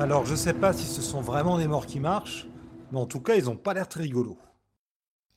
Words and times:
Alors, 0.00 0.24
je 0.24 0.34
sais 0.34 0.54
pas 0.54 0.72
si 0.72 0.86
ce 0.86 1.02
sont 1.02 1.20
vraiment 1.20 1.58
des 1.58 1.68
morts 1.68 1.84
qui 1.84 2.00
marchent, 2.00 2.46
mais 2.90 2.98
en 2.98 3.04
tout 3.04 3.20
cas, 3.20 3.34
ils 3.34 3.50
ont 3.50 3.56
pas 3.56 3.74
l'air 3.74 3.86
très 3.88 4.04
rigolos. 4.04 4.38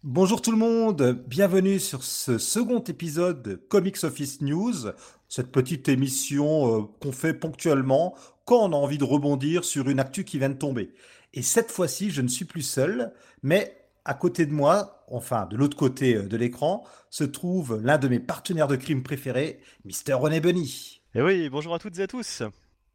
Bonjour 0.02 0.42
tout 0.42 0.52
le 0.52 0.58
monde, 0.58 1.24
bienvenue 1.28 1.80
sur 1.80 2.04
ce 2.04 2.38
second 2.38 2.80
épisode 2.80 3.44
de 3.44 3.56
Comics 3.56 4.04
Office 4.06 4.40
News, 4.40 4.92
cette 5.28 5.52
petite 5.52 5.90
émission 5.90 6.80
euh, 6.80 6.84
qu'on 7.02 7.12
fait 7.12 7.34
ponctuellement 7.34 8.16
quand 8.46 8.70
on 8.70 8.72
a 8.72 8.78
envie 8.78 8.98
de 8.98 9.04
rebondir 9.04 9.66
sur 9.66 9.90
une 9.90 10.00
actu 10.00 10.24
qui 10.24 10.40
vient 10.40 10.50
de 10.50 10.54
tomber. 10.54 10.94
Et 11.34 11.42
cette 11.42 11.70
fois-ci, 11.70 12.12
je 12.12 12.22
ne 12.22 12.30
suis 12.30 12.46
plus 12.46 12.62
seul, 12.62 13.12
mais 13.44 13.76
à 14.06 14.14
côté 14.14 14.46
de 14.46 14.54
moi, 14.54 15.04
enfin 15.12 15.48
de 15.48 15.58
l'autre 15.58 15.76
côté 15.76 16.16
euh, 16.16 16.28
de 16.28 16.38
l'écran, 16.38 16.86
se 17.10 17.26
trouve 17.26 17.82
l'un 17.84 17.98
de 17.98 18.08
mes 18.08 18.22
partenaires 18.22 18.70
de 18.70 18.78
crime 18.78 19.04
préférés, 19.04 19.60
Mister 19.84 20.14
René 20.14 20.40
Bunny. 20.40 21.02
Et 21.16 21.22
oui, 21.22 21.50
bonjour 21.50 21.74
à 21.74 21.80
toutes 21.80 21.98
et 22.00 22.04
à 22.04 22.08
tous. 22.08 22.44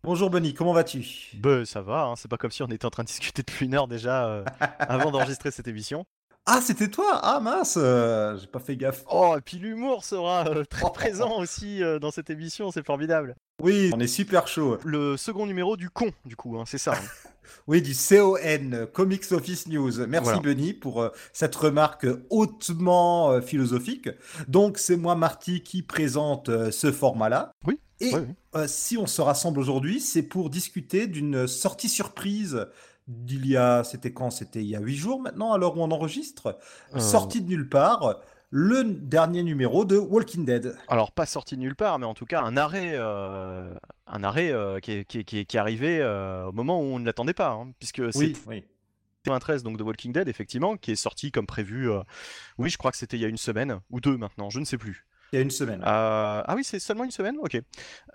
Bonjour 0.02 0.30
Bunny, 0.30 0.55
comment 0.55 0.73
vas-tu? 0.73 1.30
Ben 1.34 1.65
ça 1.65 1.83
va, 1.83 2.05
hein, 2.05 2.15
c'est 2.16 2.28
pas 2.28 2.37
comme 2.37 2.51
si 2.51 2.62
on 2.62 2.66
était 2.69 2.87
en 2.87 2.91
train 2.91 3.02
de 3.02 3.09
discuter 3.09 3.42
depuis 3.42 3.66
une 3.66 3.74
heure 3.74 3.88
déjà 3.88 4.27
euh, 4.27 4.45
avant 4.78 5.11
d'enregistrer 5.11 5.51
cette 5.51 5.69
émission. 5.69 6.05
Ah, 6.47 6.61
c'était 6.62 6.88
toi? 6.88 7.20
Ah 7.23 7.38
mince, 7.38 7.75
euh, 7.77 8.37
j'ai 8.38 8.47
pas 8.47 8.59
fait 8.61 8.75
gaffe. 8.75 9.05
Oh, 9.11 9.34
et 9.37 9.42
puis 9.42 9.59
l'humour 9.59 10.05
sera 10.05 10.48
euh, 10.48 10.64
très 10.70 10.91
présent 10.91 11.38
aussi 11.38 11.84
euh, 11.84 11.98
dans 11.98 12.11
cette 12.11 12.30
émission, 12.30 12.70
c'est 12.73 12.84
formidable. 12.84 13.37
Oui, 13.62 13.91
on 13.95 14.01
est 14.01 14.06
super 14.09 14.48
chaud. 14.48 14.78
Le 14.83 15.19
second 15.19 15.47
numéro 15.47 15.77
du 15.77 15.91
con, 15.91 16.11
du 16.25 16.37
coup, 16.37 16.59
hein, 16.59 16.64
c'est 16.66 16.78
ça. 16.78 16.95
hein. 16.95 17.30
Oui, 17.66 17.83
du 17.83 17.92
CON, 17.95 18.87
Comics 18.92 19.30
Office 19.33 19.69
News. 19.69 20.06
Merci 20.06 20.25
Voilà. 20.25 20.41
Benny 20.41 20.73
pour 20.73 21.02
euh, 21.02 21.11
cette 21.33 21.55
remarque 21.55 22.06
hautement 22.30 23.33
euh, 23.33 23.41
philosophique. 23.42 24.09
Donc, 24.48 24.78
c'est 24.78 24.97
moi, 24.97 25.14
Marty, 25.16 25.62
qui 25.62 25.83
présente 25.83 26.48
euh, 26.48 26.70
ce 26.70 26.91
format-là. 26.91 27.52
Oui, 27.66 27.78
Et 28.01 28.15
oui. 28.15 28.20
euh, 28.55 28.67
si 28.67 28.97
on 28.97 29.06
se 29.06 29.20
rassemble 29.20 29.59
aujourd'hui, 29.59 30.01
c'est 30.01 30.23
pour 30.23 30.51
discuter 30.51 31.06
d'une 31.06 31.47
sortie 31.47 31.89
surprise 31.89 32.67
d'il 33.09 33.47
y 33.47 33.57
a, 33.57 33.83
c'était 33.84 34.12
quand? 34.12 34.31
C'était 34.31 34.61
il 34.61 34.69
y 34.69 34.77
a 34.77 34.81
huit 34.81 34.97
jours 34.97 35.20
maintenant, 35.20 35.53
à 35.53 35.59
l'heure 35.59 35.77
où 35.77 35.81
on 35.83 35.91
enregistre. 35.91 36.59
Euh, 36.95 37.01
Sortie 37.01 37.42
de 37.42 37.48
nulle 37.48 37.69
part, 37.69 38.20
le 38.51 38.84
dernier 38.84 39.42
numéro 39.42 39.84
de 39.84 39.97
Walking 39.98 40.45
Dead. 40.45 40.77
Alors 40.89 41.12
pas 41.12 41.27
sorti 41.27 41.57
de 41.57 41.61
nulle 41.61 41.77
part, 41.77 41.98
mais 41.98 42.07
en 42.07 42.15
tout 42.15 42.27
cas 42.27 42.41
un 42.42 42.57
arrêt, 42.57 42.92
euh, 42.95 43.73
un 44.07 44.25
arrêt 44.25 44.53
qui, 44.83 44.92
est, 44.92 45.05
qui, 45.05 45.19
est, 45.19 45.25
qui 45.25 45.39
est- 45.39 45.45
qui 45.45 45.57
est 45.57 45.61
arrivé 45.61 46.03
au 46.48 46.53
moment 46.53 46.81
où 46.81 46.85
on 46.85 46.98
ne 46.98 47.05
l'attendait 47.07 47.35
pas, 47.35 47.51
hein, 47.51 47.73
puisque 47.79 48.12
c'est 48.12 48.19
Oui, 48.19 48.37
oui. 48.47 48.64
93 49.25 49.62
donc 49.62 49.77
de 49.77 49.83
Walking 49.83 50.12
Dead 50.12 50.29
effectivement, 50.29 50.77
qui 50.79 50.92
est 50.92 50.97
sorti 50.97 51.31
comme 51.31 51.47
prévu. 51.47 51.89
oui, 52.59 52.70
je 52.70 52.79
crois 52.79 52.91
que 52.91 52.97
c'était 52.97 53.17
il 53.19 53.20
y 53.20 53.25
a 53.25 53.29
une 53.29 53.37
semaine 53.37 53.81
ou 53.91 54.01
deux 54.01 54.17
maintenant, 54.17 54.48
je 54.51 54.61
ne 54.61 54.64
sais 54.64 54.79
plus. 54.79 55.05
Il 55.33 55.36
y 55.36 55.39
a 55.39 55.42
une 55.42 55.50
semaine. 55.50 55.81
Euh, 55.83 56.42
ah 56.45 56.55
oui, 56.56 56.64
c'est 56.64 56.81
seulement 56.81 57.05
une 57.05 57.12
semaine 57.12 57.36
Ok. 57.41 57.56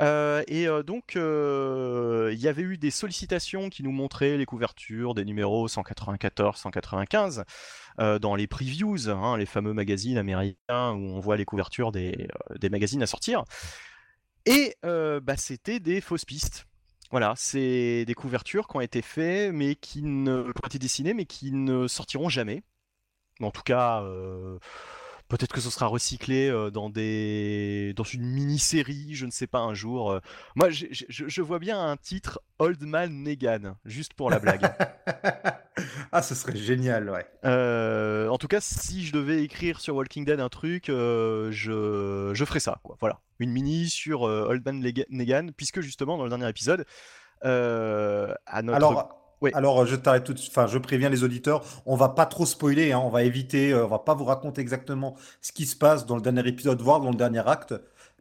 Euh, 0.02 0.44
et 0.48 0.68
euh, 0.68 0.84
donc, 0.84 1.16
il 1.16 2.40
y 2.40 2.48
avait 2.48 2.62
eu 2.62 2.78
des 2.78 2.92
sollicitations 2.92 3.70
qui 3.70 3.84
nous 3.84 3.92
montraient 3.92 4.38
les 4.38 4.46
couvertures 4.46 5.14
des 5.14 5.24
numéros 5.24 5.68
194, 5.68 6.58
195 6.58 7.46
euh, 8.00 8.20
dans 8.20 8.36
les 8.36 8.48
previews, 8.48 9.10
hein, 9.10 9.38
les 9.38 9.46
fameux 9.46 9.74
magazines 9.74 10.18
américains 10.18 10.92
où 10.92 11.16
on 11.16 11.20
voit 11.20 11.38
les 11.38 11.46
couvertures 11.46 11.92
des, 11.92 12.28
magazines 12.70 13.02
à 13.02 13.08
sortir. 13.08 13.44
Et 14.46 14.76
bah, 14.84 15.38
c'était 15.38 15.80
des 15.80 16.02
fausses 16.02 16.26
pistes. 16.26 16.66
Voilà, 17.12 17.34
c'est 17.38 18.04
des 18.06 18.14
couvertures 18.14 18.68
qui 18.68 18.76
ont 18.76 18.82
été 18.82 19.02
faites, 19.02 19.54
mais 19.54 19.76
qui 19.76 20.02
ne, 20.02 20.42
qui 20.42 20.60
ont 20.64 20.68
été 20.68 20.80
dessinées, 20.80 21.14
mais 21.14 21.26
qui 21.26 21.52
ne 21.52 21.88
sortiront 21.88 22.30
jamais. 22.30 22.64
En 23.42 23.52
tout 23.52 23.62
cas, 23.62 24.04
peut-être 25.38 25.54
que 25.54 25.62
ce 25.62 25.70
sera 25.70 25.88
recyclé 25.88 26.50
euh, 26.50 26.70
dans 26.70 26.90
des, 26.90 27.94
dans 27.96 28.04
une 28.04 28.26
mini-série, 28.26 29.14
je 29.14 29.26
ne 29.26 29.32
sais 29.32 29.48
pas 29.48 29.60
un 29.60 29.74
jour. 29.74 30.12
euh. 30.12 30.20
Moi, 30.56 30.70
je, 30.70 30.86
je 31.10 31.42
vois 31.42 31.60
bien 31.60 31.80
un 31.80 31.98
titre 31.98 32.42
Old 32.60 32.82
Man 32.82 33.24
Negan, 33.24 33.76
juste 33.84 34.14
pour 34.14 34.30
la 34.30 34.40
blague. 34.40 34.62
ah, 36.12 36.22
ce 36.22 36.36
serait 36.36 36.56
génial, 36.56 37.10
ouais. 37.10 37.26
Euh, 37.44 38.30
en 38.30 38.38
tout 38.38 38.48
cas, 38.48 38.62
si 38.62 39.06
je 39.06 39.12
devais 39.12 39.44
écrire 39.44 39.82
sur 39.82 39.96
Walking 39.96 40.26
Dead 40.26 40.40
un 40.40 40.50
truc, 40.50 40.86
je, 40.88 42.32
je 42.34 42.46
ferais 42.46 42.60
ça, 42.62 42.80
quoi. 42.84 42.98
Voilà, 43.02 43.20
une 43.40 43.52
mini 43.52 43.90
sur 43.90 44.22
Old 44.22 44.66
Man 44.66 44.80
Negan, 45.10 45.50
puisque 45.56 45.82
justement 45.82 46.18
dans 46.18 46.24
le 46.24 46.30
dernier 46.30 46.48
épisode, 46.48 46.86
à 47.42 48.62
notre 48.62 48.76
Alors, 48.76 49.25
Oui. 49.42 49.52
alors 49.54 49.86
je 49.86 49.96
t'arrête 49.96 50.24
tout 50.24 50.34
de 50.34 50.40
suite. 50.40 50.52
Enfin, 50.52 50.68
je 50.68 50.78
préviens 50.78 51.10
les 51.10 51.24
auditeurs, 51.24 51.64
on 51.86 51.96
va 51.96 52.10
pas 52.10 52.26
trop 52.26 52.46
spoiler, 52.46 52.92
hein, 52.94 53.00
on 53.00 53.10
va 53.10 53.24
éviter, 53.24 53.72
euh, 53.74 53.86
on 53.86 53.90
va 53.90 54.00
pas 54.00 54.14
vous 54.14 54.26
raconter 54.26 54.62
exactement 54.62 55.16
ce 55.42 55.52
qui 55.52 55.66
se 55.66 55.76
passe 55.76 56.06
dans 56.06 56.16
le 56.16 56.22
dernier 56.22 56.48
épisode, 56.48 56.82
voire 56.82 57.02
dans 57.02 57.10
le 57.12 57.16
dernier 57.18 57.48
acte. 57.48 57.74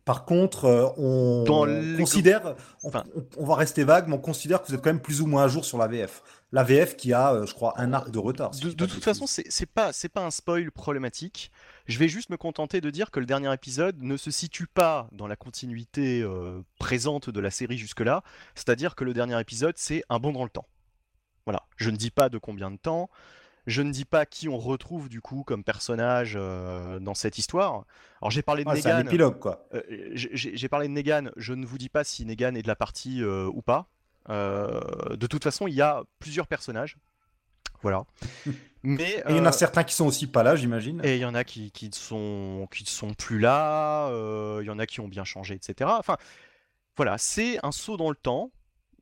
Par 0.05 0.27
contre, 0.27 0.67
euh, 0.67 0.87
on 0.99 1.45
Dans 1.47 1.65
considère, 1.97 2.55
on, 2.83 2.89
Enfin- 2.89 3.05
on- 3.39 3.47
va 3.47 3.55
rester 3.55 3.85
vague, 3.85 4.07
mais 4.07 4.15
on 4.15 4.19
considère 4.19 4.61
que 4.61 4.69
vous 4.69 4.75
êtes 4.75 4.83
quand 4.83 4.91
même 4.91 5.01
plus 5.01 5.23
ou 5.23 5.27
moins 5.27 5.45
à 5.45 5.49
jour 5.49 5.65
sur 5.65 5.79
la 5.79 5.87
VF. 5.87 6.23
La 6.53 6.63
VF 6.63 6.95
qui 6.97 7.15
a, 7.15 7.33
euh, 7.33 7.47
je 7.47 7.55
crois, 7.55 7.73
un 7.79 7.95
arc 7.95 8.11
de 8.11 8.19
retard. 8.19 8.55
si 8.55 8.61
De, 8.61 8.85
toute 8.85 9.03
façon, 9.03 9.27
c'est 9.27 9.45
c'est 9.49 9.65
pas, 9.67 9.95
c'est 9.95 10.11
pas 10.11 10.21
un 10.23 10.31
spoil 10.31 10.71
problématique. 10.71 11.51
Je 11.87 11.99
vais 11.99 12.09
juste 12.09 12.29
me 12.29 12.37
contenter 12.37 12.83
de 12.83 12.91
dire 12.91 13.11
que 13.11 13.19
le 13.19 13.25
dernier 13.25 13.53
épisode 13.55 13.97
ne 14.03 14.19
se 14.19 14.31
situe 14.31 14.67
pas 14.67 15.09
dans 15.11 15.27
la 15.27 15.37
continuité 15.37 16.21
euh, 16.21 16.61
présente 16.79 17.31
de 17.31 17.41
la 17.41 17.51
série 17.51 17.79
jusque-là. 17.79 18.23
C'est-à-dire 18.55 18.97
que 18.97 19.05
le 19.05 19.15
dernier 19.15 19.41
épisode, 19.41 19.75
c'est 19.79 20.05
un 20.11 20.19
bond 20.19 20.33
dans 20.33 20.45
le 20.45 20.51
temps. 20.51 20.67
Voilà. 21.47 21.63
Je 21.77 21.91
ne 21.91 21.97
dis 21.97 22.11
pas 22.11 22.29
de 22.29 22.39
combien 22.39 22.71
de 22.71 22.77
temps. 22.77 23.11
Je 23.67 23.81
ne 23.81 23.91
dis 23.93 24.05
pas 24.05 24.27
qui 24.27 24.49
on 24.49 24.59
retrouve 24.59 25.09
du 25.09 25.23
coup 25.23 25.43
comme 25.43 25.65
personnage 25.65 26.35
euh, 26.37 26.99
dans 27.01 27.15
cette 27.15 27.39
histoire. 27.39 27.85
Alors 28.21 28.31
j'ai 28.31 28.43
parlé 28.43 28.63
de 28.65 28.69
Ouais, 28.69 28.81
c'est 28.81 28.91
un 28.91 28.99
Negan. 28.99 29.09
épilogue, 29.09 29.39
quoi. 29.39 29.67
Euh, 29.75 29.81
j'ai 30.13 30.69
parlé 30.69 30.87
de 30.89 30.93
Negan, 30.93 31.31
je 31.37 31.55
ne 31.55 31.65
vous 31.65 31.79
dis 31.79 31.89
pas 31.89 32.05
si 32.05 32.27
Negan 32.27 32.55
est 32.57 32.63
de 32.63 32.69
la 32.69 32.77
partie 32.77 33.23
euh, 33.23 33.47
ou 33.55 33.63
pas. 33.63 33.87
De 34.29 35.27
toute 35.27 35.43
façon, 35.45 35.67
il 35.67 35.75
y 35.75 35.83
a 35.83 36.03
plusieurs 36.19 36.47
personnages. 36.47 36.97
Voilà. 37.83 38.05
Mais 38.83 39.13
Et 39.27 39.31
il 39.31 39.37
y 39.37 39.41
en 39.41 39.47
a 39.47 39.53
certains 39.53 39.83
qui 39.83 39.95
sont 39.95 40.07
aussi 40.07 40.27
pas 40.27 40.43
là, 40.43 40.57
j'imagine. 40.57 41.01
et 41.03 41.15
il 41.17 41.21
y 41.21 41.25
en 41.25 41.35
a 41.35 41.43
qui, 41.43 41.71
qui 41.71 41.89
ne 41.89 41.95
sont, 41.95 42.69
qui 42.71 42.85
sont 42.85 43.15
plus 43.15 43.39
là, 43.39 44.11
il 44.61 44.67
y 44.67 44.71
en 44.71 44.79
a 44.79 44.85
qui 44.87 45.01
ont 45.01 45.09
bien 45.09 45.25
changé, 45.25 45.55
etc. 45.55 45.91
Enfin, 45.99 46.19
voilà, 46.99 47.17
c'est 47.17 47.59
un 47.65 47.73
saut 47.73 47.97
dans 47.97 48.11
le 48.11 48.15
temps, 48.17 48.51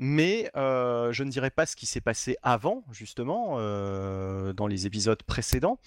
mais 0.02 0.50
euh, 0.56 1.12
je 1.12 1.22
ne 1.22 1.30
dirais 1.30 1.52
pas 1.52 1.64
ce 1.64 1.76
qui 1.76 1.86
s'est 1.86 2.00
passé 2.00 2.36
avant, 2.42 2.82
justement, 2.90 3.54
euh, 3.58 4.52
dans 4.52 4.66
les 4.66 4.84
épisodes 4.84 5.22
précédents. 5.22 5.78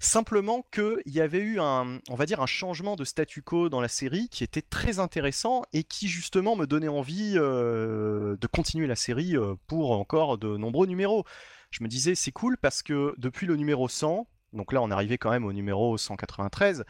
Simplement 0.00 0.66
qu'il 0.72 1.00
y 1.06 1.20
avait 1.20 1.38
eu 1.38 1.60
un, 1.60 2.00
on 2.10 2.16
va 2.16 2.26
dire, 2.26 2.40
un 2.40 2.46
changement 2.46 2.96
de 2.96 3.04
statu 3.04 3.42
quo 3.42 3.68
dans 3.68 3.80
la 3.80 3.86
série 3.86 4.28
qui 4.28 4.42
était 4.42 4.60
très 4.60 4.98
intéressant 4.98 5.62
et 5.72 5.84
qui 5.84 6.08
justement 6.08 6.56
me 6.56 6.66
donnait 6.66 6.88
envie 6.88 7.34
euh, 7.36 8.36
de 8.40 8.46
continuer 8.48 8.88
la 8.88 8.96
série 8.96 9.36
pour 9.68 9.92
encore 9.92 10.36
de 10.36 10.56
nombreux 10.56 10.88
numéros. 10.88 11.24
Je 11.70 11.84
me 11.84 11.88
disais, 11.88 12.16
c'est 12.16 12.32
cool 12.32 12.58
parce 12.58 12.82
que 12.82 13.14
depuis 13.18 13.46
le 13.46 13.54
numéro 13.54 13.88
100, 13.88 14.26
donc 14.52 14.72
là 14.72 14.82
on 14.82 14.90
arrivait 14.90 15.18
quand 15.18 15.30
même 15.30 15.44
au 15.44 15.52
numéro 15.52 15.96
193, 15.96 16.84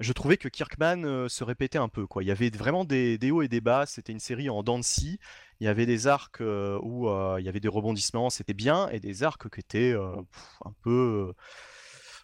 je 0.00 0.12
trouvais 0.12 0.36
que 0.36 0.48
Kirkman 0.48 1.28
se 1.28 1.44
répétait 1.44 1.78
un 1.78 1.88
peu. 1.88 2.08
Quoi. 2.08 2.24
Il 2.24 2.26
y 2.26 2.32
avait 2.32 2.50
vraiment 2.50 2.84
des, 2.84 3.18
des 3.18 3.30
hauts 3.30 3.42
et 3.42 3.48
des 3.48 3.60
bas, 3.60 3.86
c'était 3.86 4.12
une 4.12 4.20
série 4.20 4.50
en 4.50 4.64
dents 4.64 4.78
de 4.78 4.84
scie. 4.84 5.20
Il 5.60 5.64
y 5.64 5.68
avait 5.68 5.86
des 5.86 6.06
arcs 6.06 6.40
euh, 6.40 6.78
où 6.82 7.08
euh, 7.08 7.36
il 7.40 7.44
y 7.44 7.48
avait 7.48 7.60
des 7.60 7.68
rebondissements, 7.68 8.30
c'était 8.30 8.54
bien, 8.54 8.88
et 8.90 9.00
des 9.00 9.22
arcs 9.24 9.48
qui 9.50 9.60
étaient 9.60 9.92
euh, 9.92 10.14
pff, 10.32 10.42
un 10.64 10.72
peu... 10.82 11.32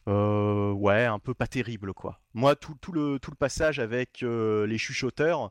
euh, 0.08 0.70
ouais, 0.72 1.04
un 1.04 1.18
peu 1.18 1.34
pas 1.34 1.46
terrible 1.46 1.94
quoi. 1.94 2.20
Moi, 2.34 2.56
tout, 2.56 2.74
tout 2.80 2.92
le, 2.92 3.18
tout 3.18 3.30
le 3.30 3.36
passage 3.36 3.78
avec 3.78 4.22
euh, 4.22 4.66
les 4.66 4.78
chuchoteurs, 4.78 5.50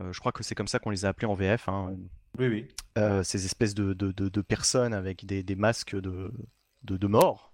euh, 0.00 0.12
je 0.12 0.20
crois 0.20 0.32
que 0.32 0.42
c'est 0.42 0.54
comme 0.54 0.68
ça 0.68 0.78
qu'on 0.78 0.90
les 0.90 1.04
a 1.04 1.08
appelés 1.08 1.26
en 1.26 1.34
VF, 1.34 1.68
hein, 1.68 1.94
Oui, 2.38 2.48
oui. 2.48 2.68
ces 3.24 3.44
espèces 3.46 3.74
de, 3.74 3.92
de- 3.94 4.12
de- 4.12 4.28
de 4.28 4.40
personnes 4.42 4.94
avec 4.94 5.24
des, 5.24 5.42
des 5.42 5.56
masques 5.56 5.94
de, 5.96 6.32
de, 6.82 6.96
de 6.96 7.06
mort. 7.06 7.52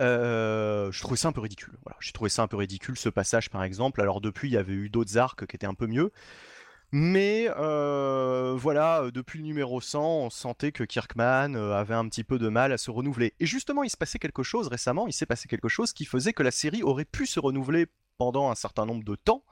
Je 0.00 1.00
trouvais 1.00 1.16
ça 1.16 1.28
un 1.28 1.32
peu 1.32 1.40
ridicule. 1.40 1.78
Voilà, 1.84 1.96
j'ai 2.00 2.12
trouvé 2.12 2.28
ça 2.30 2.42
un 2.42 2.48
peu 2.48 2.56
ridicule 2.56 2.98
ce 2.98 3.08
passage 3.08 3.50
par 3.50 3.62
exemple. 3.62 4.00
Alors 4.00 4.20
depuis, 4.20 4.48
il 4.48 4.52
y 4.52 4.56
avait 4.58 4.72
eu 4.72 4.88
d'autres 4.90 5.16
arcs 5.18 5.46
qui 5.46 5.56
étaient 5.56 5.66
un 5.66 5.74
peu 5.74 5.86
mieux. 5.86 6.12
Mais 6.96 7.50
euh, 7.56 8.54
voilà, 8.56 9.02
euh, 9.02 9.10
depuis 9.10 9.40
le 9.40 9.44
numéro 9.44 9.80
100, 9.80 10.00
on 10.00 10.30
sentait 10.30 10.70
que 10.70 10.84
Kirkman 10.84 11.56
euh, 11.56 11.72
avait 11.74 11.94
un 11.94 12.08
petit 12.08 12.22
peu 12.22 12.38
de 12.38 12.48
mal 12.48 12.70
à 12.70 12.78
se 12.78 12.88
renouveler. 12.92 13.34
Et 13.40 13.46
justement, 13.46 13.82
il 13.82 13.90
se 13.90 13.96
passait 13.96 14.20
quelque 14.20 14.44
chose 14.44 14.68
récemment, 14.68 15.08
il 15.08 15.12
s'est 15.12 15.26
passé 15.26 15.48
quelque 15.48 15.68
chose 15.68 15.92
qui 15.92 16.04
faisait 16.04 16.32
que 16.32 16.44
la 16.44 16.52
série 16.52 16.84
aurait 16.84 17.04
pu 17.04 17.26
se 17.26 17.40
renouveler 17.40 17.88
pendant 18.16 18.48
un 18.48 18.54
certain 18.54 18.86
nombre 18.86 19.02
de 19.02 19.16
temps. 19.16 19.42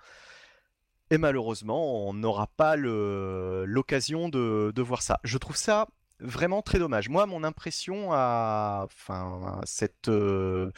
Et 1.11 1.19
malheureusement, 1.19 2.07
on 2.07 2.15
n'aura 2.15 2.47
pas 2.47 2.77
l'occasion 2.77 4.29
de 4.29 4.81
voir 4.81 5.03
ça. 5.03 5.19
Je 5.25 5.37
trouve 5.37 5.57
ça 5.57 5.89
vraiment 6.23 6.63
très 6.63 6.79
dommage. 6.79 7.09
Moi, 7.09 7.27
mon 7.27 7.45
impression 7.45 8.13
à, 8.13 8.87
enfin, 8.87 9.59
à 9.61 9.67
cette, 9.67 10.09
euh, 10.09 10.71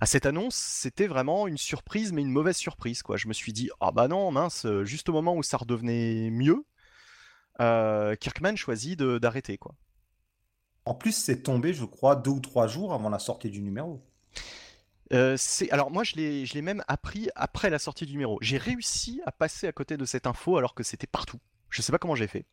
à 0.00 0.06
cette 0.06 0.26
annonce, 0.26 0.54
c'était 0.56 1.06
vraiment 1.06 1.46
une 1.46 1.58
surprise, 1.58 2.12
mais 2.12 2.22
une 2.22 2.30
mauvaise 2.30 2.56
surprise. 2.56 3.02
Quoi. 3.02 3.16
Je 3.16 3.28
me 3.28 3.32
suis 3.32 3.52
dit, 3.52 3.70
ah 3.80 3.92
bah 3.92 4.08
non, 4.08 4.30
mince, 4.30 4.66
juste 4.84 5.08
au 5.08 5.12
moment 5.12 5.36
où 5.36 5.42
ça 5.42 5.56
redevenait 5.56 6.30
mieux, 6.30 6.64
euh, 7.60 8.16
Kirkman 8.16 8.56
choisit 8.56 8.98
d'arrêter. 9.00 9.58
quoi. 9.58 9.74
En 10.84 10.94
plus, 10.94 11.12
c'est 11.12 11.42
tombé, 11.42 11.74
je 11.74 11.84
crois, 11.84 12.16
deux 12.16 12.30
ou 12.30 12.40
trois 12.40 12.66
jours 12.66 12.94
avant 12.94 13.10
la 13.10 13.18
sortie 13.18 13.50
du 13.50 13.60
numéro. 13.60 14.04
Euh, 15.12 15.36
c'est... 15.38 15.70
Alors 15.70 15.90
moi, 15.90 16.04
je 16.04 16.16
l'ai, 16.16 16.46
je 16.46 16.54
l'ai 16.54 16.62
même 16.62 16.82
appris 16.86 17.28
après 17.34 17.70
la 17.70 17.78
sortie 17.78 18.06
du 18.06 18.12
numéro. 18.12 18.38
J'ai 18.40 18.58
réussi 18.58 19.20
à 19.26 19.32
passer 19.32 19.66
à 19.66 19.72
côté 19.72 19.96
de 19.96 20.04
cette 20.04 20.26
info 20.26 20.56
alors 20.56 20.74
que 20.74 20.82
c'était 20.82 21.06
partout. 21.06 21.38
Je 21.70 21.82
sais 21.82 21.92
pas 21.92 21.98
comment 21.98 22.14
j'ai 22.14 22.26
fait. 22.26 22.46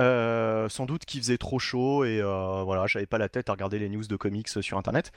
Euh, 0.00 0.68
sans 0.68 0.86
doute 0.86 1.04
qu'il 1.04 1.20
faisait 1.20 1.38
trop 1.38 1.58
chaud 1.58 2.04
et 2.04 2.20
euh, 2.22 2.62
voilà, 2.64 2.86
j'avais 2.86 3.06
pas 3.06 3.18
la 3.18 3.28
tête 3.28 3.48
à 3.50 3.52
regarder 3.52 3.78
les 3.78 3.88
news 3.88 4.04
de 4.04 4.16
comics 4.16 4.48
sur 4.48 4.78
internet. 4.78 5.12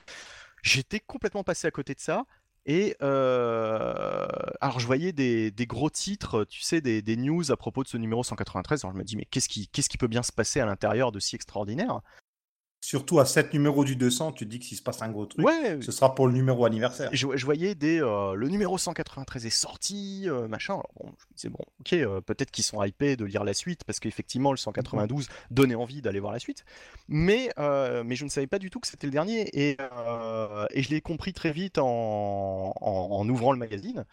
J'étais 0.64 1.00
complètement 1.00 1.44
passé 1.44 1.68
à 1.68 1.72
côté 1.72 1.94
de 1.94 2.00
ça. 2.00 2.26
Et 2.68 2.96
euh, 3.04 4.26
alors 4.60 4.80
je 4.80 4.88
voyais 4.88 5.12
des, 5.12 5.54
gros 5.68 5.92
titres, 5.92 6.46
tu 6.46 6.62
sais, 6.62 6.82
des, 6.82 7.16
news 7.16 7.52
à 7.52 7.58
propos 7.58 7.84
de 7.84 7.88
ce 7.88 7.98
numéro 7.98 8.24
193. 8.24 8.84
Alors 8.84 8.94
je 8.94 8.98
me 9.00 9.04
dis 9.04 9.16
mais 9.16 9.26
qu'est-ce 9.26 9.48
qui, 9.48 9.68
qu'est-ce 9.68 9.90
qui 9.90 9.98
peut 9.98 10.08
bien 10.08 10.24
se 10.24 10.32
passer 10.32 10.60
à 10.60 10.66
l'intérieur 10.66 11.12
de 11.12 11.20
si 11.20 11.36
extraordinaire? 11.36 12.02
Surtout 12.86 13.20
à 13.20 13.26
7 13.26 13.52
numéros 13.56 13.84
du 13.84 13.96
200, 13.96 14.34
tu 14.34 14.46
te 14.46 14.50
dis 14.52 14.60
que 14.60 14.66
s'il 14.66 14.78
se 14.78 14.84
passe 14.84 15.02
un 15.02 15.10
gros 15.10 15.26
truc, 15.26 15.44
ouais, 15.44 15.82
ce 15.82 15.92
sera 15.92 16.14
pour 16.14 16.28
le 16.28 16.34
numéro 16.34 16.66
anniversaire. 16.66 17.10
Je, 17.14 17.26
voyais 17.44 17.74
des. 17.74 18.00
Euh, 18.00 18.36
le 18.36 18.48
numéro 18.48 18.78
193 18.78 19.44
est 19.44 19.50
sorti, 19.50 20.26
euh, 20.28 20.48
machin. 20.48 20.76
Alors 20.76 20.92
bon, 20.96 21.08
je 21.08 21.26
me 21.26 21.36
disais, 21.36 21.50
bon, 21.50 21.66
ok, 21.80 21.94
euh, 21.94 22.22
peut-être 22.22 22.52
qu'ils 22.52 22.64
sont 22.64 22.84
hypés 22.84 23.16
de 23.16 23.26
lire 23.26 23.44
la 23.44 23.56
suite, 23.56 23.86
parce 23.86 24.00
qu'effectivement, 24.00 24.52
le 24.52 24.58
192 24.58 25.30
donnait 25.50 25.74
envie 25.74 26.04
d'aller 26.04 26.20
voir 26.20 26.32
la 26.32 26.38
suite. 26.38 26.64
Mais, 27.08 27.50
mais 27.58 28.16
je 28.16 28.24
ne 28.24 28.30
savais 28.30 28.46
pas 28.46 28.60
du 28.60 28.70
tout 28.70 28.80
que 28.80 28.88
c'était 28.88 29.08
le 29.08 29.12
dernier. 29.12 29.50
Et, 29.60 29.78
et 30.70 30.84
je 30.84 30.90
l'ai 30.92 31.02
compris 31.02 31.34
très 31.34 31.52
vite 31.52 31.80
en, 31.80 32.72
en, 32.80 33.30
ouvrant 33.30 33.52
le 33.52 33.58
magazine. 33.58 34.06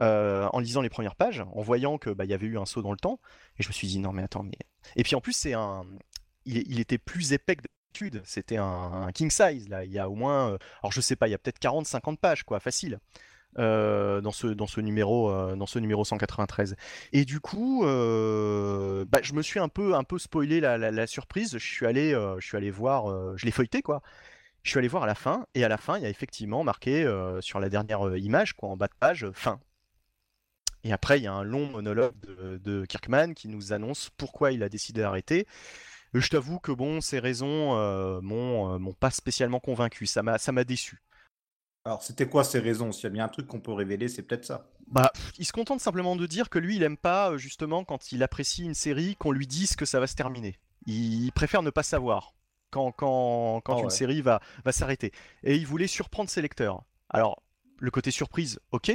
en 0.00 0.58
lisant 0.60 0.82
les 0.82 0.90
premières 0.90 1.16
pages, 1.16 1.40
en 1.40 1.62
voyant 1.62 1.96
que 1.96 2.10
bah, 2.10 2.26
y 2.26 2.34
avait 2.34 2.48
eu 2.48 2.58
un 2.58 2.66
saut 2.66 2.82
dans 2.82 2.92
le 2.92 2.98
temps, 2.98 3.18
et 3.58 3.62
je 3.62 3.68
me 3.68 3.72
suis 3.72 3.88
dit 3.88 3.98
non 3.98 4.12
mais 4.12 4.24
attends 4.24 4.42
mais 4.42 4.58
et 4.96 5.04
puis 5.04 5.14
en 5.14 5.22
plus 5.22 5.32
c'est 5.32 5.54
un 5.54 5.84
il, 6.44 6.70
il, 6.70 6.78
était 6.78 6.98
plus 6.98 7.32
épais 7.32 7.56
c'était 8.24 8.56
un, 8.56 9.08
king 9.14 9.30
size 9.30 9.68
là. 9.68 9.84
Il 9.84 9.92
y 9.92 9.98
a 9.98 10.08
au 10.08 10.14
moins, 10.14 10.52
euh, 10.52 10.58
alors 10.82 10.92
je 10.92 11.00
sais 11.00 11.16
pas, 11.16 11.28
il 11.28 11.30
y 11.30 11.34
a 11.34 11.38
peut-être 11.38 11.60
40-50 11.60 12.16
pages 12.16 12.44
quoi, 12.44 12.60
facile. 12.60 12.98
Euh, 13.56 14.20
dans 14.20 14.32
ce 14.32 14.48
dans 14.48 14.66
ce 14.66 14.80
numéro 14.80 15.30
euh, 15.30 15.54
dans 15.54 15.66
ce 15.66 15.78
numéro 15.78 16.04
193 16.04 16.74
et 17.12 17.24
du 17.24 17.38
coup 17.38 17.82
bah, 17.82 19.20
je 19.22 19.32
me 19.32 19.42
suis 19.42 19.60
un 19.60 19.68
peu 19.68 19.94
un 19.94 20.02
peu 20.02 20.18
spoilé 20.18 20.58
la, 20.60 21.06
surprise 21.06 21.52
je 21.52 21.64
suis 21.64 21.86
allé 21.86 22.20
je 22.40 22.44
suis 22.44 22.56
allé 22.56 22.72
voir 22.72 23.36
je 23.36 23.44
l'ai 23.44 23.52
feuilleté 23.52 23.80
quoi 23.80 24.02
je 24.64 24.70
suis 24.70 24.78
allé 24.80 24.88
voir 24.88 25.04
à 25.04 25.06
la 25.06 25.14
fin 25.14 25.46
et 25.54 25.62
à 25.62 25.68
la 25.68 25.76
fin 25.76 25.98
il 25.98 26.02
y 26.02 26.06
a 26.06 26.08
effectivement 26.08 26.64
marqué 26.64 27.08
sur 27.38 27.60
la 27.60 27.68
dernière 27.68 28.16
image 28.16 28.54
quoi 28.54 28.70
en 28.70 28.76
bas 28.76 28.88
de 28.88 28.94
page 28.98 29.30
fin 29.34 29.60
et 30.82 30.92
après 30.92 31.20
il 31.20 31.22
y 31.22 31.28
a 31.28 31.32
un 31.32 31.44
long 31.44 31.70
monologue 31.70 32.18
de, 32.26 32.58
de 32.58 32.84
Kirkman 32.86 33.34
qui 33.34 33.46
nous 33.46 33.72
annonce 33.72 34.10
pourquoi 34.16 34.50
il 34.50 34.64
a 34.64 34.68
décidé 34.68 35.02
d'arrêter 35.02 35.46
je 36.20 36.28
t'avoue 36.28 36.58
que 36.58 36.72
bon, 36.72 37.00
ces 37.00 37.18
raisons 37.18 37.76
euh, 37.76 38.18
euh, 38.18 38.20
m'ont 38.22 38.94
pas 38.94 39.10
spécialement 39.10 39.60
convaincu. 39.60 40.06
Ça 40.06 40.22
m'a 40.22 40.38
ça 40.38 40.52
m'a 40.52 40.64
déçu. 40.64 41.02
Alors, 41.86 42.02
c'était 42.02 42.26
quoi 42.26 42.44
ces 42.44 42.60
raisons? 42.60 42.92
S'il 42.92 43.04
y 43.04 43.06
a 43.08 43.10
bien 43.10 43.24
un 43.24 43.28
truc 43.28 43.46
qu'on 43.46 43.60
peut 43.60 43.72
révéler, 43.72 44.08
c'est 44.08 44.22
peut-être 44.22 44.46
ça. 44.46 44.70
Bah, 44.86 45.12
il 45.38 45.44
se 45.44 45.52
contente 45.52 45.80
simplement 45.80 46.16
de 46.16 46.26
dire 46.26 46.48
que 46.48 46.58
lui, 46.58 46.76
il 46.76 46.82
aime 46.82 46.96
pas 46.96 47.32
euh, 47.32 47.38
justement 47.38 47.84
quand 47.84 48.10
il 48.10 48.22
apprécie 48.22 48.64
une 48.64 48.74
série 48.74 49.16
qu'on 49.16 49.32
lui 49.32 49.46
dise 49.46 49.76
que 49.76 49.84
ça 49.84 50.00
va 50.00 50.06
se 50.06 50.14
terminer. 50.14 50.58
Il 50.86 51.30
préfère 51.32 51.62
ne 51.62 51.70
pas 51.70 51.82
savoir 51.82 52.34
quand, 52.70 52.90
quand, 52.92 53.60
quand 53.60 53.78
ah 53.78 53.82
une 53.82 53.90
série 53.90 54.22
va, 54.22 54.40
va 54.64 54.72
s'arrêter. 54.72 55.12
Et 55.42 55.56
il 55.56 55.66
voulait 55.66 55.86
surprendre 55.86 56.30
ses 56.30 56.40
lecteurs. 56.40 56.84
Alors, 57.10 57.42
le 57.78 57.90
côté 57.90 58.10
surprise, 58.10 58.60
ok, 58.72 58.92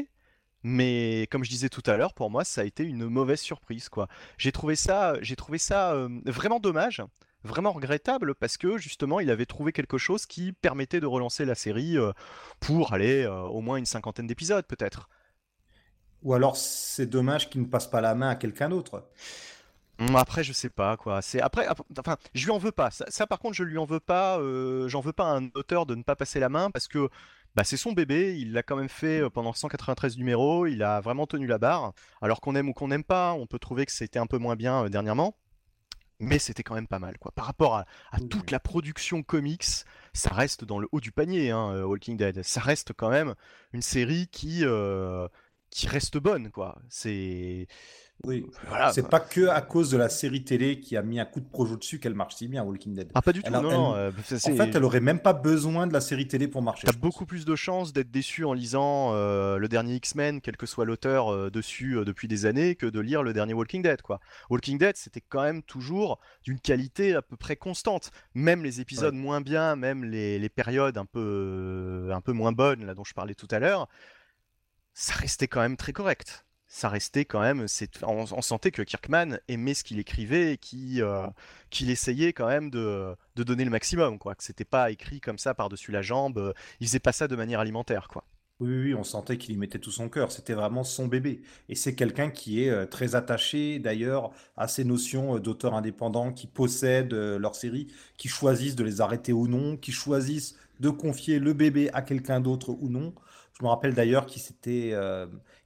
mais 0.63 1.27
comme 1.31 1.43
je 1.43 1.49
disais 1.49 1.69
tout 1.69 1.83
à 1.85 1.95
l'heure, 1.95 2.13
pour 2.13 2.29
moi, 2.29 2.43
ça 2.43 2.61
a 2.61 2.63
été 2.63 2.83
une 2.83 3.07
mauvaise 3.07 3.39
surprise, 3.39 3.89
quoi. 3.89 4.07
J'ai 4.37 4.51
trouvé 4.51 4.75
ça, 4.75 5.15
j'ai 5.21 5.35
trouvé 5.35 5.57
ça 5.57 5.93
euh, 5.93 6.09
vraiment 6.25 6.59
dommage, 6.59 7.01
vraiment 7.43 7.71
regrettable, 7.71 8.35
parce 8.35 8.57
que 8.57 8.77
justement, 8.77 9.19
il 9.21 9.29
avait 9.29 9.45
trouvé 9.45 9.71
quelque 9.71 9.97
chose 9.97 10.25
qui 10.25 10.51
permettait 10.51 10.99
de 10.99 11.05
relancer 11.05 11.45
la 11.45 11.55
série 11.55 11.97
euh, 11.97 12.11
pour 12.59 12.93
aller 12.93 13.23
euh, 13.23 13.41
au 13.43 13.61
moins 13.61 13.77
une 13.77 13.85
cinquantaine 13.85 14.27
d'épisodes, 14.27 14.65
peut-être. 14.65 15.09
Ou 16.23 16.33
alors, 16.33 16.57
c'est 16.57 17.07
dommage 17.07 17.49
qu'il 17.49 17.61
ne 17.61 17.67
passe 17.67 17.87
pas 17.87 18.01
la 18.01 18.13
main 18.13 18.29
à 18.29 18.35
quelqu'un 18.35 18.67
d'autre. 18.67 19.07
Hum, 19.99 20.17
après, 20.17 20.43
je 20.43 20.51
sais 20.51 20.69
pas 20.69 20.97
quoi. 20.97 21.21
C'est 21.21 21.39
après, 21.39 21.67
enfin, 21.97 22.17
je 22.33 22.45
lui 22.45 22.51
en 22.51 22.57
veux 22.57 22.73
pas. 22.73 22.89
Ça, 22.91 23.27
par 23.27 23.39
contre, 23.39 23.55
je 23.55 23.63
lui 23.63 23.77
en 23.77 23.85
veux 23.85 23.99
pas. 24.01 24.39
J'en 24.87 24.99
veux 24.99 25.13
pas 25.13 25.31
à 25.31 25.37
un 25.37 25.49
auteur 25.55 25.85
de 25.85 25.95
ne 25.95 26.03
pas 26.03 26.17
passer 26.17 26.39
la 26.41 26.49
main 26.49 26.71
parce 26.71 26.89
que 26.89 27.09
bah, 27.55 27.63
c'est 27.63 27.77
son 27.77 27.93
bébé, 27.93 28.37
il 28.39 28.53
l'a 28.53 28.63
quand 28.63 28.75
même 28.75 28.89
fait 28.89 29.29
pendant 29.29 29.53
193 29.53 30.17
numéros, 30.17 30.67
il 30.67 30.83
a 30.83 31.01
vraiment 31.01 31.27
tenu 31.27 31.47
la 31.47 31.57
barre. 31.57 31.93
Alors 32.21 32.41
qu'on 32.41 32.55
aime 32.55 32.69
ou 32.69 32.73
qu'on 32.73 32.89
n'aime 32.89 33.03
pas, 33.03 33.33
on 33.33 33.47
peut 33.47 33.59
trouver 33.59 33.85
que 33.85 33.91
c'était 33.91 34.19
un 34.19 34.27
peu 34.27 34.37
moins 34.37 34.55
bien 34.55 34.85
euh, 34.85 34.89
dernièrement. 34.89 35.35
Mais 36.21 36.37
c'était 36.37 36.63
quand 36.63 36.75
même 36.75 36.87
pas 36.87 36.99
mal, 36.99 37.17
quoi. 37.17 37.31
Par 37.31 37.45
rapport 37.45 37.77
à, 37.77 37.85
toute 38.29 38.51
la 38.51 38.59
production 38.59 39.23
comics, 39.23 39.63
ça 40.13 40.29
reste 40.33 40.65
dans 40.65 40.77
le 40.77 40.89
haut 40.91 40.99
du 40.99 41.13
panier, 41.13 41.51
hein, 41.51 41.81
Walking 41.85 42.17
Dead. 42.17 42.43
Ça 42.43 42.59
reste 42.59 42.91
quand 42.91 43.09
même 43.09 43.35
une 43.71 43.81
série 43.81 44.27
qui, 44.27 44.65
qui 45.69 45.87
reste 45.87 46.17
bonne, 46.17 46.51
quoi. 46.51 46.77
C'est 46.89 47.67
oui, 48.25 48.45
voilà, 48.67 48.91
c'est 48.91 49.07
pas 49.07 49.21
que 49.21 49.47
à 49.47 49.61
cause 49.61 49.91
de 49.91 49.97
la 49.97 50.09
série 50.09 50.43
télé 50.43 50.81
qui 50.81 50.97
a 50.97 51.01
mis 51.01 51.21
un 51.21 51.25
coup 51.25 51.39
de 51.39 51.47
projo 51.47 51.77
dessus 51.77 51.99
qu'elle 51.99 52.15
marche 52.15 52.35
si 52.35 52.49
bien, 52.49 52.63
Walking 52.63 52.93
Dead. 52.93 53.09
Ah, 53.15 53.21
pas 53.21 53.31
du 53.31 53.41
tout, 53.41 53.51
non. 53.51 53.95
Euh, 53.95 54.11
en 54.11 54.55
fait, 54.55 54.75
elle 54.75 54.83
aurait 54.83 54.99
même 54.99 55.21
pas 55.21 55.31
besoin 55.31 55.87
de 55.87 55.93
la 55.93 56.01
série 56.01 56.27
télé 56.27 56.49
pour 56.49 56.61
marcher. 56.61 56.85
T'as 56.85 56.97
beaucoup 56.97 57.25
plus 57.25 57.45
de 57.45 57.55
chances 57.55 57.93
d'être 57.93 58.11
déçu 58.11 58.43
en 58.43 58.51
lisant 58.51 59.13
euh, 59.13 59.57
le 59.57 59.67
dernier 59.69 59.95
X-Men, 59.95 60.41
quel 60.41 60.57
que 60.57 60.65
soit 60.65 60.83
l'auteur 60.83 61.31
euh, 61.31 61.49
dessus 61.49 61.97
depuis 62.05 62.27
des 62.27 62.45
années, 62.45 62.75
que 62.75 62.85
de 62.85 62.99
lire 62.99 63.23
le 63.23 63.31
dernier 63.31 63.53
Walking 63.53 63.81
Dead, 63.81 64.01
quoi. 64.01 64.19
Walking 64.49 64.77
Dead, 64.77 64.97
c'était 64.97 65.21
quand 65.21 65.43
même 65.43 65.63
toujours 65.63 66.19
d'une 66.43 66.59
qualité 66.59 67.15
à 67.15 67.21
peu 67.21 67.37
près 67.37 67.55
constante. 67.55 68.11
Même 68.33 68.63
les 68.63 68.81
épisodes 68.81 69.15
moins 69.15 69.39
bien, 69.39 69.77
même 69.77 70.03
les, 70.03 70.39
les, 70.39 70.49
périodes 70.49 70.97
un 70.97 71.05
peu, 71.05 72.09
un 72.11 72.21
peu 72.21 72.33
moins 72.33 72.51
bonnes, 72.51 72.85
là 72.85 72.93
dont 72.93 73.05
je 73.05 73.13
parlais 73.13 73.35
tout 73.35 73.47
à 73.49 73.59
l'heure, 73.59 73.87
ça 74.93 75.13
restait 75.13 75.47
quand 75.47 75.61
même 75.61 75.77
très 75.77 75.93
correct 75.93 76.45
ça 76.69 76.87
restait 76.87 77.25
quand 77.25 77.41
même, 77.41 77.65
on, 78.03 78.25
on, 78.31 78.41
sentait 78.43 78.69
que 78.69 78.83
Kirkman 78.83 79.39
aimait 79.47 79.73
ce 79.73 79.83
qu'il 79.83 79.97
écrivait 79.97 80.53
et 80.53 80.59
euh, 81.01 81.27
qu'il 81.71 81.89
essayait 81.89 82.31
quand 82.31 82.47
même 82.47 82.69
de, 82.69 83.15
donner 83.35 83.65
le 83.65 83.71
maximum, 83.71 84.19
quoi. 84.19 84.35
Que 84.35 84.43
c'était 84.43 84.65
pas 84.65 84.91
écrit 84.91 85.19
comme 85.19 85.39
ça 85.39 85.55
par-dessus 85.55 85.91
la 85.91 86.03
jambe, 86.03 86.37
euh, 86.37 86.53
il 86.79 86.85
faisait 86.85 86.99
pas 86.99 87.11
ça 87.11 87.27
de 87.27 87.35
manière 87.35 87.59
alimentaire, 87.59 88.07
quoi. 88.07 88.23
Oui, 88.59 88.69
oui, 88.69 88.93
on 88.93 89.03
sentait 89.03 89.37
qu'il 89.37 89.55
y 89.55 89.57
mettait 89.57 89.79
tout 89.79 89.89
son 89.89 90.09
cœur. 90.09 90.31
C'était 90.31 90.53
vraiment 90.53 90.83
son 90.83 91.07
bébé. 91.07 91.41
Et 91.69 91.75
c'est 91.75 91.95
quelqu'un 91.95 92.29
qui 92.29 92.63
est 92.63 92.69
euh, 92.69 92.85
très 92.85 93.15
attaché, 93.15 93.79
d'ailleurs, 93.79 94.31
à 94.55 94.67
ces 94.67 94.83
notions 94.83 95.39
d'auteurs 95.39 95.73
indépendants 95.73 96.31
qui 96.31 96.45
possèdent 96.45 97.13
leurs 97.13 97.55
séries, 97.55 97.87
qui 98.17 98.27
choisissent 98.27 98.75
de 98.75 98.83
les 98.83 99.01
arrêter 99.01 99.33
ou 99.33 99.47
non, 99.47 99.75
qui 99.75 99.91
choisissent 99.91 100.55
de 100.79 100.89
confier 100.89 101.39
le 101.39 101.53
bébé 101.53 101.89
à 101.93 102.03
quelqu'un 102.03 102.41
d'autre 102.41 102.69
ou 102.69 102.89
non. 102.89 103.15
Je 103.57 103.63
me 103.65 103.69
rappelle 103.69 103.93
d'ailleurs 103.93 104.25
qu'il 104.25 104.41
s'était, 104.41 104.93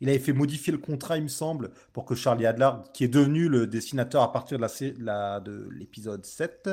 il 0.04 0.10
avait 0.10 0.20
fait 0.20 0.34
modifier 0.34 0.74
le 0.74 0.80
contrat, 0.80 1.16
il 1.16 1.24
me 1.24 1.30
semble, 1.30 1.72
pour 1.94 2.04
que 2.04 2.14
Charlie 2.14 2.45
Adler, 2.45 2.72
qui 2.94 3.06
est 3.06 3.07
devenu 3.07 3.48
le 3.48 3.68
dessinateur 3.68 4.22
à 4.22 4.33
partir 4.33 4.60
de 4.60 5.69
l'épisode 5.72 6.19
la, 6.19 6.28
7, 6.28 6.69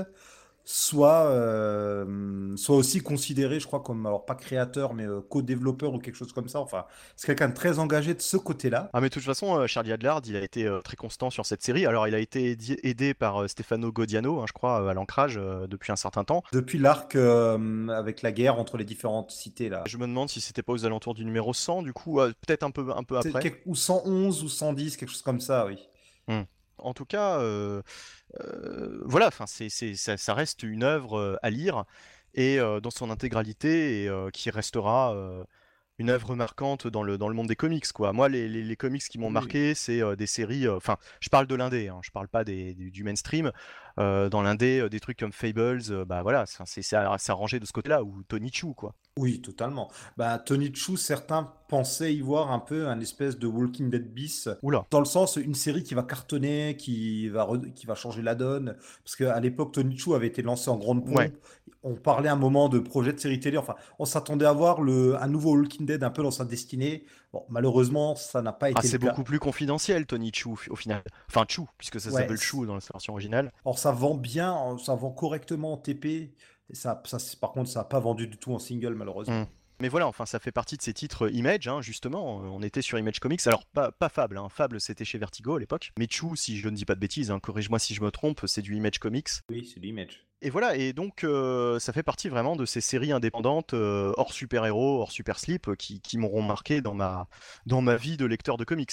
soit, 0.71 1.27
euh, 1.27 2.57
soit 2.57 2.77
aussi 2.77 3.00
considéré, 3.00 3.59
je 3.59 3.67
crois, 3.67 3.81
comme, 3.81 4.07
alors 4.07 4.25
pas 4.25 4.37
créateur, 4.37 4.95
mais 4.95 5.05
euh, 5.05 5.21
co-développeur 5.21 5.93
ou 5.93 5.99
quelque 5.99 6.15
chose 6.15 6.33
comme 6.33 6.49
ça. 6.49 6.61
Enfin, 6.61 6.85
c'est 7.17 7.27
quelqu'un 7.27 7.49
de 7.49 7.55
très 7.55 7.81
engagé 7.81 8.15
de 8.15 8.21
ce 8.21 8.37
côté-là. 8.37 8.89
Ah, 8.93 9.00
mais 9.00 9.09
de 9.09 9.15
toute 9.15 9.25
façon, 9.25 9.59
euh, 9.59 9.67
Charlie 9.67 9.93
Adlard, 9.93 10.23
il 10.27 10.37
a 10.37 10.43
été 10.43 10.71
très 10.85 10.95
constant 10.95 11.31
sur 11.31 11.45
cette 11.45 11.62
série. 11.62 11.87
Alors, 11.87 12.07
il 12.07 12.15
a 12.15 12.21
été 12.21 12.57
aidé 12.85 13.15
par 13.15 13.49
Stefano 13.49 13.91
Godiano, 13.91 14.41
hein, 14.41 14.45
je 14.47 14.53
crois, 14.53 14.89
à 14.89 14.95
l'ancrage 14.95 15.35
depuis 15.37 15.91
un 15.91 15.97
certain 15.97 16.23
temps. 16.23 16.45
Depuis 16.53 16.79
l'arc 16.79 17.17
avec 17.17 18.23
la 18.23 18.33
guerre 18.33 18.59
entre 18.59 18.77
les 18.77 18.85
différentes 18.85 19.33
cités, 19.33 19.69
là. 19.69 19.83
Je 19.87 19.97
me 19.97 20.07
demande 20.07 20.29
si 20.29 20.41
c'était 20.41 20.62
pas 20.62 20.73
aux 20.73 20.85
alentours 20.85 21.15
du 21.15 21.25
numéro 21.25 21.53
100, 21.53 21.83
du 21.83 21.93
coup, 21.93 22.21
peut-être 22.47 22.62
un 22.62 22.71
peu, 22.71 22.93
un 22.95 23.03
peu 23.03 23.17
après. 23.17 23.61
Ou 23.67 23.75
111 23.75 24.45
ou 24.45 24.49
110, 24.49 24.97
quelque 24.97 25.09
chose 25.09 25.23
comme 25.23 25.41
ça, 25.41 25.67
oui. 25.67 25.79
Hmm. 26.29 26.43
En 26.83 26.95
tout 26.95 27.05
cas, 27.05 27.39
euh, 27.39 27.83
euh, 28.41 29.01
voilà, 29.05 29.29
enfin, 29.29 29.47
ça, 29.47 30.17
ça, 30.17 30.35
reste 30.35 30.63
une 30.63 30.83
œuvre 30.83 31.19
euh, 31.19 31.37
à 31.43 31.51
lire 31.51 31.85
et 32.35 32.59
dans 32.59 32.93
son 32.93 33.11
intégralité 33.11 34.05
et 34.05 34.11
qui 34.33 34.51
restera 34.51 35.17
une 35.99 36.11
œuvre 36.11 36.37
marquante 36.37 36.87
dans 36.87 37.03
le, 37.03 37.19
dans 37.19 37.29
le 37.29 37.35
monde 37.35 37.49
des 37.49 37.57
comics. 37.57 37.91
Quoi. 37.91 38.13
Moi, 38.13 38.29
les, 38.29 38.49
les, 38.49 38.77
comics 38.77 39.03
qui 39.03 39.19
m'ont 39.19 39.31
marqué, 39.31 39.75
c'est 39.75 40.01
des 40.15 40.29
séries. 40.29 40.69
Enfin, 40.69 40.97
je 41.19 41.29
parle 41.29 41.49
de 41.49 41.57
l'indé, 41.57 41.89
hein, 41.89 41.99
je 42.05 42.13
parle 42.13 42.29
pas 42.29 42.45
des, 42.45 42.75
du 42.75 43.03
mainstream. 43.03 43.51
Dans 43.97 44.43
l'indé, 44.43 44.89
des 44.91 45.01
trucs 45.01 45.19
comme 45.19 45.33
Fables, 45.33 46.05
bah 46.07 46.23
voilà, 46.23 46.45
c'est, 46.47 46.83
ça, 46.83 47.17
ça 47.19 47.35
rangé 47.35 47.61
de 47.61 47.67
ce 47.67 47.73
côté-là, 47.73 48.03
ou 48.03 48.23
Tony 48.25 48.51
Chu, 48.53 48.75
quoi. 48.75 48.95
Oui, 49.19 49.41
totalement. 49.41 49.91
Bah, 50.17 50.39
Tony 50.39 50.75
Chu, 50.75 50.97
certains 50.97 51.53
pensaient 51.69 52.15
y 52.15 52.21
voir 52.21 52.53
un 52.53 52.59
peu 52.59 52.89
un 52.89 53.01
espèce 53.01 53.39
de 53.39 53.47
Walking 53.47 53.91
Dead 53.91 54.13
bis. 54.13 54.49
Oula. 54.63 54.87
Dans 54.91 55.01
le 55.01 55.05
sens, 55.05 55.37
une 55.37 55.55
série 55.55 55.83
qui 55.83 55.95
va 55.95 56.03
cartonner, 56.03 56.77
qui 56.77 57.29
va, 57.29 57.49
qui 57.75 57.87
va 57.87 57.95
changer 57.95 58.23
la 58.23 58.35
donne. 58.35 58.77
Parce 59.05 59.17
qu'à 59.17 59.39
l'époque, 59.41 59.73
Tony 59.73 59.99
Chu 59.99 60.15
avait 60.15 60.29
été 60.29 60.43
lancé 60.43 60.71
en 60.71 60.79
grande 60.79 61.05
pompe. 61.05 61.33
On 61.83 61.95
parlait 61.95 62.29
un 62.29 62.37
moment 62.37 62.69
de 62.69 62.79
projet 62.79 63.13
de 63.13 63.19
série 63.19 63.41
télé. 63.41 63.59
Enfin, 63.59 63.75
on 63.99 64.05
s'attendait 64.05 64.47
à 64.47 64.53
voir 64.53 64.81
le, 64.81 65.21
un 65.21 65.29
nouveau 65.29 65.57
Walking 65.57 65.87
Dead 65.87 66.03
un 66.03 66.11
peu 66.11 66.23
dans 66.23 66.31
sa 66.31 66.45
destinée. 66.45 67.05
Bon, 67.33 67.45
malheureusement, 67.49 68.17
ça 68.17 68.43
n'a 68.43 68.53
pas 68.53 68.67
ah, 68.67 68.71
été 68.71 68.81
ah, 68.83 68.87
c'est 68.87 68.99
beaucoup 68.99 69.23
plus 69.23 69.39
confidentiel, 69.39 70.07
Tony 70.07 70.33
Chu, 70.35 70.49
au 70.69 70.77
final. 70.77 71.03
Enfin, 71.29 71.45
Chu, 71.49 71.63
puisque 71.79 72.01
ça 72.01 72.11
s'appelle 72.11 72.41
Chu 72.41 72.67
dans 72.67 72.75
la 72.75 72.81
version 72.81 73.13
originale. 73.13 73.53
Or, 73.65 73.79
ça 73.79 73.93
vend 73.93 74.15
bien, 74.15 74.77
ça 74.85 74.95
vend 74.97 75.11
correctement 75.11 75.75
en 75.75 75.77
TP 75.77 76.35
ça, 76.73 77.03
ça 77.05 77.19
par 77.41 77.53
contre, 77.53 77.71
ça 77.71 77.81
n'a 77.81 77.85
pas 77.85 78.01
vendu 78.01 78.27
du 78.27 78.37
tout 78.37 78.53
en 78.53 78.59
single, 78.59 78.95
malheureusement. 78.95 79.47
Mais 79.81 79.89
voilà, 79.89 80.07
enfin, 80.07 80.27
ça 80.27 80.39
fait 80.39 80.53
partie 80.53 80.77
de 80.77 80.83
ces 80.83 80.93
titres 80.93 81.33
Image, 81.33 81.67
hein, 81.67 81.81
justement. 81.81 82.37
On 82.37 82.63
était 82.63 82.83
sur 82.83 82.99
Image 82.99 83.19
Comics. 83.19 83.47
Alors, 83.47 83.65
pas, 83.67 83.91
pas 83.93 84.11
Fable, 84.11 84.37
hein. 84.37 84.49
Fable, 84.51 84.81
c'était 84.81 85.07
chez 85.07 85.17
Vertigo 85.17 85.57
à 85.57 85.61
l'époque. 85.61 85.93
Mais 85.99 86.07
Chou, 86.11 86.37
si 86.37 86.59
je 86.59 86.69
ne 86.69 86.77
dis 86.77 86.85
pas 86.85 86.95
de 86.95 87.01
bêtises, 87.01 87.31
hein, 87.31 87.41
corrige-moi 87.41 87.79
si 87.79 87.95
je 87.95 88.03
me 88.03 88.11
trompe, 88.11 88.43
c'est 88.47 88.63
du 88.63 88.77
Image 88.77 88.99
Comics. 88.99 89.29
Oui, 89.51 89.71
c'est 89.73 89.81
du 89.81 89.89
Image. 89.89 90.27
Et 90.43 90.49
voilà, 90.49 90.75
et 90.75 90.95
donc 90.95 91.23
euh, 91.23 91.79
ça 91.79 91.93
fait 91.93 92.03
partie 92.03 92.31
vraiment 92.31 92.57
de 92.57 92.65
ces 92.65 92.81
séries 92.81 93.13
indépendantes, 93.13 93.75
euh, 93.75 94.15
hors 94.17 94.33
super-héros, 94.33 95.03
hors 95.03 95.13
super-slip, 95.13 95.69
euh, 95.69 95.75
qui, 95.75 96.01
qui 96.01 96.17
m'auront 96.17 96.43
marqué 96.43 96.81
dans 96.81 96.95
ma, 96.95 97.29
dans 97.67 97.83
ma 97.83 97.97
vie 97.97 98.17
de 98.17 98.25
lecteur 98.25 98.57
de 98.57 98.65
comics. 98.65 98.93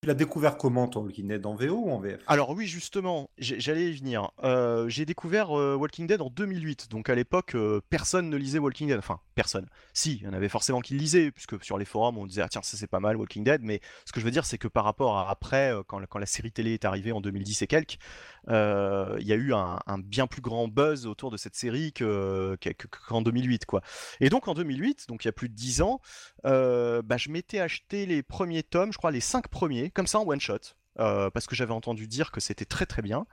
Tu 0.00 0.06
l'as 0.06 0.14
découvert 0.14 0.56
comment 0.56 0.86
ton 0.86 1.02
Walking 1.02 1.26
Dead 1.26 1.44
en 1.44 1.56
VO 1.56 1.74
ou 1.74 1.90
en 1.90 1.98
VF 1.98 2.20
Alors 2.28 2.50
oui, 2.50 2.68
justement, 2.68 3.30
j'allais 3.36 3.90
y 3.90 3.96
venir. 3.96 4.30
Euh, 4.44 4.88
j'ai 4.88 5.04
découvert 5.04 5.58
euh, 5.58 5.74
Walking 5.74 6.06
Dead 6.06 6.20
en 6.20 6.30
2008, 6.30 6.88
donc 6.88 7.10
à 7.10 7.16
l'époque, 7.16 7.56
euh, 7.56 7.80
personne 7.90 8.30
ne 8.30 8.36
lisait 8.36 8.60
Walking 8.60 8.86
Dead. 8.86 8.98
Enfin, 8.98 9.18
personne. 9.34 9.66
Si, 9.94 10.18
il 10.18 10.22
y 10.22 10.28
en 10.28 10.34
avait 10.34 10.48
forcément 10.48 10.80
qui 10.80 10.94
le 10.94 11.00
lisaient, 11.00 11.32
puisque 11.32 11.64
sur 11.64 11.78
les 11.78 11.84
forums, 11.84 12.16
on 12.16 12.26
disait 12.26 12.42
ah 12.42 12.48
tiens 12.48 12.62
ça 12.62 12.76
c'est 12.76 12.86
pas 12.86 13.00
mal 13.00 13.16
Walking 13.16 13.42
Dead. 13.42 13.60
Mais 13.64 13.80
ce 14.04 14.12
que 14.12 14.20
je 14.20 14.24
veux 14.24 14.30
dire, 14.30 14.44
c'est 14.44 14.56
que 14.56 14.68
par 14.68 14.84
rapport 14.84 15.18
à 15.18 15.30
après, 15.30 15.74
quand, 15.88 16.00
quand, 16.06 16.20
la 16.20 16.26
série 16.26 16.52
télé 16.52 16.74
est 16.74 16.84
arrivée 16.84 17.10
en 17.10 17.20
2010 17.20 17.62
et 17.62 17.66
quelques, 17.66 17.98
il 18.46 19.26
y 19.26 19.32
a 19.32 19.36
eu 19.36 19.52
un, 19.52 19.80
bien 19.98 20.28
plus 20.28 20.42
grand 20.42 20.68
buzz 20.68 21.06
autour 21.06 21.32
de 21.32 21.36
cette 21.36 21.56
série 21.56 21.92
qu'en 21.92 23.20
2008 23.20 23.66
quoi. 23.66 23.82
Et 24.20 24.30
donc 24.30 24.46
en 24.46 24.54
2008, 24.54 25.06
donc 25.08 25.24
il 25.24 25.26
y 25.26 25.30
a 25.30 25.32
plus 25.32 25.48
de 25.48 25.54
10 25.54 25.82
ans, 25.82 26.00
bah, 26.44 27.16
je 27.16 27.30
m'étais 27.30 27.58
acheté 27.58 28.06
les 28.06 28.22
premiers 28.22 28.62
tomes, 28.62 28.92
je 28.92 28.98
crois 28.98 29.10
les 29.10 29.18
5 29.18 29.48
premiers 29.48 29.87
comme 29.94 30.06
ça 30.06 30.18
en 30.18 30.26
one 30.26 30.40
shot, 30.40 30.74
euh, 30.98 31.30
parce 31.30 31.46
que 31.46 31.54
j'avais 31.54 31.72
entendu 31.72 32.06
dire 32.06 32.30
que 32.30 32.40
c'était 32.40 32.64
très 32.64 32.86
très 32.86 33.02
bien. 33.02 33.26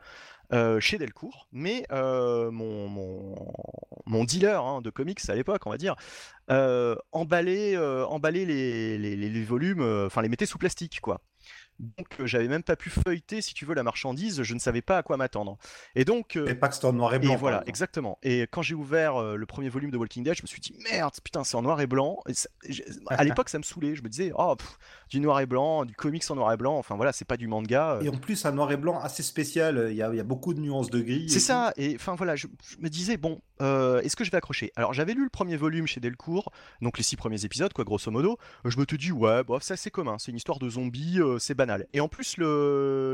Euh, 0.54 0.80
chez 0.80 1.00
Delcourt, 1.00 1.48
mais 1.52 1.88
euh, 1.92 2.52
mon, 2.52 4.24
dealer 4.26 4.64
hein, 4.64 4.82
de 4.82 4.92
comics 4.92 5.28
à 5.28 5.34
l'époque, 5.34 5.66
on 5.66 5.72
va 5.72 5.78
dire, 5.78 5.96
emballait, 7.12 7.76
emballait 7.78 8.46
les 8.46 9.44
volumes, 9.44 9.82
enfin 10.06 10.22
les 10.22 10.30
mettait 10.30 10.46
sous 10.46 10.60
plastique, 10.60 11.02
quoi. 11.02 11.22
Donc 11.80 12.08
euh, 12.20 12.26
j'avais 12.26 12.48
même 12.48 12.64
pas 12.64 12.76
pu 12.76 12.90
feuilleter, 12.90 13.42
si 13.42 13.54
tu 13.54 13.66
veux, 13.66 13.76
la 13.76 13.84
marchandise, 13.84 14.44
je 14.44 14.54
ne 14.54 14.60
savais 14.60 14.82
pas 14.82 14.98
à 14.98 15.04
quoi 15.04 15.18
m'attendre. 15.18 15.58
Et 15.96 16.06
donc... 16.06 16.38
Euh, 16.38 16.48
et 16.48 16.56
pas 16.56 16.70
que 16.70 16.76
c'était 16.76 16.88
en 16.88 16.94
noir 16.94 17.14
et 17.14 17.20
blanc. 17.20 17.34
Et 17.34 17.36
voilà, 17.36 17.64
exactement. 17.68 18.18
Et 18.24 18.42
quand 18.44 18.62
j'ai 18.62 18.76
ouvert 18.76 19.18
euh, 19.18 19.36
le 19.36 19.46
premier 19.46 19.70
volume 19.70 19.92
de 19.92 19.98
Walking 19.98 20.24
Dead, 20.24 20.36
je 20.36 20.42
me 20.42 20.48
suis 20.48 20.62
dit, 20.62 20.74
merde, 20.90 21.14
putain, 21.24 21.44
c'est 21.44 21.58
en 21.58 21.62
noir 21.62 21.82
et 21.82 21.88
blanc. 21.88 22.20
à 23.10 23.24
l'époque, 23.26 23.50
ça 23.50 23.58
me 23.58 23.64
saoulait. 23.64 23.96
Je 23.96 24.04
me 24.04 24.10
disais, 24.10 24.32
oh, 24.38 24.56
du 25.10 25.20
noir 25.20 25.42
et 25.42 25.46
blanc, 25.46 25.84
du 25.84 25.96
comics 25.96 26.24
en 26.30 26.36
noir 26.36 26.54
et 26.54 26.58
blanc, 26.58 26.78
enfin 26.78 26.96
voilà, 26.96 27.12
c'est 27.12 27.26
pas 27.26 27.38
du 27.38 27.48
manga. 27.48 28.00
Et 28.02 28.10
en 28.10 28.18
plus, 28.18 28.46
un 28.46 28.52
noir 28.52 28.72
et 28.72 28.78
blanc 28.78 29.00
assez 29.02 29.24
spécial, 29.24 29.88
il 29.90 29.98
y 29.98 30.02
a, 30.02 30.14
y 30.14 30.20
a, 30.20 30.24
beaucoup 30.24 30.54
de 30.54 30.62
nuances 30.62 30.90
de 30.90 31.02
gris. 31.02 31.30
C'est 31.30 31.40
ça, 31.40 31.74
et 31.76 31.96
enfin 31.96 32.16
voilà, 32.16 32.36
je, 32.36 32.48
me 32.80 32.88
disais, 32.88 33.18
bon, 33.18 33.42
est-ce 33.60 34.16
que 34.16 34.24
je 34.24 34.32
vais 34.32 34.38
accrocher? 34.38 34.72
Alors 34.76 34.94
j'avais 34.94 35.14
lu 35.14 35.24
le 35.24 35.30
premier 35.30 35.58
volume 35.58 35.88
chez 35.88 36.00
Delcourt, 36.00 36.52
donc 36.82 36.98
les 36.98 37.04
six 37.04 37.18
premiers 37.18 37.44
épisodes, 37.44 37.74
quoi, 37.74 37.84
grosso 37.84 38.10
modo. 38.12 38.38
Je 38.64 38.80
me 38.80 38.86
te 38.86 38.96
dis, 38.96 39.12
ouais, 39.12 39.44
bof, 39.44 39.64
ça 39.64 39.76
c'est 39.76 39.92
commun, 39.92 40.18
c'est 40.20 40.32
une 40.32 40.38
histoire 40.38 40.60
de 40.60 40.70
zombies, 40.70 41.20
c'est 41.40 41.56
banal. 41.66 41.88
Et 41.94 42.00
en 42.00 42.08
plus, 42.08 42.38
le 42.38 42.46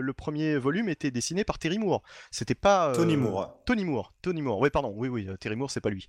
le, 0.01 0.13
premier 0.13 0.57
volume 0.57 0.89
était 0.89 1.11
dessiné 1.11 1.43
par 1.43 1.59
Terry 1.59 1.79
Moore. 1.79 2.01
C'était 2.31 2.55
pas 2.55 2.89
euh, 2.89 2.95
Tony 2.95 3.17
Moore. 3.17 3.57
Tony 3.65 3.85
Moore. 3.85 4.13
Tony 4.21 4.41
Moore. 4.41 4.59
Oui, 4.59 4.69
pardon. 4.69 4.93
Oui, 4.95 5.07
oui. 5.07 5.27
Terry 5.39 5.55
Moore, 5.55 5.71
c'est 5.71 5.81
pas 5.81 5.89
lui. 5.89 6.07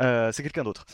Euh, 0.00 0.32
c'est 0.32 0.42
quelqu'un 0.42 0.64
d'autre. 0.64 0.86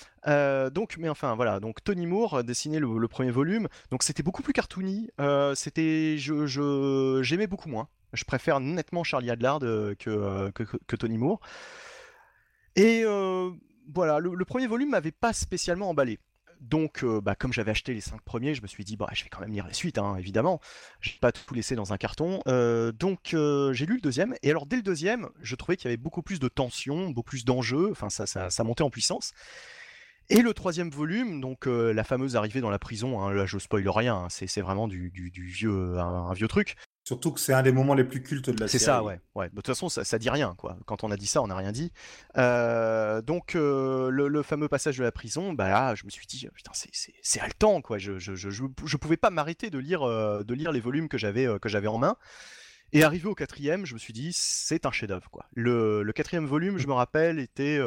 donc, 0.72 0.96
mais 0.98 1.08
enfin, 1.08 1.34
voilà. 1.34 1.60
Donc 1.60 1.82
Tony 1.84 2.06
Moore 2.06 2.44
dessinait 2.44 2.80
le, 2.80 2.98
le 2.98 3.08
premier 3.08 3.30
volume. 3.30 3.68
Donc 3.90 4.02
c'était 4.02 4.22
beaucoup 4.22 4.42
plus 4.42 4.52
cartoony. 4.52 5.10
c'était, 5.54 6.16
je, 6.18 7.20
j'aimais 7.22 7.46
beaucoup 7.46 7.68
moins. 7.68 7.88
Je 8.14 8.24
préfère 8.24 8.60
nettement 8.60 9.04
Charlie 9.04 9.30
Adlard 9.30 9.60
que, 9.60 10.50
que, 10.50 10.96
Tony 10.96 11.18
Moore. 11.18 11.40
Et 12.76 13.04
voilà, 13.94 14.18
le, 14.18 14.34
le, 14.34 14.44
premier 14.44 14.66
volume 14.66 14.90
m'avait 14.90 15.12
pas 15.12 15.32
spécialement 15.32 15.88
emballé 15.88 16.18
donc, 16.60 17.04
euh, 17.04 17.20
bah, 17.20 17.34
comme 17.34 17.52
j'avais 17.52 17.70
acheté 17.70 17.94
les 17.94 18.00
5 18.00 18.20
premiers, 18.22 18.54
je 18.54 18.62
me 18.62 18.66
suis 18.66 18.84
dit, 18.84 18.96
bah, 18.96 19.08
je 19.12 19.24
vais 19.24 19.30
quand 19.30 19.40
même 19.40 19.52
lire 19.52 19.66
les 19.66 19.74
suites, 19.74 19.98
hein, 19.98 20.16
évidemment. 20.16 20.60
Je 21.00 21.12
vais 21.12 21.18
pas 21.18 21.32
tout 21.32 21.54
laisser 21.54 21.74
dans 21.74 21.92
un 21.92 21.96
carton. 21.96 22.40
Euh, 22.48 22.92
donc, 22.92 23.34
euh, 23.34 23.72
j'ai 23.72 23.86
lu 23.86 23.94
le 23.94 24.00
deuxième. 24.00 24.34
Et 24.42 24.50
alors, 24.50 24.66
dès 24.66 24.76
le 24.76 24.82
deuxième, 24.82 25.28
je 25.40 25.54
trouvais 25.56 25.76
qu'il 25.76 25.86
y 25.86 25.88
avait 25.88 25.96
beaucoup 25.96 26.22
plus 26.22 26.40
de 26.40 26.48
tension, 26.48 27.10
beaucoup 27.10 27.30
plus 27.30 27.44
d'enjeux. 27.44 27.88
Enfin, 27.90 28.10
ça, 28.10 28.26
ça, 28.26 28.64
montait 28.64 28.82
en 28.82 28.90
puissance. 28.90 29.32
Et 30.30 30.42
le 30.42 30.52
troisième 30.52 30.90
volume, 30.90 31.40
donc 31.40 31.64
la 31.64 32.04
fameuse 32.04 32.36
arrivée 32.36 32.60
dans 32.60 32.68
la 32.68 32.78
prison, 32.78 33.22
hein, 33.22 33.32
là 33.32 33.46
je 33.46 33.58
spoil 33.58 33.88
rien, 33.88 34.14
hein, 34.14 34.26
c'est 34.28 34.60
vraiment 34.60 34.86
du, 34.86 35.10
un, 35.98 36.34
vieux 36.34 36.48
truc. 36.48 36.76
Surtout 37.08 37.32
que 37.32 37.40
c'est 37.40 37.54
un 37.54 37.62
des 37.62 37.72
moments 37.72 37.94
les 37.94 38.04
plus 38.04 38.22
cultes 38.22 38.50
de 38.50 38.60
la 38.60 38.68
série. 38.68 38.80
C'est 38.80 38.84
ça, 38.84 39.02
ouais. 39.02 39.18
ouais. 39.34 39.48
De 39.48 39.54
toute 39.54 39.66
façon, 39.66 39.88
ça, 39.88 40.04
ça 40.04 40.18
dit 40.18 40.28
rien, 40.28 40.54
quoi. 40.58 40.76
Quand 40.84 41.04
on 41.04 41.10
a 41.10 41.16
dit 41.16 41.26
ça, 41.26 41.40
on 41.40 41.46
n'a 41.46 41.56
rien 41.56 41.72
dit. 41.72 41.90
Euh, 42.36 43.22
donc, 43.22 43.54
euh, 43.54 44.10
le, 44.10 44.42
fameux 44.42 44.68
passage 44.68 44.98
de 44.98 45.04
la 45.04 45.10
prison, 45.10 45.54
bah 45.54 45.70
là, 45.70 45.94
je 45.94 46.04
me 46.04 46.10
suis 46.10 46.26
dit, 46.26 46.46
putain, 46.54 46.70
c'est 46.74 47.40
haletant, 47.40 47.80
quoi. 47.80 47.96
Je, 47.96 48.18
je, 48.18 48.34
je, 48.34 48.50
je, 48.50 48.96
pouvais 48.98 49.16
pas 49.16 49.30
m'arrêter 49.30 49.70
de 49.70 49.78
lire, 49.78 50.02
euh, 50.02 50.44
de 50.44 50.52
lire 50.52 50.70
les 50.70 50.80
volumes 50.80 51.08
que 51.08 51.16
j'avais 51.16 51.46
que 51.60 51.70
j'avais 51.70 51.88
en 51.88 51.96
main. 51.96 52.14
Et 52.92 53.02
arrivé 53.04 53.26
au 53.26 53.34
quatrième, 53.34 53.86
je 53.86 53.94
me 53.94 53.98
suis 53.98 54.12
dit, 54.12 54.32
c'est 54.34 54.84
un 54.84 54.90
chef-d'œuvre, 54.90 55.30
quoi. 55.30 55.46
Le, 55.54 56.02
le, 56.02 56.12
quatrième 56.12 56.44
volume, 56.44 56.76
je 56.76 56.88
me 56.88 56.92
rappelle, 56.92 57.38
était 57.38 57.78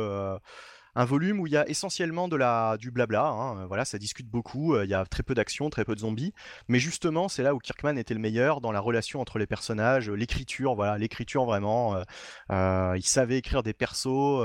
un 0.95 1.05
volume 1.05 1.39
où 1.39 1.47
il 1.47 1.53
y 1.53 1.57
a 1.57 1.67
essentiellement 1.69 2.27
de 2.27 2.35
la, 2.35 2.77
du 2.77 2.91
blabla, 2.91 3.25
hein, 3.25 3.65
voilà, 3.67 3.85
ça 3.85 3.97
discute 3.97 4.27
beaucoup, 4.27 4.75
euh, 4.75 4.83
il 4.83 4.89
y 4.89 4.93
a 4.93 5.05
très 5.05 5.23
peu 5.23 5.33
d'action, 5.33 5.69
très 5.69 5.85
peu 5.85 5.95
de 5.95 5.99
zombies, 5.99 6.33
mais 6.67 6.79
justement 6.79 7.29
c'est 7.29 7.43
là 7.43 7.55
où 7.55 7.59
Kirkman 7.59 7.97
était 7.97 8.13
le 8.13 8.19
meilleur 8.19 8.61
dans 8.61 8.71
la 8.71 8.79
relation 8.79 9.21
entre 9.21 9.39
les 9.39 9.47
personnages, 9.47 10.09
l'écriture, 10.09 10.75
voilà, 10.75 10.97
l'écriture 10.97 11.45
vraiment, 11.45 11.95
euh, 11.95 12.03
euh, 12.51 12.93
il 12.97 13.05
savait 13.05 13.37
écrire 13.37 13.63
des 13.63 13.73
persos, 13.73 14.41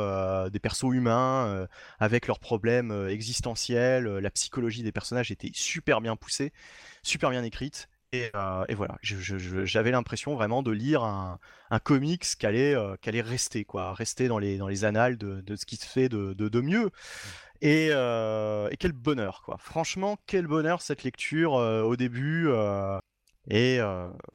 des 0.51 0.61
persos 0.61 0.93
humains 0.93 1.67
avec 1.99 2.27
leurs 2.27 2.39
problèmes 2.39 3.09
existentiels, 3.09 4.07
la 4.07 4.31
psychologie 4.31 4.83
des 4.83 4.93
personnages 4.93 5.31
était 5.31 5.51
super 5.53 6.01
bien 6.01 6.17
poussée, 6.17 6.53
super 7.03 7.31
bien 7.31 7.43
écrite, 7.43 7.89
euh, 8.15 8.65
et, 8.69 8.75
voilà, 8.75 8.97
j'avais 9.03 9.91
l'impression 9.91 10.35
vraiment 10.35 10.63
de 10.63 10.71
lire 10.71 11.03
un, 11.03 11.39
comics 11.83 12.25
qui 12.39 12.47
allait, 12.47 12.75
euh, 12.75 12.97
rester, 13.05 13.65
quoi, 13.65 13.93
rester 13.95 14.29
dans 14.29 14.39
les, 14.39 14.59
dans 14.59 14.69
les 14.69 14.85
annales 14.85 15.19
de, 15.19 15.57
ce 15.57 15.67
qui 15.67 15.77
se 15.77 15.87
fait 15.87 16.09
de, 16.09 16.33
de, 16.33 16.61
mieux. 16.61 16.91
Euh, 17.65 18.69
et, 18.71 18.77
quel 18.77 18.93
bonheur, 18.93 19.43
quoi. 19.45 19.57
Franchement, 19.59 20.19
quel 20.27 20.47
bonheur 20.47 20.83
cette 20.83 21.03
lecture 21.03 21.53
au 21.53 21.97
début. 21.97 22.49
et 23.49 23.81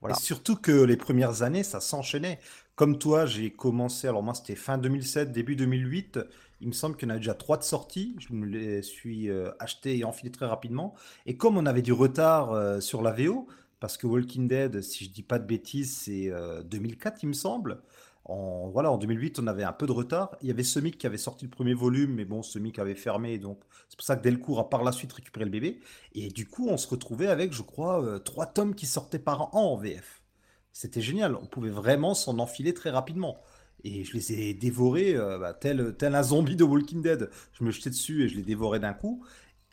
voilà. 0.01 0.15
surtout 0.15 0.55
que 0.55 0.83
les 0.83 0.97
premières 0.97 1.41
années, 1.41 1.63
ça 1.63 1.79
s'enchaînait. 1.79 2.39
Comme 2.75 2.97
toi, 2.97 3.25
j'ai 3.25 3.51
commencé, 3.51 4.07
alors 4.07 4.23
moi 4.23 4.33
c'était 4.33 4.55
fin 4.55 4.77
2007, 4.77 5.31
début 5.31 5.55
2008. 5.55 6.19
Il 6.61 6.67
me 6.67 6.73
semble 6.73 6.95
qu'il 6.95 7.09
y 7.09 7.11
en 7.11 7.15
a 7.15 7.17
déjà 7.17 7.33
trois 7.33 7.57
de 7.57 7.63
sorties. 7.63 8.15
Je 8.19 8.33
me 8.33 8.45
les 8.45 8.81
suis 8.81 9.29
achetés 9.59 9.97
et 9.97 10.03
enfilés 10.03 10.31
très 10.31 10.45
rapidement. 10.45 10.93
Et 11.25 11.35
comme 11.35 11.57
on 11.57 11.65
avait 11.65 11.81
du 11.81 11.91
retard 11.91 12.81
sur 12.81 13.01
la 13.01 13.11
VO, 13.11 13.47
parce 13.81 13.97
que 13.97 14.05
Walking 14.07 14.47
Dead, 14.47 14.81
si 14.81 15.05
je 15.05 15.09
dis 15.09 15.23
pas 15.23 15.39
de 15.39 15.45
bêtises, 15.45 15.97
c'est 15.97 16.31
2004, 16.65 17.15
euh, 17.15 17.19
il 17.23 17.29
me 17.29 17.33
semble. 17.33 17.81
En, 18.25 18.69
voilà, 18.69 18.91
en 18.91 18.99
2008, 18.99 19.39
on 19.39 19.47
avait 19.47 19.63
un 19.63 19.73
peu 19.73 19.87
de 19.87 19.91
retard. 19.91 20.37
Il 20.41 20.47
y 20.47 20.51
avait 20.51 20.63
Semic 20.63 20.99
qui 20.99 21.07
avait 21.07 21.17
sorti 21.17 21.45
le 21.45 21.51
premier 21.51 21.73
volume, 21.73 22.13
mais 22.13 22.23
bon, 22.23 22.43
Semic 22.43 22.77
avait 22.77 22.93
fermé, 22.93 23.39
donc 23.39 23.59
c'est 23.89 23.97
pour 23.97 24.05
ça 24.05 24.15
que 24.15 24.21
Delcourt 24.21 24.59
a 24.59 24.69
par 24.69 24.83
la 24.83 24.91
suite 24.91 25.11
récupéré 25.11 25.45
le 25.45 25.51
bébé. 25.51 25.79
Et 26.13 26.29
du 26.29 26.47
coup, 26.47 26.67
on 26.69 26.77
se 26.77 26.87
retrouvait 26.87 27.25
avec, 27.27 27.53
je 27.53 27.63
crois, 27.63 28.03
euh, 28.03 28.19
trois 28.19 28.45
tomes 28.45 28.75
qui 28.75 28.85
sortaient 28.85 29.19
par 29.19 29.55
an 29.55 29.73
en 29.73 29.77
VF. 29.77 30.21
C'était 30.73 31.01
génial, 31.01 31.35
on 31.35 31.47
pouvait 31.47 31.71
vraiment 31.71 32.13
s'en 32.13 32.37
enfiler 32.37 32.75
très 32.75 32.91
rapidement. 32.91 33.41
Et 33.83 34.03
je 34.03 34.13
les 34.13 34.33
ai 34.33 34.53
dévorés, 34.53 35.15
euh, 35.15 35.39
bah, 35.39 35.53
tel, 35.53 35.95
tel 35.97 36.15
un 36.15 36.23
zombie 36.23 36.55
de 36.55 36.63
Walking 36.63 37.01
Dead. 37.01 37.29
Je 37.53 37.63
me 37.63 37.71
jetais 37.71 37.89
dessus 37.89 38.23
et 38.23 38.29
je 38.29 38.35
les 38.35 38.43
dévorais 38.43 38.79
d'un 38.79 38.93
coup. 38.93 39.25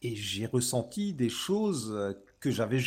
Et 0.03 0.15
j'ai 0.15 0.47
ressenti 0.47 1.13
des 1.13 1.29
choses 1.29 1.93
que 2.41 2.51
j'avais 2.51 2.79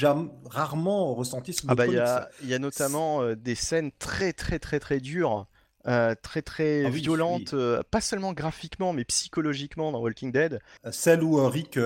rarement 0.46 1.14
ressenti 1.14 1.54
sur 1.54 1.70
ah 1.70 1.76
bah, 1.76 1.88
Il 1.88 2.50
y, 2.50 2.54
a 2.54 2.60
notamment 2.60 3.22
euh, 3.22 3.36
des 3.36 3.56
scènes 3.56 3.92
très 4.00 4.34
très 4.34 4.60
très 4.60 4.80
très 4.80 5.00
dures. 5.00 5.48
Euh, 5.88 6.14
très 6.22 6.44
très 6.44 6.86
ah 6.86 6.90
violentes, 6.90 7.56
euh, 7.56 7.82
pas 7.90 8.02
seulement 8.02 8.34
graphiquement 8.34 8.94
mais 8.94 9.04
psychologiquement 9.04 9.92
dans 9.92 10.00
Walking 10.00 10.32
Dead. 10.32 10.60
Celle 10.92 11.24
où 11.24 11.44
Rick, 11.48 11.80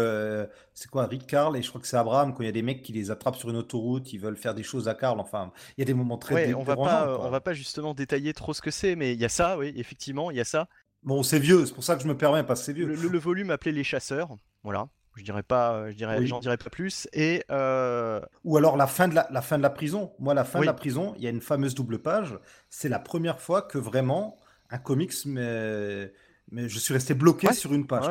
c'est 0.74 0.90
quoi 0.92 1.06
Rick 1.06 1.28
Carl 1.28 1.56
et 1.56 1.62
je 1.62 1.70
crois 1.70 1.80
que 1.80 1.88
c'est 1.88 1.96
Abraham 1.96 2.34
quand 2.34 2.42
il 2.44 2.48
y 2.48 2.50
a 2.50 2.52
des 2.52 2.62
mecs 2.62 2.82
qui 2.82 2.92
les 2.92 3.10
attrapent 3.10 3.38
sur 3.38 3.50
une 3.50 3.56
autoroute, 3.56 4.12
ils 4.12 4.20
veulent 4.20 4.36
faire 4.36 4.54
des 4.54 4.64
choses 4.64 4.90
à 4.90 4.96
Carl. 4.96 5.20
Enfin, 5.20 5.52
il 5.78 5.82
y 5.82 5.84
a 5.84 5.86
des 5.86 5.94
moments 5.94 6.18
très. 6.18 6.36
Ouais, 6.36 6.54
on 6.54 6.64
va 6.64 6.75
pas, 6.75 7.18
on 7.20 7.30
va 7.30 7.40
pas 7.40 7.54
justement 7.54 7.94
détailler 7.94 8.34
trop 8.34 8.54
ce 8.54 8.62
que 8.62 8.72
c'est, 8.72 8.96
mais 8.96 9.14
il 9.14 9.20
y 9.20 9.25
a 9.25 9.30
ça, 9.30 9.58
oui, 9.58 9.74
effectivement, 9.78 10.30
il 10.30 10.38
y 10.38 10.42
a 10.42 10.46
ça. 10.46 10.68
Bon, 11.04 11.22
c'est 11.24 11.40
vieux, 11.40 11.66
c'est 11.66 11.74
pour 11.74 11.84
ça 11.84 11.96
que 11.96 12.02
je 12.02 12.08
me 12.08 12.18
permets 12.18 12.44
parce 12.44 12.62
que 12.62 12.66
c'est 12.66 12.74
vieux. 12.74 12.88
Le, 12.88 12.96
le, 12.96 13.20
volume 13.20 13.52
appelé 13.52 13.72
Les 13.72 13.84
Chasseurs, 13.84 14.36
voilà. 14.64 14.88
Je 15.15 15.24
dirais 15.24 15.43
pas, 15.43 15.74
euh, 15.74 15.91
je 15.91 15.95
dirais, 15.95 16.25
j'en 16.25 16.39
dirais 16.39 16.57
pas 16.57 16.69
plus. 16.69 17.07
Et 17.13 17.43
euh, 17.50 18.19
ou 18.43 18.57
alors 18.57 18.75
la 18.75 18.88
fin 18.88 19.07
de 19.07 19.15
la, 19.15 19.27
la, 19.31 19.41
fin 19.41 19.57
de 19.57 19.63
la 19.63 19.69
prison. 19.69 20.12
Moi, 20.19 20.34
la 20.34 20.43
fin 20.43 20.60
de 20.60 20.65
la 20.65 20.74
prison, 20.74 21.13
il 21.17 21.24
y 21.24 21.27
a 21.27 21.29
une 21.29 21.41
fameuse 21.41 21.74
double 21.74 22.00
page. 22.00 22.38
C'est 22.69 22.89
la 22.89 23.00
première 23.00 23.39
fois 23.39 23.62
que 23.62 23.77
vraiment 23.77 24.38
un 24.72 24.77
comics 24.77 25.13
mais 25.25 26.12
mais 26.51 26.69
je 26.69 26.77
suis 26.77 26.93
resté 26.93 27.15
bloqué 27.15 27.51
sur 27.53 27.74
une 27.74 27.88
page. 27.88 28.05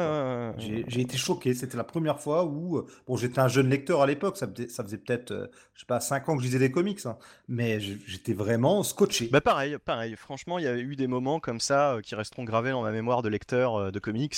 j'ai 0.58 1.00
été 1.00 1.16
choqué. 1.16 1.54
C'était 1.54 1.76
la 1.76 1.84
première 1.84 2.18
fois 2.20 2.44
où 2.44 2.78
euh, 2.78 2.86
bon, 3.06 3.16
j'étais 3.16 3.38
un 3.38 3.48
jeune 3.48 3.68
lecteur 3.68 4.02
à 4.02 4.06
l'époque. 4.06 4.36
Ça, 4.36 4.48
ça, 4.68 4.82
faisait 4.82 4.98
peut-être, 4.98 5.50
je 5.74 5.80
sais 5.80 5.86
pas, 5.86 6.00
5 6.00 6.28
ans 6.28 6.36
que 6.36 6.42
je 6.42 6.46
lisais 6.46 6.58
des 6.58 6.70
comics, 6.70 7.04
hein. 7.06 7.16
mais 7.48 7.78
j'étais 7.80 8.32
vraiment 8.32 8.82
scotché. 8.82 9.28
Bah 9.30 9.40
pareil, 9.40 9.76
pareil. 9.84 10.16
Franchement, 10.16 10.58
il 10.58 10.64
y 10.64 10.68
a 10.68 10.76
eu 10.76 10.96
des 10.96 11.06
moments 11.06 11.38
comme 11.38 11.60
ça 11.60 11.98
qui 12.02 12.14
resteront 12.14 12.44
gravés 12.44 12.70
dans 12.70 12.82
ma 12.82 12.90
mémoire 12.90 13.22
de 13.22 13.28
lecteur 13.28 13.92
de 13.92 13.98
comics 14.00 14.36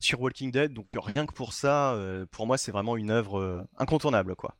sur 0.00 0.20
Walking 0.20 0.50
Dead. 0.50 0.72
Donc 0.72 0.86
rien 0.94 1.26
que 1.26 1.32
pour 1.32 1.52
ça, 1.52 1.98
pour 2.30 2.46
moi, 2.46 2.58
c'est 2.58 2.72
vraiment 2.72 2.96
une 2.96 3.10
œuvre 3.10 3.66
incontournable, 3.76 4.36
quoi. 4.36 4.56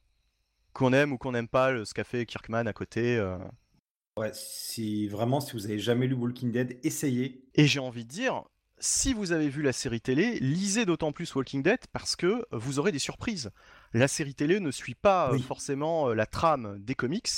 Qu'on 0.73 0.92
aime 0.92 1.12
ou 1.12 1.18
qu'on 1.18 1.33
n'aime 1.33 1.49
pas 1.49 1.85
ce 1.85 1.95
qu'a 1.95 2.04
fait 2.04 2.26
Kirkman 2.26 2.66
à 2.66 2.73
côté. 2.73 3.21
Ouais, 4.16 4.30
si 4.33 5.09
vraiment, 5.09 5.40
si 5.40 5.52
vous 5.52 5.66
avez 5.66 5.78
jamais 5.78 6.07
lu 6.07 6.14
Walking 6.14 6.50
Dead, 6.50 6.78
essayez. 6.83 7.45
Et 7.54 7.66
j'ai 7.66 7.78
envie 7.78 8.04
de 8.04 8.11
dire, 8.11 8.42
si 8.78 9.14
vous 9.14 9.33
avez 9.33 9.49
vu 9.49 9.62
la 9.62 9.73
série 9.73 10.00
télé, 10.00 10.38
lisez 10.40 10.87
d'autant 10.87 11.12
plus 11.12 11.35
Walking 11.35 11.62
Dead 11.62 11.80
parce 11.92 12.16
que 12.16 12.45
vous 12.52 12.78
aurez 12.78 12.92
des 12.92 12.99
surprises. 12.99 13.50
La 13.92 14.09
série 14.09 14.35
télé 14.35 14.61
ne 14.61 14.71
suit 14.71 14.95
pas 14.95 15.37
forcément 15.38 16.12
la 16.12 16.26
trame 16.26 16.78
des 16.80 16.95
comics. 16.95 17.28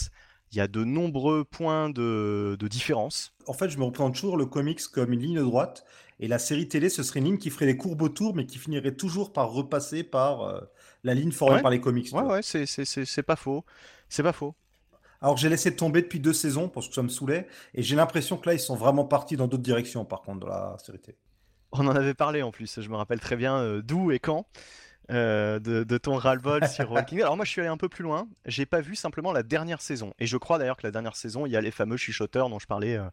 Il 0.53 0.59
y 0.59 0.61
a 0.61 0.69
de 0.69 0.83
nombreux 0.85 1.45
points 1.45 1.91
de, 1.91 2.57
de 2.59 2.69
différence. 2.69 3.33
En 3.47 3.53
fait, 3.53 3.69
je 3.71 3.79
me 3.79 3.85
représente 3.85 4.15
toujours 4.15 4.37
le 4.37 4.47
comics 4.47 4.81
comme 4.93 5.13
une 5.13 5.21
ligne 5.21 5.43
droite 5.43 5.85
et 6.23 6.29
la 6.29 6.39
série 6.39 6.69
télé, 6.69 6.91
ce 6.91 7.03
serait 7.03 7.21
une 7.21 7.27
ligne 7.27 7.39
qui 7.39 7.49
ferait 7.49 7.65
des 7.65 7.79
courbes 7.79 8.03
autour, 8.03 8.37
mais 8.37 8.45
qui 8.45 8.59
finirait 8.59 8.95
toujours 8.95 9.33
par 9.33 9.51
repasser 9.53 10.05
par 10.05 10.43
euh, 10.43 10.61
la 11.03 11.15
ligne 11.15 11.33
formée 11.33 11.63
par 11.63 11.71
les 11.71 11.81
comics. 11.81 12.13
Ouais, 12.13 12.23
ouais, 12.23 12.41
c'est 12.43 13.23
pas 13.23 13.37
faux. 13.37 13.65
C'est 14.11 14.23
pas 14.23 14.35
faux. 14.35 14.55
Alors 15.23 15.39
j'ai 15.39 15.49
laissé 15.49 15.75
tomber 15.75 16.03
depuis 16.03 16.21
deux 16.21 16.33
saisons 16.35 16.69
parce 16.69 16.89
que 16.89 16.95
ça 16.95 17.03
me 17.03 17.09
saoulait, 17.09 17.47
et 17.75 17.83
j'ai 17.83 17.97
l'impression 17.97 18.37
que 18.37 18.49
là, 18.49 18.55
ils 18.55 18.61
sont 18.61 18.77
vraiment 18.77 19.05
partis 19.05 19.37
dans 19.37 19.49
d'autres 19.49 19.63
directions, 19.63 20.05
par 20.05 20.21
contre, 20.21 20.41
dans 20.41 20.49
la 20.49 20.77
série 20.85 20.99
télé. 20.99 21.17
On 21.73 21.87
en 21.87 21.95
avait 21.97 22.15
parlé 22.15 22.43
en 22.43 22.51
plus, 22.51 22.81
je 22.81 22.89
me 22.91 22.97
rappelle 22.97 23.21
très 23.21 23.37
bien 23.37 23.57
euh, 23.57 23.81
d'où 23.83 24.11
et 24.11 24.19
quand. 24.19 24.47
Euh, 25.11 25.59
de, 25.59 25.99
ton 25.99 26.17
ras-le-bol 26.17 26.67
sur 26.69 26.91
Walking 26.93 27.19
Dead. 27.19 27.25
Alors 27.25 27.37
moi 27.37 27.45
je 27.45 27.51
suis 27.51 27.61
allé 27.61 27.71
un 27.71 27.77
peu 27.77 27.89
plus 27.89 28.05
loin, 28.05 28.29
j'ai 28.47 28.65
pas 28.65 28.81
vu 28.81 28.95
simplement 28.95 29.33
la 29.33 29.43
dernière 29.43 29.81
saison. 29.81 30.15
Et 30.19 30.27
je 30.27 30.37
crois 30.37 30.59
d'ailleurs 30.59 30.77
que 30.77 30.87
la 30.87 30.93
dernière 30.93 31.17
saison, 31.17 31.47
il 31.47 31.53
y 31.53 31.57
a 31.57 31.61
les 31.61 31.73
fameux 31.73 31.97
chuchoteurs 31.97 32.49
dont 32.49 32.59
je 32.59 32.67
parlais 32.67 32.97
euh, 32.97 33.09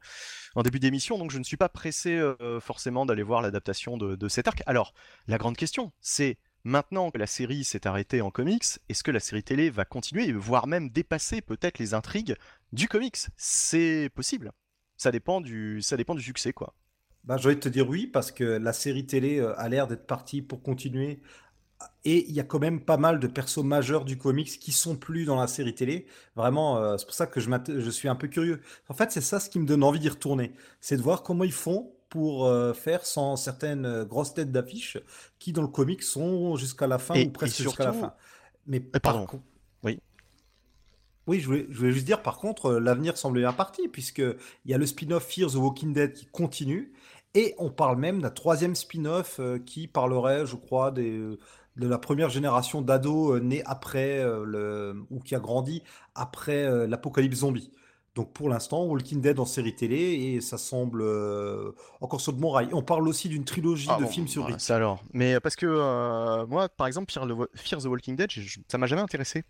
en 0.56 0.62
début 0.62 0.80
d'émission, 0.80 1.18
donc 1.18 1.32
je 1.32 1.40
ne 1.40 1.44
suis 1.44 1.58
pas 1.58 1.70
pressé 1.70 2.12
euh, 2.12 2.60
forcément 2.60 3.06
d'aller 3.06 3.24
voir 3.24 3.42
l'adaptation 3.42 3.98
de, 3.98 4.28
cet 4.28 4.48
arc. 4.48 4.62
Alors, 4.66 4.94
la 5.28 5.38
grande 5.38 5.58
question, 5.58 5.92
c'est 6.02 6.38
maintenant 6.64 7.10
que 7.12 7.18
la 7.18 7.28
série 7.28 7.64
s'est 7.64 7.88
arrêtée 7.88 8.22
en 8.22 8.30
comics, 8.30 8.66
est-ce 8.90 9.04
que 9.04 9.12
la 9.12 9.20
série 9.20 9.44
télé 9.44 9.70
va 9.70 9.86
continuer, 9.86 10.32
voire 10.34 10.68
même 10.68 10.90
dépasser 10.90 11.42
peut-être 11.42 11.80
les 11.80 11.94
intrigues 11.94 12.36
du 12.74 12.88
comics? 12.88 13.18
C'est 13.38 14.10
possible. 14.14 14.52
Ça 14.98 15.12
dépend 15.12 15.42
du, 15.42 15.82
ça 15.82 15.98
dépend 15.98 16.16
du 16.16 16.22
succès, 16.22 16.54
quoi. 16.54 16.76
Bah, 17.24 17.38
j'ai 17.38 17.48
envie 17.48 17.56
de 17.56 17.62
te 17.62 17.70
dire 17.70 17.88
oui, 17.90 18.08
parce 18.08 18.32
que 18.32 18.44
la 18.44 18.74
série 18.74 19.06
télé 19.06 19.40
a 19.40 19.68
l'air 19.70 19.88
d'être 19.88 20.08
partie 20.08 20.42
pour 20.42 20.62
continuer 20.62 21.22
et 22.06 22.26
il 22.30 22.34
y 22.34 22.40
a 22.40 22.44
quand 22.44 22.60
même 22.60 22.80
pas 22.80 22.98
mal 22.98 23.20
de 23.20 23.28
persos 23.28 23.64
majeurs 23.64 24.06
du 24.06 24.18
comics 24.18 24.60
qui 24.60 24.72
sont 24.72 24.96
plus 24.96 25.26
dans 25.26 25.36
la 25.36 25.48
série 25.48 25.76
télé. 25.76 26.08
Vraiment, 26.36 26.78
euh, 26.78 26.98
c'est 26.98 27.06
pour 27.06 27.14
ça 27.14 27.28
que 27.28 27.40
je, 27.40 27.50
je, 27.68 27.90
suis 27.90 28.08
un 28.08 28.16
peu 28.16 28.28
curieux. 28.28 28.62
En 28.88 28.94
fait, 28.94 29.12
c'est 29.12 29.22
ça 29.22 29.40
ce 29.40 29.50
qui 29.50 29.60
me 29.60 29.66
donne 29.66 29.84
envie 29.84 30.00
d'y 30.00 30.10
retourner. 30.10 30.54
C'est 30.80 30.96
de 30.96 31.02
voir 31.02 31.22
comment 31.22 31.44
ils 31.44 31.52
font 31.52 31.92
pour 32.10 32.46
euh, 32.46 32.74
faire 32.74 33.06
sans 33.06 33.36
certaines 33.36 33.86
euh, 33.86 34.06
grosses 34.06 34.34
têtes 34.34 34.52
d'affiche 34.52 34.98
qui, 35.38 35.52
dans 35.52 35.62
le 35.62 35.68
comic, 35.68 36.02
sont 36.02 36.56
jusqu'à 36.56 36.88
la 36.88 36.98
fin 36.98 37.20
ou 37.20 37.30
presque 37.30 37.62
jusqu'à 37.62 37.86
la 37.86 37.94
fin. 37.94 38.14
Mais 38.66 38.80
pardon. 38.80 39.26
Par... 39.26 39.40
Oui. 39.84 40.00
Oui, 41.28 41.42
je 41.42 41.46
voulais, 41.46 41.68
je 41.70 41.78
voulais, 41.78 41.92
juste 41.92 42.06
dire, 42.06 42.22
par 42.22 42.38
contre, 42.38 42.72
l'avenir 42.76 43.18
semble 43.18 43.40
bien 43.40 43.52
parti, 43.52 43.90
puisqu'il 43.90 44.38
y 44.66 44.74
a 44.74 44.78
le 44.78 44.86
spin-off 44.86 45.26
Fear 45.26 45.52
the 45.52 45.56
Walking 45.56 45.92
Dead 45.92 46.14
qui 46.14 46.26
continue, 46.28 46.94
et 47.34 47.54
on 47.58 47.70
parle 47.70 47.98
même 47.98 48.22
d'un 48.22 48.30
troisième 48.30 48.76
spin-off 48.76 49.42
qui 49.66 49.90
parlerait, 49.90 50.46
je 50.46 50.56
crois, 50.56 50.92
des, 50.92 51.38
de 51.78 51.88
la 51.88 51.98
première 51.98 52.30
génération 52.30 52.82
d'ados 52.82 53.36
euh, 53.36 53.40
nés 53.40 53.64
après 53.66 54.20
euh, 54.20 54.44
le, 54.46 55.06
ou 55.10 55.20
qui 55.20 55.36
a 55.36 55.40
grandi 55.40 55.84
après 56.16 56.64
euh, 56.64 56.88
l'apocalypse 56.88 57.38
zombie. 57.38 57.72
Donc 58.16 58.34
pour 58.34 58.50
l'instant, 58.50 58.84
Walking 58.86 59.22
Dead 59.22 59.40
en 59.40 59.46
série 59.46 59.76
télé 59.76 59.96
et 59.98 60.42
ça 60.42 60.58
semble 60.58 61.04
encore 62.02 62.20
sur 62.20 62.34
de 62.34 62.40
bons 62.40 62.50
rails. 62.50 62.70
On 62.74 62.82
parle 62.82 63.08
aussi 63.08 63.30
d'une 63.30 63.46
trilogie 63.46 63.90
ah 63.92 64.00
de 64.02 64.08
films 64.08 64.28
sur 64.28 64.48
Rick. 64.48 64.60
Ça 64.60 64.76
alors. 64.76 65.04
Mais 65.14 65.40
parce 65.40 65.56
que 65.56 66.44
moi, 66.46 66.68
par 66.68 66.88
exemple, 66.88 67.14
Fear, 67.14 67.80
the 67.80 67.86
Walking 67.86 68.16
Dead, 68.16 68.32
ça 68.68 68.80
m'a 68.80 68.88
jamais 68.88 69.04
intéressé. 69.04 69.44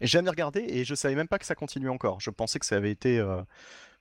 J'ai 0.00 0.06
jamais 0.06 0.30
regardé 0.30 0.64
et 0.68 0.84
je 0.84 0.94
savais 0.94 1.16
même 1.16 1.26
pas 1.26 1.40
que 1.40 1.44
ça 1.44 1.56
continuait 1.56 1.90
encore. 1.90 2.20
Je 2.20 2.30
pensais 2.30 2.60
que 2.60 2.66
ça 2.66 2.76
avait 2.76 2.92
été, 2.92 3.20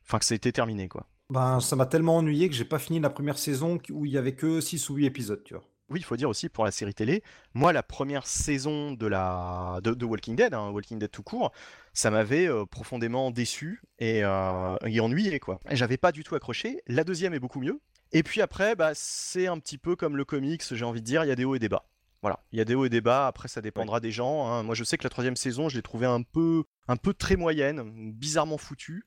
enfin 0.06 0.20
que 0.20 0.26
ça 0.26 0.36
était 0.36 0.52
terminé 0.52 0.88
quoi. 0.88 1.08
Ben 1.32 1.60
ça 1.60 1.76
m'a 1.76 1.88
tellement 1.88 2.18
ennuyé 2.18 2.50
que 2.50 2.56
j'ai 2.56 2.66
pas 2.66 2.78
fini 2.78 3.00
la 3.00 3.10
première 3.10 3.40
saison 3.40 3.80
où 3.90 4.06
il 4.06 4.12
y 4.12 4.18
avait 4.20 4.36
que 4.36 4.62
6 4.62 4.92
ou 4.92 4.94
8 4.94 5.08
épisodes, 5.08 5.44
tu 5.44 5.56
vois 5.56 5.64
oui, 5.90 6.00
il 6.00 6.04
faut 6.04 6.18
dire 6.18 6.30
aussi 6.30 6.50
pour 6.50 6.66
la 6.66 6.72
série 6.72 6.94
télé, 6.94 7.24
moi, 7.54 7.72
la 7.72 7.84
première 7.84 8.28
saison 8.28 8.92
de, 8.92 9.08
la... 9.08 9.80
de, 9.84 10.06
Walking 10.06 10.36
Dead, 10.36 10.54
hein, 10.54 10.70
Walking 10.70 11.00
Dead 11.00 11.10
tout 11.10 11.24
court, 11.24 11.52
ça 11.94 12.12
m'avait 12.12 12.48
euh, 12.48 12.66
profondément 12.66 13.32
déçu 13.32 13.82
et, 14.00 14.24
euh, 14.24 14.76
et, 14.86 15.00
ennuyé, 15.00 15.40
quoi. 15.40 15.60
J'avais 15.72 15.98
pas 15.98 16.12
du 16.12 16.24
tout 16.24 16.36
accroché. 16.36 16.82
La 16.88 17.04
deuxième 17.04 17.34
est 17.34 17.40
beaucoup 17.40 17.62
mieux. 17.62 17.80
Et 18.12 18.24
puis 18.24 18.42
après, 18.42 18.76
bah, 18.76 18.92
c'est 18.94 19.48
un 19.48 19.60
petit 19.60 19.78
peu 19.78 19.96
comme 19.96 20.18
le 20.18 20.26
comics, 20.26 20.64
j'ai 20.70 20.86
envie 20.86 21.02
de 21.02 21.06
dire, 21.06 21.24
il 21.24 21.28
y 21.28 21.32
a 21.32 21.36
des 21.36 21.46
hauts 21.46 21.56
et 21.56 21.60
des 21.60 21.70
bas. 21.70 21.86
Voilà, 22.22 22.40
il 22.52 22.58
y 22.58 22.62
a 22.62 22.66
des 22.66 22.74
hauts 22.74 22.86
et 22.86 22.90
des 22.90 23.02
bas, 23.02 23.28
après 23.28 23.48
ça 23.48 23.62
dépendra 23.62 24.00
des 24.00 24.12
gens. 24.12 24.48
Hein. 24.48 24.64
Moi 24.64 24.76
je 24.76 24.84
sais 24.84 24.98
que 24.98 25.04
la 25.04 25.10
troisième 25.10 25.36
saison, 25.36 25.70
je 25.70 25.76
l'ai 25.76 25.84
trouvée 25.84 26.08
un 26.08 26.24
peu, 26.24 26.64
un 26.88 26.98
peu 26.98 27.14
très 27.14 27.36
moyenne, 27.36 28.12
bizarrement 28.14 28.58
foutue. 28.58 29.06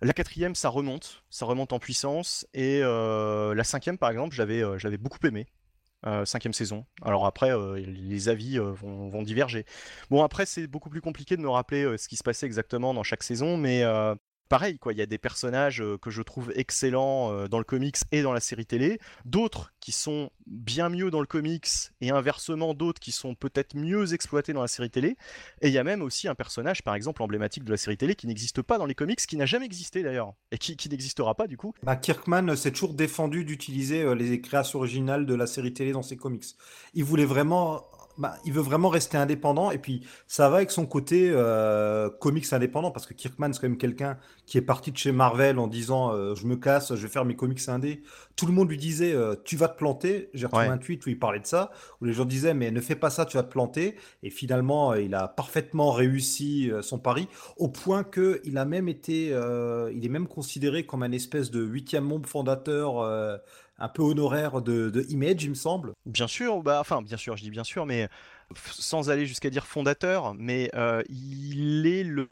La 0.00 0.12
quatrième, 0.12 0.54
ça 0.54 0.68
remonte, 0.68 1.24
ça 1.30 1.46
remonte 1.46 1.72
en 1.72 1.78
puissance. 1.78 2.46
Et 2.54 2.80
euh, 2.82 3.54
la 3.54 3.64
cinquième, 3.64 3.96
par 3.98 4.10
exemple, 4.10 4.34
j'avais, 4.34 4.62
j'avais 4.78 4.98
beaucoup 4.98 5.18
aimé. 5.24 5.46
Euh, 6.06 6.24
cinquième 6.24 6.52
saison. 6.52 6.86
Alors 7.02 7.26
après, 7.26 7.50
euh, 7.50 7.74
les 7.76 8.28
avis 8.28 8.56
euh, 8.56 8.70
vont, 8.70 9.22
diverger. 9.22 9.64
Bon, 10.10 10.22
après, 10.22 10.46
c'est 10.46 10.68
beaucoup 10.68 10.90
plus 10.90 11.00
compliqué 11.00 11.36
de 11.36 11.42
me 11.42 11.48
rappeler 11.48 11.98
ce 11.98 12.06
qui 12.06 12.16
se 12.16 12.22
passait 12.22 12.46
exactement 12.46 12.94
dans 12.94 13.02
chaque 13.02 13.24
saison, 13.24 13.56
mais 13.56 13.82
pareil, 14.48 14.78
quoi, 14.78 14.92
il 14.92 14.98
y 14.98 15.02
a 15.02 15.06
des 15.06 15.18
personnages 15.18 15.80
euh, 15.80 15.98
que 15.98 16.10
je 16.10 16.22
trouve 16.22 16.52
excellents 16.54 17.32
euh, 17.32 17.48
dans 17.48 17.58
le 17.58 17.64
comics 17.64 17.96
et 18.12 18.22
dans 18.22 18.32
la 18.32 18.40
série 18.40 18.66
télé, 18.66 18.98
d'autres 19.24 19.72
qui 19.80 19.92
sont 19.92 20.30
bien 20.46 20.88
mieux 20.88 21.10
dans 21.10 21.20
le 21.20 21.26
comics 21.26 21.68
et 22.00 22.10
inversement 22.10 22.74
d'autres 22.74 23.00
qui 23.00 23.12
sont 23.12 23.34
peut-être 23.34 23.76
mieux 23.76 24.12
exploités 24.14 24.52
dans 24.52 24.62
la 24.62 24.68
série 24.68 24.90
télé. 24.90 25.16
Et 25.60 25.68
il 25.68 25.72
y 25.72 25.78
a 25.78 25.84
même 25.84 26.02
aussi 26.02 26.28
un 26.28 26.34
personnage, 26.34 26.82
par 26.82 26.94
exemple, 26.94 27.22
emblématique 27.22 27.64
de 27.64 27.70
la 27.70 27.76
série 27.76 27.96
télé 27.96 28.14
qui 28.14 28.26
n'existe 28.26 28.62
pas 28.62 28.78
dans 28.78 28.86
les 28.86 28.94
comics, 28.94 29.18
qui 29.18 29.36
n'a 29.36 29.46
jamais 29.46 29.66
existé 29.66 30.02
d'ailleurs, 30.02 30.34
et 30.50 30.58
qui, 30.58 30.76
n'existera 30.88 31.34
pas 31.34 31.46
du 31.46 31.56
coup. 31.56 31.74
Bah, 31.82 31.96
Kirkman 31.96 32.56
s'est 32.56 32.72
toujours 32.72 32.94
défendu 32.94 33.44
d'utiliser 33.44 34.02
euh, 34.02 34.14
les 34.14 34.40
créations 34.40 34.78
originales 34.78 35.26
de 35.26 35.34
la 35.34 35.46
série 35.46 35.72
télé 35.72 35.92
dans 35.92 36.02
ses 36.02 36.16
comics. 36.16 36.44
Il 36.94 37.04
voulait 37.04 37.26
vraiment 37.26 37.84
bah, 38.18 38.36
il 38.44 38.52
veut 38.52 38.62
vraiment 38.62 38.88
rester 38.88 39.16
indépendant 39.16 39.70
et 39.70 39.78
puis 39.78 40.02
ça 40.26 40.48
va 40.50 40.56
avec 40.56 40.72
son 40.72 40.86
côté 40.86 41.30
euh, 41.32 42.10
comics 42.10 42.52
indépendant 42.52 42.90
parce 42.90 43.06
que 43.06 43.14
Kirkman 43.14 43.52
c'est 43.52 43.60
quand 43.60 43.68
même 43.68 43.78
quelqu'un 43.78 44.18
qui 44.44 44.58
est 44.58 44.62
parti 44.62 44.90
de 44.90 44.96
chez 44.96 45.12
Marvel 45.12 45.58
en 45.58 45.68
disant 45.68 46.12
euh, 46.12 46.34
je 46.34 46.46
me 46.46 46.56
casse, 46.56 46.94
je 46.94 47.00
vais 47.00 47.08
faire 47.08 47.24
mes 47.24 47.36
comics 47.36 47.68
indés. 47.68 48.02
Tout 48.34 48.46
le 48.46 48.52
monde 48.52 48.68
lui 48.68 48.76
disait 48.76 49.12
euh, 49.12 49.36
tu 49.44 49.56
vas 49.56 49.68
te 49.68 49.78
planter. 49.78 50.30
J'ai 50.34 50.46
retrouvé 50.46 50.66
un 50.66 50.78
tweet 50.78 51.06
où 51.06 51.10
il 51.10 51.18
parlait 51.18 51.38
de 51.38 51.46
ça 51.46 51.70
où 52.00 52.06
les 52.06 52.12
gens 52.12 52.24
disaient 52.24 52.54
mais 52.54 52.72
ne 52.72 52.80
fais 52.80 52.96
pas 52.96 53.10
ça, 53.10 53.24
tu 53.24 53.36
vas 53.36 53.44
te 53.44 53.50
planter. 53.52 53.96
Et 54.24 54.30
finalement 54.30 54.94
il 54.94 55.14
a 55.14 55.28
parfaitement 55.28 55.92
réussi 55.92 56.72
son 56.82 56.98
pari 56.98 57.28
au 57.56 57.68
point 57.68 58.02
que 58.02 58.40
il 58.44 58.58
a 58.58 58.64
même 58.64 58.88
été, 58.88 59.28
il 59.28 60.04
est 60.04 60.10
même 60.10 60.26
considéré 60.26 60.84
comme 60.84 61.04
un 61.04 61.12
espèce 61.12 61.52
de 61.52 61.62
huitième 61.62 62.04
membre 62.04 62.28
fondateur 62.28 63.40
un 63.78 63.88
peu 63.88 64.02
honoraire 64.02 64.60
de, 64.60 65.06
Image, 65.08 65.44
il 65.44 65.50
me 65.50 65.54
semble. 65.54 65.92
Bien 66.06 66.26
sûr, 66.26 66.62
bah, 66.62 66.78
enfin, 66.80 67.02
bien 67.02 67.16
sûr, 67.16 67.36
je 67.36 67.42
dis 67.42 67.50
bien 67.50 67.64
sûr, 67.64 67.86
mais 67.86 68.08
sans 68.70 69.10
aller 69.10 69.26
jusqu'à 69.26 69.50
dire 69.50 69.66
fondateur, 69.66 70.34
mais 70.34 70.70
euh, 70.74 71.02
il 71.08 71.86
est 71.86 72.04
le. 72.04 72.28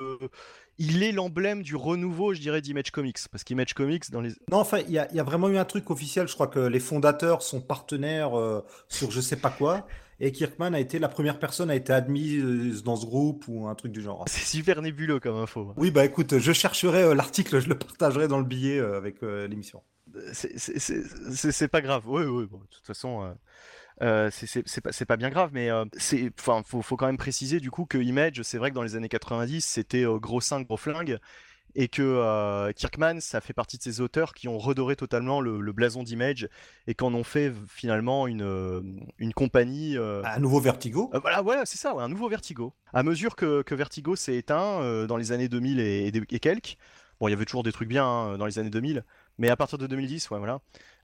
Il 0.78 1.02
est 1.02 1.12
l'emblème 1.12 1.62
du 1.62 1.74
renouveau, 1.74 2.34
je 2.34 2.40
dirais, 2.40 2.60
d'Image 2.60 2.90
Comics. 2.90 3.16
Parce 3.30 3.44
qu'Image 3.44 3.72
Comics, 3.72 4.10
dans 4.10 4.20
les. 4.20 4.30
Non, 4.50 4.58
enfin, 4.58 4.80
il 4.86 4.92
y, 4.92 4.98
a, 4.98 5.22
vraiment 5.22 5.48
eu 5.48 5.56
un 5.56 5.64
truc 5.64 5.90
officiel. 5.90 6.28
Je 6.28 6.34
crois 6.34 6.48
que 6.48 6.58
les 6.58 6.80
fondateurs 6.80 7.40
sont 7.40 7.62
partenaires 7.62 8.38
euh, 8.38 8.62
sur 8.88 9.10
je 9.10 9.22
sais 9.22 9.36
pas 9.36 9.48
quoi. 9.48 9.86
Et 10.20 10.32
Kirkman 10.32 10.74
a 10.74 10.80
été 10.80 10.98
la 10.98 11.08
première 11.08 11.38
personne 11.38 11.70
à 11.70 11.76
être 11.76 11.90
admise 11.90 12.82
dans 12.82 12.96
ce 12.96 13.06
groupe 13.06 13.44
ou 13.48 13.68
un 13.68 13.74
truc 13.74 13.92
du 13.92 14.02
genre. 14.02 14.24
C'est 14.28 14.44
super 14.44 14.82
nébuleux 14.82 15.18
comme 15.18 15.36
info. 15.36 15.72
Oui, 15.78 15.90
bah 15.90 16.04
écoute, 16.04 16.38
je 16.38 16.52
chercherai 16.52 17.14
l'article, 17.14 17.58
je 17.58 17.68
le 17.68 17.78
partagerai 17.78 18.28
dans 18.28 18.38
le 18.38 18.44
billet 18.44 18.78
avec 18.78 19.22
l'émission 19.22 19.82
c'est 20.32 21.68
pas 21.68 21.80
grave. 21.80 22.04
Oui, 22.06 22.24
oui, 22.24 22.46
bon, 22.46 22.58
de 22.58 22.66
toute 22.70 22.86
façon. 22.86 23.22
Euh, 23.22 23.32
euh 24.02 24.30
c'est 24.30 24.80
pas, 24.80 24.90
pas, 25.06 25.16
bien 25.16 25.30
grave, 25.30 25.50
mais 25.52 25.70
euh, 25.70 25.84
c'est, 25.96 26.30
enfin, 26.38 26.62
faut, 26.66 26.82
faut, 26.82 26.96
quand 26.96 27.06
même 27.06 27.16
préciser 27.16 27.60
du 27.60 27.70
coup 27.70 27.86
que 27.86 27.98
Image, 27.98 28.42
c'est 28.42 28.58
vrai 28.58 28.70
que 28.70 28.74
dans 28.74 28.82
les 28.82 28.96
années 28.96 29.08
90, 29.08 29.64
c'était 29.64 30.04
gros 30.04 30.40
5, 30.40 30.66
gros 30.66 30.76
flingue, 30.76 31.18
et 31.74 31.88
que 31.88 32.72
Kirkman, 32.72 33.20
ça 33.20 33.40
fait 33.40 33.52
partie 33.52 33.78
de 33.78 33.82
ces 33.82 34.00
auteurs 34.00 34.34
qui 34.34 34.48
ont 34.48 34.58
redoré 34.58 34.96
totalement 34.96 35.40
le, 35.40 35.72
blason 35.72 36.02
d'Image 36.02 36.48
et 36.86 36.94
qui 36.94 37.04
en 37.04 37.14
ont 37.14 37.24
fait 37.24 37.52
finalement 37.68 38.26
une, 38.26 39.02
une 39.18 39.32
compagnie. 39.32 39.96
un 39.96 40.38
nouveau 40.38 40.60
Vertigo 40.60 41.10
Voilà, 41.20 41.40
voilà 41.42 41.64
c'est 41.64 41.78
ça, 41.78 41.92
un 41.92 42.08
nouveau 42.08 42.28
Vertigo. 42.28 42.74
À 42.92 43.02
mesure 43.02 43.34
que, 43.34 43.62
que 43.62 43.74
Vertigo 43.74 44.14
s'est 44.14 44.36
éteint 44.36 45.06
dans 45.06 45.16
les 45.16 45.32
années 45.32 45.48
2000 45.48 45.80
et, 45.80 46.12
et, 46.30 46.38
quelques, 46.38 46.76
bon, 47.20 47.28
il 47.28 47.30
y 47.30 47.34
avait 47.34 47.44
toujours 47.44 47.62
des 47.62 47.72
trucs 47.72 47.88
bien 47.88 48.06
hein, 48.06 48.38
dans 48.38 48.46
les 48.46 48.58
années 48.58 48.70
2000, 48.70 49.04
mais 49.38 49.48
à 49.48 49.56
partir 49.56 49.78
de 49.78 49.86
2010, 49.86 50.30
ouais, 50.30 50.38
voilà, 50.38 50.60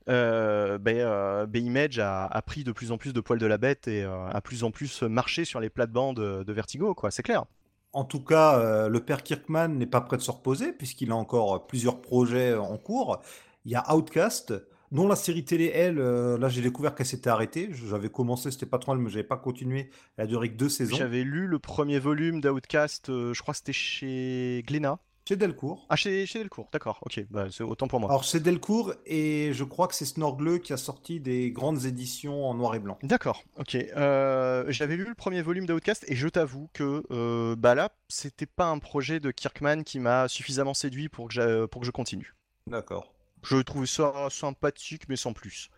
euh, 0.09 0.77
ben, 0.77 0.97
euh, 0.97 1.45
ben, 1.45 1.65
Image 1.65 1.99
a, 1.99 2.41
pris 2.45 2.63
de 2.63 2.71
plus 2.71 2.91
en 2.91 2.97
plus 2.97 3.13
de 3.13 3.21
poils 3.21 3.39
de 3.39 3.45
la 3.45 3.57
bête 3.57 3.87
et 3.87 4.03
euh, 4.03 4.27
a 4.29 4.41
plus 4.41 4.63
en 4.63 4.71
plus 4.71 5.03
marché 5.03 5.45
sur 5.45 5.59
les 5.59 5.69
plates-bandes 5.69 6.19
de 6.19 6.53
Vertigo, 6.53 6.93
quoi, 6.93 7.11
c'est 7.11 7.23
clair. 7.23 7.45
En 7.93 8.05
tout 8.05 8.23
cas, 8.23 8.87
le 8.87 8.99
père 9.01 9.21
Kirkman 9.21 9.67
n'est 9.67 9.85
pas 9.85 10.01
prêt 10.01 10.17
de 10.17 10.23
se 10.23 10.31
reposer 10.31 10.73
puisqu'il 10.73 11.11
a 11.11 11.15
encore 11.15 11.67
plusieurs 11.67 12.01
projets 12.01 12.55
en 12.55 12.77
cours. 12.77 13.21
Il 13.65 13.71
y 13.71 13.75
a 13.75 13.95
Outcast, 13.95 14.53
Non, 14.91 15.07
la 15.07 15.15
série 15.15 15.45
télé, 15.45 15.71
elle, 15.73 15.97
euh, 15.99 16.37
là 16.37 16.49
j'ai 16.49 16.61
découvert 16.61 16.93
qu'elle 16.93 17.05
s'était 17.05 17.29
arrêtée. 17.29 17.69
J'avais 17.71 18.09
commencé, 18.09 18.51
c'était 18.51 18.65
pas 18.65 18.77
trop 18.77 18.93
mal, 18.93 19.01
mais 19.01 19.09
j'avais 19.09 19.23
pas 19.23 19.37
continué. 19.37 19.89
Elle 20.17 20.25
a 20.25 20.27
duré 20.27 20.51
que 20.51 20.57
deux 20.57 20.69
saisons. 20.69 20.95
J'avais 20.95 21.23
lu 21.23 21.47
le 21.47 21.59
premier 21.59 21.97
volume 21.97 22.41
d'Outcast, 22.41 23.09
euh, 23.09 23.33
je 23.33 23.41
crois 23.41 23.53
que 23.53 23.59
c'était 23.59 23.73
chez 23.73 24.63
Glénat. 24.67 24.99
Chez 25.25 25.37
Delcourt. 25.37 25.85
Ah, 25.87 25.95
chez, 25.95 26.25
chez 26.25 26.39
Delcourt, 26.39 26.67
d'accord, 26.73 26.99
ok, 27.05 27.25
bah, 27.29 27.47
c'est 27.49 27.63
autant 27.63 27.87
pour 27.87 28.01
moi. 28.01 28.09
Alors 28.09 28.25
chez 28.25 28.41
Delcourt, 28.41 28.93
et 29.05 29.51
je 29.53 29.63
crois 29.63 29.87
que 29.87 29.95
c'est 29.95 30.03
Snorgle 30.05 30.59
qui 30.59 30.73
a 30.73 30.77
sorti 30.77 31.21
des 31.21 31.49
grandes 31.51 31.85
éditions 31.85 32.45
en 32.45 32.53
noir 32.55 32.75
et 32.75 32.79
blanc. 32.79 32.97
D'accord, 33.03 33.41
ok. 33.57 33.75
Euh, 33.75 34.65
J'avais 34.67 34.97
lu 34.97 35.05
le 35.07 35.15
premier 35.15 35.41
volume 35.41 35.65
d'Outcast 35.65 36.03
et 36.09 36.15
je 36.15 36.27
t'avoue 36.27 36.69
que 36.73 37.03
euh, 37.11 37.55
bah 37.55 37.73
là, 37.73 37.89
c'était 38.09 38.45
pas 38.45 38.65
un 38.65 38.79
projet 38.79 39.21
de 39.21 39.31
Kirkman 39.31 39.83
qui 39.83 39.99
m'a 39.99 40.27
suffisamment 40.27 40.73
séduit 40.73 41.07
pour 41.07 41.29
que, 41.29 41.65
pour 41.67 41.79
que 41.81 41.85
je 41.87 41.91
continue. 41.91 42.33
D'accord. 42.67 43.13
Je 43.43 43.57
trouvais 43.57 43.87
ça 43.87 44.27
sympathique, 44.29 45.07
mais 45.07 45.15
sans 45.15 45.31
plus. 45.31 45.69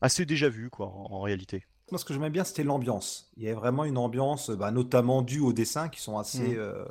Assez 0.00 0.26
déjà 0.26 0.48
vu, 0.48 0.70
quoi, 0.70 0.86
en, 0.88 1.06
en 1.12 1.20
réalité. 1.20 1.64
Moi, 1.92 1.98
ce 2.00 2.04
que 2.04 2.14
j'aimais 2.14 2.30
bien, 2.30 2.42
c'était 2.42 2.64
l'ambiance. 2.64 3.30
Il 3.36 3.44
y 3.44 3.46
avait 3.46 3.54
vraiment 3.54 3.84
une 3.84 3.98
ambiance, 3.98 4.50
bah, 4.50 4.72
notamment 4.72 5.22
due 5.22 5.38
aux 5.40 5.52
dessins 5.52 5.88
qui 5.88 6.00
sont 6.00 6.18
assez. 6.18 6.48
Mhm. 6.48 6.54
euh, 6.58 6.84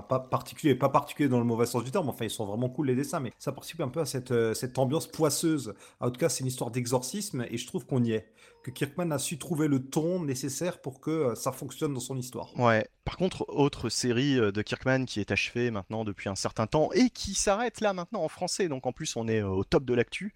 Pas 0.00 0.20
particulier, 0.20 0.74
pas 0.74 0.88
particulier 0.88 1.28
dans 1.28 1.38
le 1.38 1.44
mauvais 1.44 1.66
sens 1.66 1.82
du 1.82 1.90
terme, 1.90 2.08
enfin, 2.08 2.24
ils 2.24 2.30
sont 2.30 2.46
vraiment 2.46 2.68
cool 2.68 2.86
les 2.86 2.94
dessins, 2.94 3.20
mais 3.20 3.32
ça 3.38 3.52
participe 3.52 3.80
un 3.80 3.88
peu 3.88 4.00
à 4.00 4.06
cette, 4.06 4.30
euh, 4.30 4.54
cette 4.54 4.78
ambiance 4.78 5.06
poisseuse. 5.06 5.74
En 5.98 6.10
tout 6.10 6.20
cas, 6.20 6.28
c'est 6.28 6.40
une 6.40 6.46
histoire 6.46 6.70
d'exorcisme 6.70 7.44
et 7.50 7.58
je 7.58 7.66
trouve 7.66 7.86
qu'on 7.86 8.04
y 8.04 8.12
est. 8.12 8.32
Que 8.62 8.70
Kirkman 8.70 9.10
a 9.10 9.18
su 9.18 9.38
trouver 9.38 9.68
le 9.68 9.82
ton 9.82 10.22
nécessaire 10.22 10.80
pour 10.80 11.00
que 11.00 11.10
euh, 11.10 11.34
ça 11.34 11.50
fonctionne 11.50 11.94
dans 11.94 12.00
son 12.00 12.16
histoire. 12.16 12.56
Ouais. 12.58 12.86
Par 13.04 13.16
contre, 13.16 13.46
autre 13.48 13.88
série 13.88 14.38
euh, 14.38 14.52
de 14.52 14.62
Kirkman 14.62 15.06
qui 15.06 15.18
est 15.18 15.32
achevée 15.32 15.70
maintenant 15.70 16.04
depuis 16.04 16.28
un 16.28 16.36
certain 16.36 16.66
temps 16.66 16.92
et 16.92 17.10
qui 17.10 17.34
s'arrête 17.34 17.80
là 17.80 17.92
maintenant 17.92 18.22
en 18.22 18.28
français, 18.28 18.68
donc 18.68 18.86
en 18.86 18.92
plus 18.92 19.16
on 19.16 19.26
est 19.28 19.42
au 19.42 19.64
top 19.64 19.84
de 19.84 19.94
l'actu, 19.94 20.34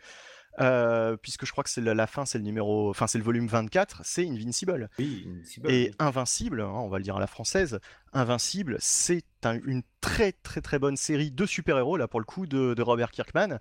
euh, 0.60 1.16
puisque 1.16 1.46
je 1.46 1.52
crois 1.52 1.64
que 1.64 1.70
c'est 1.70 1.80
la, 1.80 1.94
la 1.94 2.06
fin, 2.06 2.24
c'est 2.24 2.38
le 2.38 2.44
numéro, 2.44 2.90
enfin 2.90 3.06
c'est 3.06 3.18
le 3.18 3.24
volume 3.24 3.46
24, 3.46 4.02
c'est 4.04 4.26
Invincible. 4.28 4.88
Oui, 4.98 5.26
Invincible, 5.28 5.70
Et. 5.70 5.90
Invincible, 5.98 6.60
hein, 6.60 6.70
on 6.74 6.88
va 6.88 6.98
le 6.98 7.04
dire 7.04 7.16
à 7.16 7.20
la 7.20 7.26
française, 7.26 7.80
Invincible, 8.12 8.76
c'est 8.80 9.24
un- 9.44 9.60
une 9.64 9.82
très 10.00 10.32
très 10.32 10.60
très 10.60 10.78
bonne 10.78 10.96
série 10.96 11.30
de 11.30 11.46
super-héros, 11.46 11.96
là 11.96 12.06
pour 12.08 12.20
le 12.20 12.26
coup, 12.26 12.46
de, 12.46 12.74
de 12.74 12.82
Robert 12.82 13.10
Kirkman. 13.10 13.58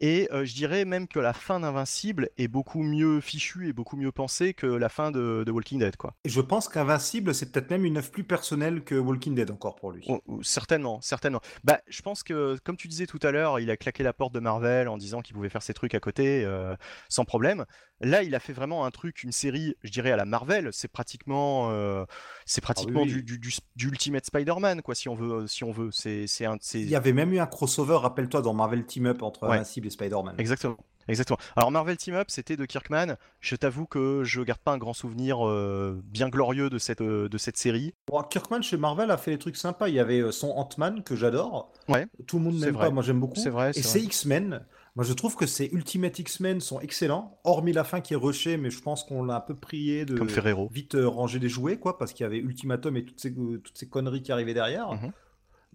Et 0.00 0.28
euh, 0.32 0.44
je 0.44 0.54
dirais 0.54 0.84
même 0.84 1.08
que 1.08 1.18
la 1.18 1.32
fin 1.32 1.60
d'Invincible 1.60 2.28
est 2.38 2.48
beaucoup 2.48 2.82
mieux 2.82 3.20
fichue 3.20 3.68
et 3.68 3.72
beaucoup 3.72 3.96
mieux 3.96 4.12
pensée 4.12 4.54
que 4.54 4.66
la 4.66 4.88
fin 4.88 5.10
de, 5.10 5.44
de 5.46 5.50
Walking 5.52 5.78
Dead, 5.78 5.96
quoi. 5.96 6.14
Et 6.24 6.28
je 6.28 6.40
pense 6.40 6.68
qu'Invincible, 6.68 7.34
c'est 7.34 7.50
peut-être 7.52 7.70
même 7.70 7.84
une 7.84 7.96
œuvre 7.96 8.10
plus 8.10 8.24
personnelle 8.24 8.84
que 8.84 8.94
Walking 8.94 9.34
Dead 9.34 9.50
encore 9.50 9.76
pour 9.76 9.92
lui. 9.92 10.06
Certainement, 10.42 11.00
certainement. 11.00 11.40
Bah, 11.64 11.80
je 11.88 12.02
pense 12.02 12.22
que, 12.22 12.56
comme 12.64 12.76
tu 12.76 12.88
disais 12.88 13.06
tout 13.06 13.20
à 13.22 13.30
l'heure, 13.30 13.60
il 13.60 13.70
a 13.70 13.76
claqué 13.76 14.02
la 14.02 14.12
porte 14.12 14.34
de 14.34 14.40
Marvel 14.40 14.88
en 14.88 14.96
disant 14.96 15.20
qu'il 15.22 15.34
pouvait 15.34 15.48
faire 15.48 15.62
ses 15.62 15.74
trucs 15.74 15.94
à 15.94 16.00
côté 16.00 16.44
euh, 16.44 16.74
sans 17.08 17.24
problème. 17.24 17.64
Là, 18.00 18.22
il 18.22 18.34
a 18.34 18.40
fait 18.40 18.52
vraiment 18.52 18.84
un 18.84 18.90
truc, 18.90 19.22
une 19.22 19.32
série, 19.32 19.76
je 19.82 19.90
dirais 19.90 20.10
à 20.10 20.16
la 20.16 20.24
Marvel. 20.24 20.70
C'est 20.72 20.88
pratiquement, 20.88 21.70
euh, 21.70 22.04
c'est 22.44 22.60
pratiquement 22.60 23.02
oui. 23.02 23.08
du, 23.08 23.22
du, 23.22 23.38
du- 23.38 23.52
du 23.76 23.88
Ultimate 23.88 24.26
Spider-Man, 24.26 24.82
quoi, 24.82 24.94
si 24.94 25.08
on 25.08 25.14
veut, 25.14 25.46
si 25.46 25.62
on 25.64 25.70
veut. 25.70 25.90
C'est, 25.92 26.26
c'est 26.26 26.44
un, 26.44 26.56
c'est 26.60 26.80
Il 26.80 26.90
y 26.90 26.96
avait 26.96 27.12
même 27.12 27.32
eu 27.32 27.38
un 27.38 27.46
crossover, 27.46 27.96
rappelle-toi, 27.96 28.42
dans 28.42 28.52
Marvel 28.52 28.84
Team 28.84 29.06
Up 29.06 29.22
entre 29.22 29.44
Ouais. 29.44 29.56
Invincible 29.56 29.83
et 29.86 29.90
Spider-Man. 29.90 30.34
exactement. 30.38 30.76
Exactement. 31.06 31.38
Alors 31.54 31.70
Marvel 31.70 31.98
Team 31.98 32.14
Up, 32.14 32.28
c'était 32.30 32.56
de 32.56 32.64
Kirkman. 32.64 33.16
Je 33.40 33.56
t'avoue 33.56 33.84
que 33.84 34.24
je 34.24 34.40
garde 34.40 34.60
pas 34.60 34.72
un 34.72 34.78
grand 34.78 34.94
souvenir 34.94 35.46
euh, 35.46 36.00
bien 36.02 36.30
glorieux 36.30 36.70
de 36.70 36.78
cette, 36.78 37.02
euh, 37.02 37.28
de 37.28 37.36
cette 37.36 37.58
série. 37.58 37.92
Bon, 38.06 38.22
Kirkman 38.22 38.62
chez 38.62 38.78
Marvel 38.78 39.10
a 39.10 39.18
fait 39.18 39.32
des 39.32 39.38
trucs 39.38 39.56
sympas. 39.56 39.88
Il 39.88 39.94
y 39.94 40.00
avait 40.00 40.20
euh, 40.20 40.32
son 40.32 40.48
Ant-Man 40.52 41.02
que 41.02 41.14
j'adore. 41.14 41.72
Ouais. 41.88 42.06
Tout 42.26 42.38
le 42.38 42.44
monde 42.44 42.54
n'aime 42.54 42.76
pas, 42.76 42.88
moi 42.88 43.02
j'aime 43.02 43.20
beaucoup. 43.20 43.38
C'est 43.38 43.50
vrai, 43.50 43.72
Et 43.74 43.80
vrai. 43.82 44.00
X-Men, 44.00 44.64
moi 44.96 45.04
je 45.04 45.12
trouve 45.12 45.36
que 45.36 45.46
ces 45.46 45.66
Ultimate 45.66 46.18
X-Men 46.18 46.60
sont 46.60 46.80
excellents, 46.80 47.38
hormis 47.44 47.72
la 47.72 47.84
fin 47.84 48.00
qui 48.00 48.14
est 48.14 48.16
rushée, 48.16 48.56
mais 48.56 48.70
je 48.70 48.80
pense 48.80 49.04
qu'on 49.04 49.24
l'a 49.24 49.36
un 49.36 49.40
peu 49.40 49.54
prié 49.54 50.04
de 50.06 50.16
Comme 50.16 50.28
vite 50.70 50.94
euh, 50.94 51.06
ranger 51.06 51.38
les 51.38 51.48
jouets, 51.48 51.78
quoi, 51.78 51.98
parce 51.98 52.12
qu'il 52.12 52.24
y 52.24 52.26
avait 52.26 52.38
Ultimatum 52.38 52.96
et 52.96 53.04
toutes 53.04 53.20
ces, 53.20 53.30
euh, 53.30 53.58
toutes 53.62 53.76
ces 53.76 53.88
conneries 53.88 54.22
qui 54.22 54.32
arrivaient 54.32 54.54
derrière. 54.54 54.92
Mhm. 54.92 55.12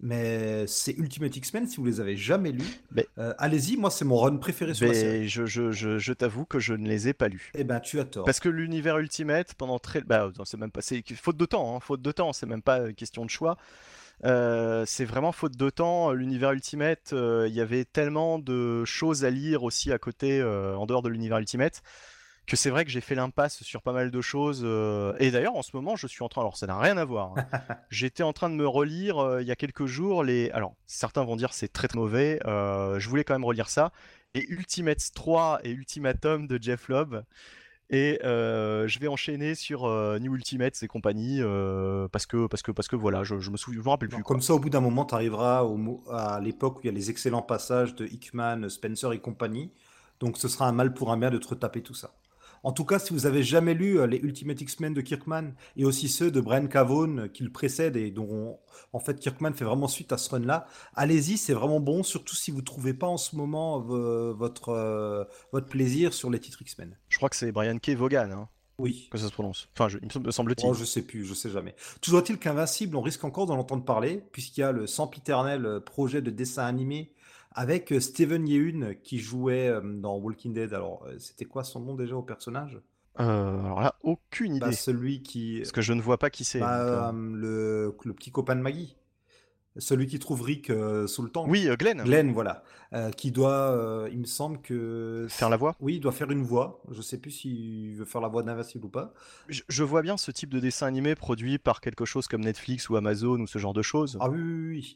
Mais 0.02 0.66
ces 0.66 0.92
Ultimate 0.92 1.36
X-Men, 1.36 1.66
si 1.66 1.76
vous 1.76 1.84
les 1.84 2.00
avez 2.00 2.16
jamais 2.16 2.52
lus, 2.52 2.80
euh, 3.18 3.34
allez-y, 3.36 3.76
moi 3.76 3.90
c'est 3.90 4.06
mon 4.06 4.16
run 4.16 4.36
préféré 4.38 4.72
sur 4.72 4.86
la 4.86 4.94
série. 4.94 5.28
Je, 5.28 5.44
je, 5.44 5.70
je, 5.72 5.98
je 5.98 6.12
t'avoue 6.14 6.46
que 6.46 6.58
je 6.58 6.72
ne 6.72 6.88
les 6.88 7.08
ai 7.08 7.12
pas 7.12 7.28
lus. 7.28 7.52
Eh 7.54 7.64
ben 7.64 7.80
tu 7.80 8.00
as 8.00 8.04
tort. 8.06 8.24
Parce 8.24 8.40
que 8.40 8.48
l'univers 8.48 8.98
Ultimate, 8.98 9.52
pendant 9.54 9.78
très. 9.78 10.00
Bah, 10.00 10.32
c'est 10.44 10.56
même 10.56 10.70
pas. 10.70 10.80
C'est 10.80 11.02
faute 11.14 11.36
de 11.36 11.44
temps, 11.44 11.76
hein, 11.76 11.80
faute 11.80 12.00
de 12.00 12.12
temps, 12.12 12.32
c'est 12.32 12.46
même 12.46 12.62
pas 12.62 12.80
euh, 12.80 12.92
question 12.92 13.26
de 13.26 13.30
choix. 13.30 13.58
Euh, 14.24 14.84
c'est 14.86 15.04
vraiment 15.04 15.32
faute 15.32 15.56
de 15.56 15.68
temps. 15.68 16.12
L'univers 16.12 16.52
Ultimate, 16.52 17.12
euh, 17.12 17.46
il 17.48 17.54
y 17.54 17.60
avait 17.60 17.84
tellement 17.84 18.38
de 18.38 18.84
choses 18.86 19.26
à 19.26 19.30
lire 19.30 19.64
aussi 19.64 19.92
à 19.92 19.98
côté, 19.98 20.42
en 20.42 20.86
dehors 20.86 21.02
de 21.02 21.10
l'univers 21.10 21.38
Ultimate, 21.38 21.82
que 22.46 22.56
c'est 22.56 22.70
vrai 22.70 22.84
que 22.84 22.90
j'ai 22.90 23.00
fait 23.00 23.14
l'impasse 23.14 23.62
sur 23.62 23.80
pas 23.82 23.92
mal 23.92 24.10
de 24.10 24.20
choses. 24.20 24.62
euh, 24.64 25.14
Et 25.20 25.30
d'ailleurs, 25.30 25.54
en 25.54 25.62
ce 25.62 25.70
moment, 25.74 25.94
je 25.94 26.06
suis 26.08 26.22
en 26.24 26.28
train. 26.28 26.40
Alors, 26.40 26.56
ça 26.56 26.66
n'a 26.66 26.78
rien 26.78 26.96
à 26.96 27.04
voir. 27.04 27.34
hein. 27.36 27.44
J'étais 27.90 28.22
en 28.24 28.32
train 28.32 28.50
de 28.50 28.54
me 28.56 28.66
relire 28.66 29.18
euh, 29.18 29.40
il 29.42 29.46
y 29.46 29.52
a 29.52 29.56
quelques 29.56 29.86
jours 29.86 30.24
les. 30.24 30.50
Alors, 30.50 30.74
certains 30.86 31.24
vont 31.24 31.36
dire 31.36 31.52
c'est 31.52 31.68
très 31.72 31.86
très 31.86 31.98
mauvais. 31.98 32.40
euh, 32.46 32.98
je 32.98 33.08
voulais 33.08 33.22
quand 33.24 33.34
même 33.34 33.44
relire 33.44 33.68
ça. 33.68 33.92
Et 34.34 34.48
Ultimates 34.50 35.10
3 35.14 35.60
et 35.64 35.70
Ultimatum 35.70 36.46
de 36.48 36.58
Jeff 36.60 36.88
Lobb. 36.88 37.22
Et 37.92 38.18
je 38.22 38.98
vais 39.00 39.08
enchaîner 39.08 39.56
sur 39.56 39.88
New 40.20 40.34
Ultimates 40.36 40.80
et 40.82 40.86
compagnie 40.86 41.40
parce 42.12 42.26
que 42.26 42.46
parce 42.46 42.62
que 42.62 42.70
parce 42.70 42.86
que 42.86 42.94
voilà, 42.94 43.24
je, 43.24 43.40
je 43.40 43.50
me 43.50 43.56
souviens, 43.56 43.80
je 43.80 43.84
me 43.84 43.90
rappelle 43.90 44.08
plus. 44.08 44.22
Quoi. 44.22 44.34
Comme 44.34 44.42
ça, 44.42 44.54
au 44.54 44.60
bout 44.60 44.70
d'un 44.70 44.80
moment, 44.80 45.04
tu 45.04 45.14
arriveras 45.16 45.64
au 45.64 46.04
à 46.08 46.38
l'époque 46.40 46.76
où 46.78 46.80
il 46.84 46.86
y 46.86 46.88
a 46.88 46.92
les 46.92 47.10
excellents 47.10 47.42
passages 47.42 47.96
de 47.96 48.06
Hickman, 48.06 48.68
Spencer 48.68 49.12
et 49.12 49.18
compagnie. 49.18 49.72
Donc 50.20 50.36
ce 50.38 50.46
sera 50.46 50.68
un 50.68 50.72
mal 50.72 50.94
pour 50.94 51.10
un 51.10 51.16
bien 51.16 51.30
de 51.30 51.38
te 51.38 51.48
retaper 51.48 51.82
tout 51.82 51.94
ça. 51.94 52.12
En 52.62 52.72
tout 52.72 52.84
cas, 52.84 52.98
si 52.98 53.12
vous 53.12 53.26
avez 53.26 53.42
jamais 53.42 53.74
lu 53.74 53.98
euh, 53.98 54.06
les 54.06 54.18
Ultimate 54.18 54.60
X-Men 54.60 54.92
de 54.94 55.00
Kirkman 55.00 55.52
et 55.76 55.84
aussi 55.84 56.08
ceux 56.08 56.30
de 56.30 56.40
Brian 56.40 56.66
Cavone 56.66 57.20
euh, 57.20 57.28
qui 57.28 57.42
le 57.42 57.50
précèdent 57.50 57.96
et 57.96 58.10
dont 58.10 58.28
on- 58.30 58.58
en 58.92 59.00
fait 59.00 59.18
Kirkman 59.18 59.52
fait 59.54 59.64
vraiment 59.64 59.88
suite 59.88 60.12
à 60.12 60.18
ce 60.18 60.28
run-là, 60.30 60.66
allez-y, 60.94 61.36
c'est 61.38 61.54
vraiment 61.54 61.80
bon, 61.80 62.02
surtout 62.02 62.34
si 62.34 62.50
vous 62.50 62.62
trouvez 62.62 62.92
pas 62.94 63.06
en 63.06 63.16
ce 63.16 63.34
moment 63.36 63.86
euh, 63.90 64.32
votre, 64.32 64.70
euh, 64.70 65.24
votre 65.52 65.66
plaisir 65.68 66.12
sur 66.12 66.28
les 66.30 66.38
titres 66.38 66.60
X-Men. 66.62 66.96
Je 67.08 67.16
crois 67.16 67.28
que 67.30 67.36
c'est 67.36 67.50
Brian 67.52 67.78
K. 67.78 67.90
Vaughan 67.90 68.30
hein, 68.30 68.48
Oui. 68.78 69.08
que 69.10 69.16
ça 69.18 69.28
se 69.28 69.32
prononce. 69.32 69.68
Enfin, 69.74 69.88
je- 69.88 69.98
il 69.98 70.06
me 70.06 70.10
semble- 70.10 70.26
me 70.26 70.30
semble-t-il. 70.32 70.68
Oh, 70.68 70.74
je 70.74 70.84
sais 70.84 71.02
plus, 71.02 71.24
je 71.24 71.32
sais 71.34 71.50
jamais. 71.50 71.74
Toujours 72.02 72.20
est-il 72.20 72.38
qu'Invincible, 72.38 72.96
on 72.96 73.00
risque 73.02 73.24
encore 73.24 73.46
d'en 73.46 73.58
entendre 73.58 73.84
parler, 73.84 74.22
puisqu'il 74.32 74.60
y 74.60 74.64
a 74.64 74.72
le 74.72 74.86
sempiternel 74.86 75.80
projet 75.84 76.20
de 76.22 76.30
dessin 76.30 76.64
animé 76.66 77.12
avec 77.60 77.92
euh, 77.92 78.00
Steven 78.00 78.48
Yeun 78.48 78.94
qui 79.02 79.18
jouait 79.18 79.68
euh, 79.68 79.82
dans 79.82 80.16
Walking 80.16 80.54
Dead. 80.54 80.72
Alors, 80.72 81.04
euh, 81.06 81.16
c'était 81.18 81.44
quoi 81.44 81.62
son 81.62 81.80
nom 81.80 81.94
déjà 81.94 82.16
au 82.16 82.22
personnage? 82.22 82.80
Euh, 83.18 83.60
alors 83.60 83.82
là, 83.82 83.96
aucune 84.02 84.54
idée. 84.54 84.66
Bah, 84.66 84.72
Celui 84.72 85.22
qui. 85.22 85.58
Parce 85.58 85.72
que 85.72 85.82
je 85.82 85.92
ne 85.92 86.00
vois 86.00 86.16
pas 86.16 86.30
qui 86.30 86.44
c'est. 86.44 86.60
bah, 86.60 87.10
euh, 87.10 87.12
le, 87.12 87.94
le 88.04 88.14
petit 88.14 88.30
copain 88.30 88.56
de 88.56 88.62
Maggie. 88.62 88.96
Celui 89.76 90.06
qui 90.08 90.18
trouve 90.18 90.42
Rick 90.42 90.68
euh, 90.70 91.06
sous 91.06 91.22
le 91.22 91.30
tank. 91.30 91.46
Oui, 91.48 91.68
Glenn, 91.78 92.02
Glenn, 92.02 92.32
voilà. 92.32 92.64
Qui 93.16 93.30
doit, 93.30 94.08
il 94.10 94.18
me 94.18 94.24
semble 94.24 94.60
que. 94.62 95.26
faire 95.28 95.48
la 95.48 95.56
voix? 95.56 95.76
Oui, 95.80 95.96
il 95.96 96.00
doit 96.00 96.10
faire 96.12 96.30
une 96.30 96.42
voix. 96.42 96.82
Je 96.90 97.02
sais 97.02 97.18
plus 97.18 97.30
s'il 97.30 97.94
veut 97.94 98.04
faire 98.04 98.20
la 98.22 98.26
voix 98.28 98.42
d'Invincible 98.42 98.86
ou 98.86 98.88
pas. 98.88 99.12
Je, 99.48 99.62
je 99.68 99.84
vois 99.84 100.02
bien 100.02 100.16
ce 100.16 100.32
type 100.32 100.50
de 100.50 100.58
dessin 100.58 100.86
animé 100.86 101.14
produit 101.14 101.58
par 101.58 101.80
quelque 101.80 102.04
chose 102.04 102.26
comme 102.26 102.40
Netflix 102.42 102.88
ou 102.88 102.96
Amazon 102.96 103.38
ou 103.38 103.46
ce 103.46 103.58
genre 103.60 103.74
de 103.74 103.82
choses. 103.82 104.16
Ah 104.20 104.28
oui, 104.30 104.40
oui, 104.40 104.68
oui. 104.70 104.94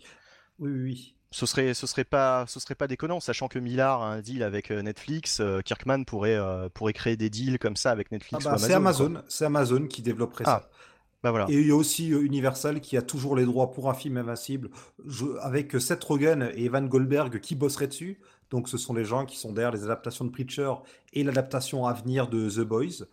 Oui, 0.59 0.71
oui, 0.71 0.81
oui. 0.83 1.15
Ce 1.35 1.47
serait, 1.47 1.75
ce 1.75 1.87
serait 1.89 2.05
pas, 2.05 2.45
ce 2.47 2.61
serait 2.61 2.77
pas 2.77 2.87
déconnant, 2.87 3.19
sachant 3.19 3.49
que 3.49 3.59
Millard 3.59 4.03
a 4.03 4.13
un 4.13 4.21
deal 4.21 4.43
avec 4.45 4.71
euh, 4.71 4.83
Netflix. 4.83 5.41
euh, 5.41 5.61
Kirkman 5.63 6.05
pourrait, 6.05 6.37
euh, 6.37 6.69
pourrait 6.69 6.93
créer 6.93 7.17
des 7.17 7.29
deals 7.29 7.59
comme 7.59 7.75
ça 7.75 7.91
avec 7.91 8.07
Ah 8.11 8.15
Netflix 8.15 8.45
bah, 8.45 8.51
ou 8.51 8.55
Amazon. 8.55 8.67
c'est. 8.69 8.75
Amazon, 8.75 9.23
c'est 9.27 9.45
Amazon 9.47 9.87
qui 9.89 10.03
développerait 10.03 10.45
Ah. 10.47 10.61
ça. 10.63 10.71
Bah 11.25 11.31
voilà. 11.31 11.47
Et 11.49 11.55
il 11.61 11.67
y 11.67 11.71
a 11.73 11.75
aussi 11.75 12.09
Universal 12.11 12.81
qui 12.81 12.97
a 12.97 13.03
toujours 13.03 13.35
les 13.35 13.47
droits 13.47 13.73
pour 13.73 13.91
un 13.91 13.95
film 13.95 14.17
invincible, 14.19 14.69
je- 15.07 15.37
avec 15.41 15.73
Seth 15.81 16.05
Rogen 16.05 16.51
et 16.55 16.67
Evan 16.67 16.87
Goldberg 16.89 17.41
qui 17.41 17.57
bosseraient 17.57 17.89
dessus. 17.89 18.21
Donc 18.51 18.69
ce 18.69 18.77
sont 18.79 18.93
les 18.95 19.05
gens 19.07 19.25
qui 19.25 19.37
sont 19.39 19.53
derrière 19.53 19.73
les 19.73 19.83
adaptations 19.85 20.25
de 20.27 20.31
Preacher 20.31 20.73
et 21.15 21.25
l'adaptation 21.25 21.87
à 21.87 21.95
venir 21.95 22.29
de 22.29 22.49
The 22.49 22.61
Boys. 22.61 23.07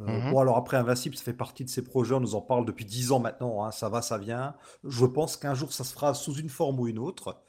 Euh, 0.00 0.04
Mhm. 0.06 0.32
Bon 0.32 0.38
alors 0.40 0.56
après 0.58 0.76
Invincible, 0.76 1.16
ça 1.16 1.22
fait 1.24 1.32
partie 1.32 1.64
de 1.64 1.70
ces 1.70 1.82
projets, 1.82 2.14
on 2.14 2.20
nous 2.20 2.34
en 2.34 2.40
parle 2.40 2.66
depuis 2.66 2.84
10 2.84 3.12
ans 3.12 3.18
maintenant, 3.20 3.64
hein, 3.64 3.70
ça 3.70 3.88
va, 3.88 4.02
ça 4.02 4.18
vient. 4.18 4.54
Je 4.84 5.06
pense 5.06 5.36
qu'un 5.36 5.54
jour 5.54 5.72
ça 5.72 5.84
se 5.84 5.94
fera 5.94 6.12
sous 6.14 6.34
une 6.34 6.48
forme 6.50 6.80
ou 6.80 6.86
une 6.88 6.98
autre. 6.98 7.40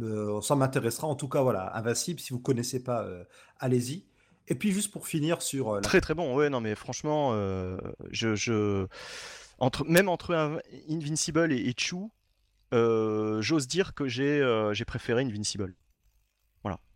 Euh, 0.00 0.40
ça 0.40 0.54
m'intéressera 0.54 1.06
en 1.06 1.14
tout 1.14 1.28
cas, 1.28 1.42
voilà, 1.42 1.76
Invincible, 1.76 2.20
si 2.20 2.32
vous 2.32 2.40
connaissez 2.40 2.82
pas, 2.82 3.04
euh, 3.04 3.24
allez-y. 3.58 4.04
Et 4.48 4.54
puis 4.54 4.72
juste 4.72 4.90
pour 4.92 5.06
finir 5.06 5.42
sur 5.42 5.70
euh, 5.70 5.76
la 5.76 5.82
Très 5.82 6.00
très 6.00 6.14
bon. 6.14 6.34
Ouais, 6.34 6.50
non 6.50 6.60
mais 6.60 6.74
franchement, 6.74 7.30
euh, 7.32 7.78
je, 8.10 8.34
je... 8.34 8.86
Entre, 9.58 9.84
même 9.84 10.08
entre 10.08 10.34
Inv- 10.34 10.60
Invincible 10.88 11.52
et, 11.52 11.68
et 11.68 11.74
euh, 12.72 13.42
j'ose 13.42 13.66
dire 13.66 13.94
que 13.94 14.08
j'ai 14.08 14.40
euh, 14.40 14.72
préféré 14.86 15.22
Invincible. 15.22 15.74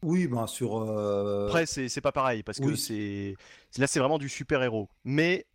Oui, 0.03 0.27
ben 0.27 0.47
sur. 0.49 0.79
euh, 0.79 1.47
Après, 1.47 1.65
c'est 1.67 2.01
pas 2.01 2.11
pareil 2.13 2.43
parce 2.43 2.59
que 2.59 2.75
c'est 2.75 3.37
là 3.79 3.87
c'est 3.87 4.01
vraiment 4.01 4.19
du 4.19 4.29
super 4.29 4.63
héros. 4.63 4.89
Mais 5.05 5.47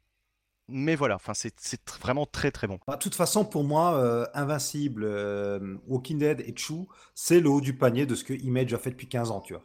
mais 0.68 0.96
voilà, 0.96 1.16
enfin 1.16 1.34
c'est 1.34 1.54
vraiment 2.00 2.26
très 2.26 2.52
très 2.52 2.68
bon. 2.68 2.80
bah, 2.88 2.96
De 2.96 3.02
toute 3.02 3.16
façon, 3.16 3.46
pour 3.46 3.64
moi, 3.64 3.96
euh, 3.98 4.26
Invincible, 4.34 5.04
euh, 5.06 5.78
Walking 5.88 6.20
Dead 6.20 6.42
et 6.42 6.54
Chew, 6.56 6.88
c'est 7.16 7.40
le 7.40 7.50
haut 7.50 7.62
du 7.62 7.76
panier 7.78 8.06
de 8.06 8.16
ce 8.16 8.24
que 8.24 8.34
Image 8.34 8.74
a 8.74 8.78
fait 8.78 8.92
depuis 8.92 9.08
15 9.08 9.32
ans, 9.32 9.42
tu 9.42 9.54
vois. 9.54 9.64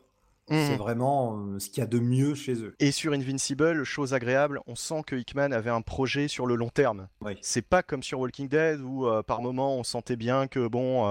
C'est 0.48 0.72
Mhm. 0.72 0.76
vraiment 0.76 1.38
euh, 1.38 1.58
ce 1.60 1.68
qu'il 1.70 1.78
y 1.78 1.82
a 1.82 1.86
de 1.86 2.00
mieux 2.00 2.34
chez 2.34 2.54
eux. 2.54 2.74
Et 2.80 2.90
sur 2.90 3.12
Invincible, 3.12 3.84
chose 3.84 4.12
agréable, 4.12 4.60
on 4.66 4.74
sent 4.74 5.02
que 5.06 5.14
Hickman 5.14 5.52
avait 5.52 5.70
un 5.70 5.82
projet 5.82 6.26
sur 6.28 6.46
le 6.46 6.56
long 6.56 6.68
terme. 6.68 7.08
Oui. 7.20 7.38
C'est 7.42 7.62
pas 7.62 7.82
comme 7.82 8.02
sur 8.02 8.18
Walking 8.20 8.48
Dead 8.48 8.80
où 8.80 9.06
par 9.26 9.40
moment 9.40 9.76
on 9.78 9.84
sentait 9.84 10.16
bien 10.16 10.48
que 10.48 10.66
bon, 10.66 11.04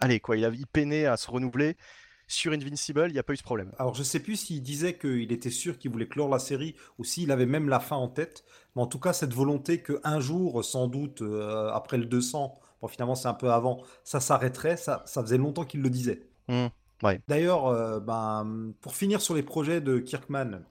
allez 0.00 0.20
quoi, 0.20 0.36
il, 0.36 0.44
a, 0.44 0.50
il 0.50 0.66
peinait 0.68 1.06
à 1.06 1.16
se 1.16 1.30
renouveler. 1.30 1.76
Sur 2.28 2.52
Invincible, 2.52 3.06
il 3.08 3.12
n'y 3.14 3.18
a 3.18 3.24
pas 3.24 3.32
eu 3.32 3.36
ce 3.36 3.42
problème. 3.42 3.72
Alors, 3.76 3.92
je 3.96 4.04
sais 4.04 4.20
plus 4.20 4.36
s'il 4.36 4.62
disait 4.62 4.96
qu'il 4.96 5.32
était 5.32 5.50
sûr 5.50 5.76
qu'il 5.78 5.90
voulait 5.90 6.06
clore 6.06 6.28
la 6.28 6.38
série 6.38 6.76
ou 6.96 7.02
s'il 7.02 7.32
avait 7.32 7.44
même 7.44 7.68
la 7.68 7.80
fin 7.80 7.96
en 7.96 8.06
tête. 8.06 8.44
Mais 8.76 8.82
en 8.82 8.86
tout 8.86 9.00
cas, 9.00 9.12
cette 9.12 9.34
volonté 9.34 9.82
qu'un 9.82 10.20
jour, 10.20 10.64
sans 10.64 10.86
doute, 10.86 11.22
euh, 11.22 11.70
après 11.72 11.98
le 11.98 12.06
200, 12.06 12.58
bon, 12.80 12.88
finalement, 12.88 13.14
c'est 13.14 13.28
un 13.28 13.34
peu 13.34 13.50
avant, 13.50 13.82
ça 14.04 14.20
s'arrêterait, 14.20 14.76
ça, 14.76 15.02
ça 15.06 15.22
faisait 15.22 15.38
longtemps 15.38 15.64
qu'il 15.64 15.82
le 15.82 15.90
disait. 15.90 16.28
Ouais. 17.02 17.20
D'ailleurs, 17.28 17.66
euh, 17.66 18.00
ben, 18.00 18.72
pour 18.80 18.94
finir 18.94 19.20
sur 19.20 19.34
les 19.34 19.42
projets 19.42 19.80
de 19.80 19.98
Kirkman, 19.98 20.62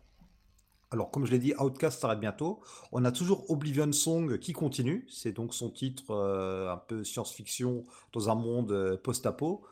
alors 0.91 1.11
comme 1.11 1.25
je 1.25 1.31
l'ai 1.31 1.39
dit, 1.39 1.53
Outcast 1.59 2.01
s'arrête 2.01 2.19
bientôt. 2.19 2.61
On 2.91 3.05
a 3.05 3.11
toujours 3.11 3.49
Oblivion 3.51 3.91
Song 3.91 4.39
qui 4.39 4.53
continue. 4.53 5.05
C'est 5.09 5.31
donc 5.31 5.53
son 5.53 5.69
titre 5.69 6.11
euh, 6.11 6.71
un 6.71 6.77
peu 6.77 7.03
science-fiction 7.03 7.83
dans 8.11 8.29
un 8.29 8.35
monde 8.35 8.99
post-apo. 9.03 9.63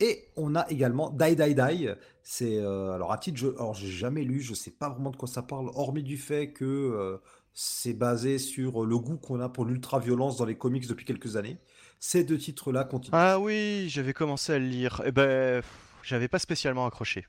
Et 0.00 0.28
on 0.36 0.54
a 0.54 0.66
également 0.70 1.10
Die 1.10 1.36
Die 1.36 1.54
Die. 1.54 1.90
C'est 2.22 2.56
euh, 2.56 2.92
alors 2.92 3.12
un 3.12 3.18
titre, 3.18 3.38
je, 3.38 3.48
alors 3.48 3.74
j'ai 3.74 3.88
jamais 3.88 4.24
lu, 4.24 4.40
je 4.40 4.54
sais 4.54 4.70
pas 4.70 4.88
vraiment 4.88 5.10
de 5.10 5.16
quoi 5.16 5.28
ça 5.28 5.42
parle, 5.42 5.70
hormis 5.74 6.02
du 6.02 6.16
fait 6.16 6.52
que 6.52 6.64
euh, 6.64 7.18
c'est 7.52 7.92
basé 7.94 8.38
sur 8.38 8.84
le 8.84 8.98
goût 8.98 9.16
qu'on 9.16 9.40
a 9.40 9.48
pour 9.48 9.64
l'ultra-violence 9.64 10.36
dans 10.36 10.44
les 10.44 10.56
comics 10.56 10.86
depuis 10.86 11.04
quelques 11.04 11.36
années. 11.36 11.58
Ces 11.98 12.24
deux 12.24 12.38
titres-là 12.38 12.84
continuent. 12.84 13.14
Ah 13.14 13.38
oui, 13.38 13.86
j'avais 13.88 14.12
commencé 14.14 14.52
à 14.52 14.58
le 14.58 14.66
lire. 14.66 15.02
Eh 15.04 15.12
ben, 15.12 15.62
j'avais 16.02 16.28
pas 16.28 16.38
spécialement 16.38 16.86
accroché. 16.86 17.26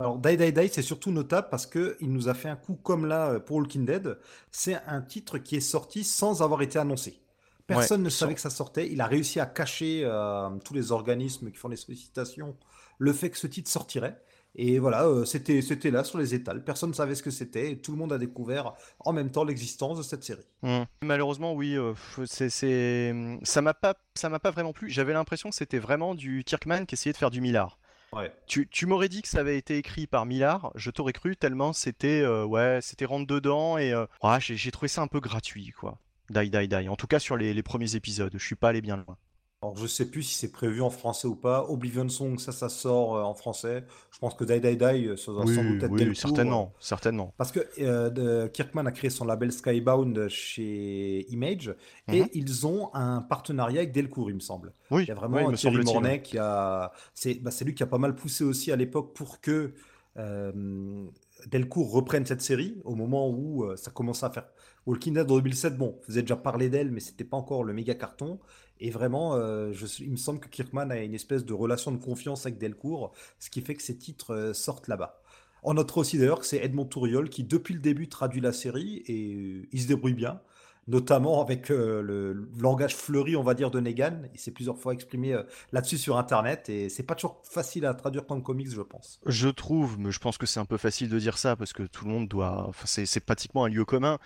Alors, 0.00 0.18
Die 0.18 0.36
Die 0.36 0.52
Die, 0.52 0.68
c'est 0.72 0.82
surtout 0.82 1.10
notable 1.12 1.48
parce 1.50 1.66
que 1.66 1.96
il 2.00 2.10
nous 2.12 2.28
a 2.28 2.34
fait 2.34 2.48
un 2.48 2.56
coup 2.56 2.74
comme 2.74 3.06
là 3.06 3.32
euh, 3.32 3.38
pour 3.40 3.56
Walking 3.56 3.84
Dead. 3.86 4.18
C'est 4.50 4.74
un 4.86 5.02
titre 5.02 5.38
qui 5.38 5.56
est 5.56 5.60
sorti 5.60 6.02
sans 6.04 6.42
avoir 6.42 6.62
été 6.62 6.78
annoncé. 6.78 7.20
Personne 7.66 8.00
Ouais, 8.00 8.04
ne 8.06 8.10
sans- 8.10 8.20
savait 8.20 8.34
que 8.34 8.40
ça 8.40 8.50
sortait. 8.50 8.90
Il 8.90 9.00
a 9.00 9.06
réussi 9.06 9.40
à 9.40 9.46
cacher 9.46 10.02
euh, 10.04 10.50
tous 10.64 10.74
les 10.74 10.90
organismes 10.92 11.50
qui 11.50 11.56
font 11.58 11.68
les 11.68 11.76
sollicitations 11.76 12.56
le 12.98 13.12
fait 13.12 13.30
que 13.30 13.36
ce 13.38 13.46
titre 13.46 13.70
sortirait. 13.70 14.20
Et 14.56 14.78
voilà, 14.78 15.06
euh, 15.06 15.24
c'était 15.24 15.62
c'était 15.62 15.90
là 15.90 16.04
sur 16.04 16.18
les 16.18 16.34
étals. 16.34 16.62
Personne 16.62 16.90
ne 16.90 16.94
savait 16.94 17.14
ce 17.16 17.22
que 17.22 17.30
c'était 17.30 17.72
et 17.72 17.78
tout 17.78 17.90
le 17.90 17.98
monde 17.98 18.12
a 18.12 18.18
découvert 18.18 18.74
en 19.00 19.12
même 19.12 19.30
temps 19.30 19.44
l'existence 19.44 19.98
de 19.98 20.02
cette 20.02 20.22
série. 20.22 20.46
Hmm. 20.62 20.84
Malheureusement, 21.02 21.54
oui, 21.54 21.76
euh, 21.76 21.92
c'est, 22.24 22.50
c'est... 22.50 23.12
ça 23.42 23.62
m'a 23.62 23.74
pas, 23.74 23.94
ça 24.14 24.28
m'a 24.28 24.38
pas 24.38 24.52
vraiment 24.52 24.72
plu. 24.72 24.90
J'avais 24.90 25.12
l'impression 25.12 25.50
que 25.50 25.56
c'était 25.56 25.80
vraiment 25.80 26.14
du 26.14 26.44
Kirkman 26.44 26.86
qui 26.86 26.94
essayait 26.94 27.12
de 27.12 27.18
faire 27.18 27.30
du 27.30 27.40
Millard. 27.40 27.78
Ouais. 28.12 28.32
Tu, 28.46 28.68
tu 28.68 28.86
m'aurais 28.86 29.08
dit 29.08 29.22
que 29.22 29.28
ça 29.28 29.40
avait 29.40 29.58
été 29.58 29.76
écrit 29.76 30.06
par 30.06 30.24
Millard, 30.24 30.70
je 30.76 30.92
t'aurais 30.92 31.12
cru 31.12 31.34
tellement 31.34 31.72
c'était, 31.72 32.20
euh, 32.20 32.44
ouais, 32.44 32.78
c'était 32.80 33.06
rentre 33.06 33.26
dedans 33.26 33.76
et 33.76 33.92
ouais, 33.92 34.40
j'ai, 34.40 34.56
j'ai 34.56 34.70
trouvé 34.70 34.86
ça 34.86 35.02
un 35.02 35.08
peu 35.08 35.18
gratuit, 35.18 35.72
quoi. 35.72 35.98
Die, 36.30 36.48
die, 36.48 36.68
die. 36.68 36.88
En 36.88 36.96
tout 36.96 37.08
cas 37.08 37.18
sur 37.18 37.36
les, 37.36 37.52
les 37.52 37.62
premiers 37.64 37.96
épisodes, 37.96 38.32
je 38.32 38.44
suis 38.44 38.54
pas 38.54 38.68
allé 38.68 38.80
bien 38.80 38.96
loin. 38.96 39.18
Alors, 39.64 39.78
je 39.78 39.86
sais 39.86 40.10
plus 40.10 40.22
si 40.22 40.34
c'est 40.34 40.52
prévu 40.52 40.82
en 40.82 40.90
français 40.90 41.26
ou 41.26 41.36
pas. 41.36 41.64
Oblivion 41.70 42.06
Song, 42.10 42.38
ça, 42.38 42.52
ça 42.52 42.68
sort 42.68 43.16
euh, 43.16 43.22
en 43.22 43.32
français. 43.32 43.84
Je 44.10 44.18
pense 44.18 44.34
que 44.34 44.44
Die 44.44 44.60
Die 44.60 44.76
Die, 44.76 44.84
euh, 45.08 45.16
ça 45.16 45.32
doit 45.32 45.46
sans 45.46 45.64
doute 45.64 45.82
être 45.82 45.90
oui, 45.90 46.14
certainement, 46.14 46.74
certainement. 46.80 47.32
Parce 47.38 47.50
que 47.50 47.60
euh, 47.78 48.10
de- 48.10 48.46
Kirkman 48.48 48.84
a 48.84 48.92
créé 48.92 49.08
son 49.08 49.24
label 49.24 49.52
Skybound 49.52 50.28
chez 50.28 51.26
Image 51.32 51.74
et 52.12 52.20
Mhm. 52.20 52.28
ils 52.34 52.66
ont 52.66 52.94
un 52.94 53.22
partenariat 53.22 53.80
avec 53.80 53.92
Delcourt, 53.92 54.28
il 54.28 54.34
me 54.34 54.40
semble. 54.40 54.74
Oui, 54.90 55.04
Il 55.04 55.08
y 55.08 55.10
a 55.12 55.14
oui, 55.14 55.20
vraiment 55.20 55.50
me 55.50 55.56
Thierry. 55.56 55.82
Mornay 55.82 56.20
qui 56.20 56.36
a. 56.36 56.92
C'est 57.14 57.34
bah, 57.36 57.50
c'est 57.50 57.64
lui 57.64 57.74
qui 57.74 57.82
a 57.82 57.86
pas 57.86 57.96
mal 57.98 58.14
poussé 58.14 58.44
aussi 58.44 58.70
à 58.70 58.76
l'époque 58.76 59.14
pour 59.16 59.40
que 59.40 59.72
euh, 60.18 61.06
Delcourt 61.46 61.90
reprenne 61.90 62.26
cette 62.26 62.42
série 62.42 62.80
au 62.84 62.94
moment 62.94 63.28
où 63.30 63.64
euh, 63.64 63.76
ça 63.76 63.90
commençait 63.90 64.26
à 64.26 64.30
faire. 64.30 64.44
Walking 64.86 65.14
Dead 65.14 65.30
en 65.30 65.36
2007, 65.36 65.78
bon, 65.78 65.98
vous 66.06 66.12
avez 66.12 66.22
déjà 66.22 66.36
parlé 66.36 66.68
d'elle, 66.68 66.90
mais 66.90 67.00
c'était 67.00 67.24
pas 67.24 67.38
encore 67.38 67.64
le 67.64 67.72
méga 67.72 67.94
carton. 67.94 68.38
Et 68.80 68.90
vraiment, 68.90 69.36
euh, 69.36 69.72
il 70.00 70.10
me 70.10 70.16
semble 70.16 70.40
que 70.40 70.48
Kirkman 70.48 70.90
a 70.90 70.98
une 70.98 71.14
espèce 71.14 71.44
de 71.44 71.52
relation 71.52 71.92
de 71.92 71.96
confiance 71.96 72.44
avec 72.46 72.58
Delcourt, 72.58 73.12
ce 73.38 73.50
qui 73.50 73.60
fait 73.60 73.74
que 73.74 73.82
ces 73.82 73.96
titres 73.96 74.34
euh, 74.34 74.52
sortent 74.52 74.88
là-bas. 74.88 75.20
On 75.62 75.74
notera 75.74 76.00
aussi 76.00 76.18
d'ailleurs 76.18 76.40
que 76.40 76.46
c'est 76.46 76.58
Edmond 76.58 76.84
Touriol 76.84 77.30
qui, 77.30 77.44
depuis 77.44 77.74
le 77.74 77.80
début, 77.80 78.08
traduit 78.08 78.40
la 78.40 78.52
série 78.52 79.02
et 79.06 79.34
euh, 79.34 79.68
il 79.72 79.80
se 79.80 79.86
débrouille 79.86 80.12
bien, 80.12 80.40
notamment 80.88 81.40
avec 81.40 81.70
le, 81.70 82.02
le 82.02 82.48
langage 82.58 82.94
fleuri, 82.94 83.36
on 83.36 83.42
va 83.42 83.54
dire, 83.54 83.70
de 83.70 83.80
Negan. 83.80 84.24
Il 84.34 84.40
s'est 84.40 84.50
plusieurs 84.50 84.76
fois 84.76 84.92
exprimé 84.92 85.34
là-dessus 85.72 85.96
sur 85.96 86.18
Internet 86.18 86.68
et 86.68 86.90
c'est 86.90 87.04
pas 87.04 87.14
toujours 87.14 87.40
facile 87.44 87.86
à 87.86 87.94
traduire 87.94 88.26
comme 88.26 88.42
comics, 88.42 88.68
je 88.68 88.82
pense. 88.82 89.18
Je 89.24 89.48
trouve, 89.48 89.98
mais 89.98 90.12
je 90.12 90.18
pense 90.18 90.36
que 90.36 90.44
c'est 90.44 90.60
un 90.60 90.66
peu 90.66 90.76
facile 90.76 91.08
de 91.08 91.18
dire 91.18 91.38
ça 91.38 91.56
parce 91.56 91.72
que 91.72 91.84
tout 91.84 92.04
le 92.04 92.10
monde 92.10 92.28
doit. 92.28 92.70
C'est 92.84 93.24
pratiquement 93.24 93.64
un 93.64 93.68
lieu 93.68 93.86
commun. 93.86 94.18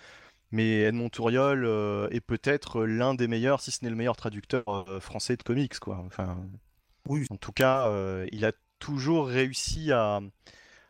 Mais 0.51 0.81
Edmond 0.81 1.09
Touriol 1.09 1.63
euh, 1.65 2.07
est 2.09 2.21
peut-être 2.21 2.83
l'un 2.83 3.13
des 3.13 3.27
meilleurs, 3.27 3.61
si 3.61 3.71
ce 3.71 3.83
n'est 3.83 3.89
le 3.89 3.95
meilleur 3.95 4.15
traducteur 4.15 4.63
euh, 4.67 4.99
français 4.99 5.37
de 5.37 5.43
comics, 5.43 5.77
quoi. 5.79 6.01
Enfin, 6.05 6.37
Oui, 7.07 7.25
en 7.29 7.37
tout 7.37 7.51
cas, 7.51 7.87
euh, 7.87 8.25
il 8.31 8.45
a 8.45 8.51
toujours 8.79 9.27
réussi 9.27 9.91
à, 9.91 10.21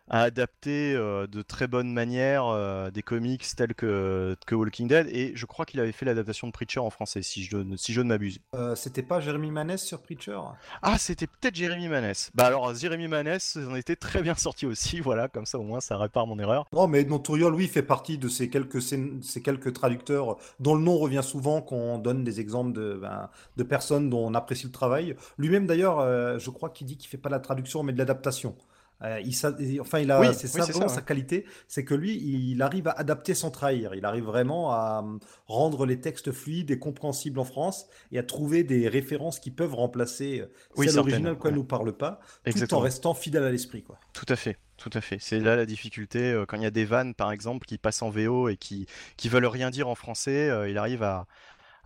à 0.09 0.21
adapter 0.23 0.93
euh, 0.95 1.27
de 1.27 1.41
très 1.41 1.67
bonne 1.67 1.91
manière 1.93 2.45
euh, 2.47 2.89
des 2.91 3.01
comics 3.03 3.45
tels 3.55 3.75
que, 3.75 4.35
que 4.45 4.55
Walking 4.55 4.87
Dead. 4.87 5.07
Et 5.11 5.33
je 5.35 5.45
crois 5.45 5.65
qu'il 5.65 5.79
avait 5.79 5.91
fait 5.91 6.05
l'adaptation 6.05 6.47
de 6.47 6.51
Preacher 6.51 6.79
en 6.79 6.89
français, 6.89 7.21
si 7.21 7.43
je, 7.43 7.57
ne- 7.57 7.77
si 7.77 7.93
je 7.93 8.01
ne 8.01 8.07
m'abuse. 8.09 8.39
euh, 8.55 8.75
c'était 8.75 9.03
pas 9.03 9.19
Jérémy 9.19 9.51
Manès 9.51 9.83
sur 9.83 10.01
Preacher? 10.01 10.39
Ah, 10.81 10.97
c'était 10.97 11.27
peut-être 11.27 11.55
Jérémy 11.55 11.87
Manès. 11.87 12.31
Bah 12.33 12.45
alors, 12.45 12.73
Jérémy 12.75 13.07
Manès 13.07 13.57
en 13.57 13.75
était 13.75 13.95
très 13.95 14.21
bien 14.21 14.35
sorti 14.35 14.65
aussi, 14.65 14.99
voilà, 15.01 15.27
comme 15.27 15.45
ça 15.45 15.59
au 15.59 15.63
moins 15.63 15.79
ça 15.79 15.97
répare 15.97 16.27
mon 16.27 16.39
erreur. 16.39 16.65
Non, 16.73 16.87
mais 16.87 17.01
Edmond 17.01 17.19
Touriol, 17.19 17.53
oui, 17.53 17.67
fait 17.67 17.83
partie 17.83 18.17
de 18.17 18.27
ces 18.27 18.49
quelques, 18.49 18.81
ces 18.81 19.41
quelques 19.43 19.73
traducteurs 19.73 20.37
dont 20.59 20.75
le 20.75 20.81
nom 20.81 20.97
revient 20.97 21.21
souvent 21.23 21.61
quand 21.61 21.75
on 21.75 21.97
donne 21.99 22.23
des 22.23 22.39
exemples 22.39 22.73
de, 22.73 22.95
ben, 23.01 23.29
de 23.57 23.63
personnes 23.63 24.09
dont 24.09 24.25
on 24.27 24.33
apprécie 24.33 24.65
le 24.65 24.71
travail. 24.71 25.15
Lui-même, 25.37 25.67
d'ailleurs, 25.67 26.39
je 26.39 26.49
crois 26.49 26.69
qu'il 26.69 26.87
dit 26.87 26.97
qu'il 26.97 27.09
fait 27.09 27.17
pas 27.17 27.29
de 27.29 27.35
la 27.35 27.39
traduction, 27.39 27.83
mais 27.83 27.93
de 27.93 27.97
l'adaptation. 27.97 28.55
Euh, 29.03 29.21
il, 29.21 29.79
enfin, 29.81 29.99
il 29.99 30.11
a, 30.11 30.19
Oui, 30.19 30.33
c'est 30.33 30.47
ça 30.47 30.65
vraiment 30.65 30.87
ça, 30.87 30.87
sa 30.87 31.01
ouais. 31.01 31.05
qualité, 31.05 31.45
c'est 31.67 31.85
que 31.85 31.93
lui, 31.93 32.15
il 32.17 32.61
arrive 32.61 32.87
à 32.87 32.91
adapter 32.91 33.33
sans 33.33 33.51
trahir. 33.51 33.95
Il 33.95 34.05
arrive 34.05 34.25
vraiment 34.25 34.71
à 34.71 35.03
euh, 35.05 35.17
rendre 35.47 35.85
les 35.85 36.01
textes 36.01 36.31
fluides 36.31 36.71
et 36.71 36.79
compréhensibles 36.79 37.39
en 37.39 37.45
France 37.45 37.87
et 38.11 38.19
à 38.19 38.23
trouver 38.23 38.63
des 38.63 38.87
références 38.89 39.39
qui 39.39 39.51
peuvent 39.51 39.75
remplacer 39.75 40.41
euh, 40.41 40.51
Oui, 40.75 40.87
originales 40.97 41.37
quand 41.37 41.47
elles 41.49 41.53
ouais. 41.53 41.59
nous 41.59 41.63
parlent 41.63 41.95
pas, 41.95 42.19
tout 42.45 42.73
en 42.73 42.79
restant 42.79 43.13
fidèle 43.13 43.43
à 43.43 43.51
l'esprit, 43.51 43.83
quoi. 43.83 43.99
Tout 44.13 44.25
à 44.27 44.35
fait, 44.35 44.57
tout 44.77 44.89
à 44.93 45.01
fait. 45.01 45.17
C'est 45.19 45.39
là 45.39 45.55
la 45.55 45.65
difficulté. 45.65 46.31
euh, 46.31 46.45
Quand 46.45 46.57
il 46.57 46.63
y 46.63 46.65
a 46.65 46.71
des 46.71 46.85
vannes, 46.85 47.13
par 47.13 47.31
exemple, 47.31 47.65
qui 47.65 47.77
passent 47.77 48.01
en 48.01 48.09
VO 48.09 48.49
et 48.49 48.57
qui, 48.57 48.85
qui 49.17 49.29
veulent 49.29 49.45
rien 49.45 49.69
dire 49.69 49.87
en 49.87 49.95
français, 49.95 50.49
euh, 50.49 50.69
il 50.69 50.77
arrive 50.77 51.03
à, 51.03 51.27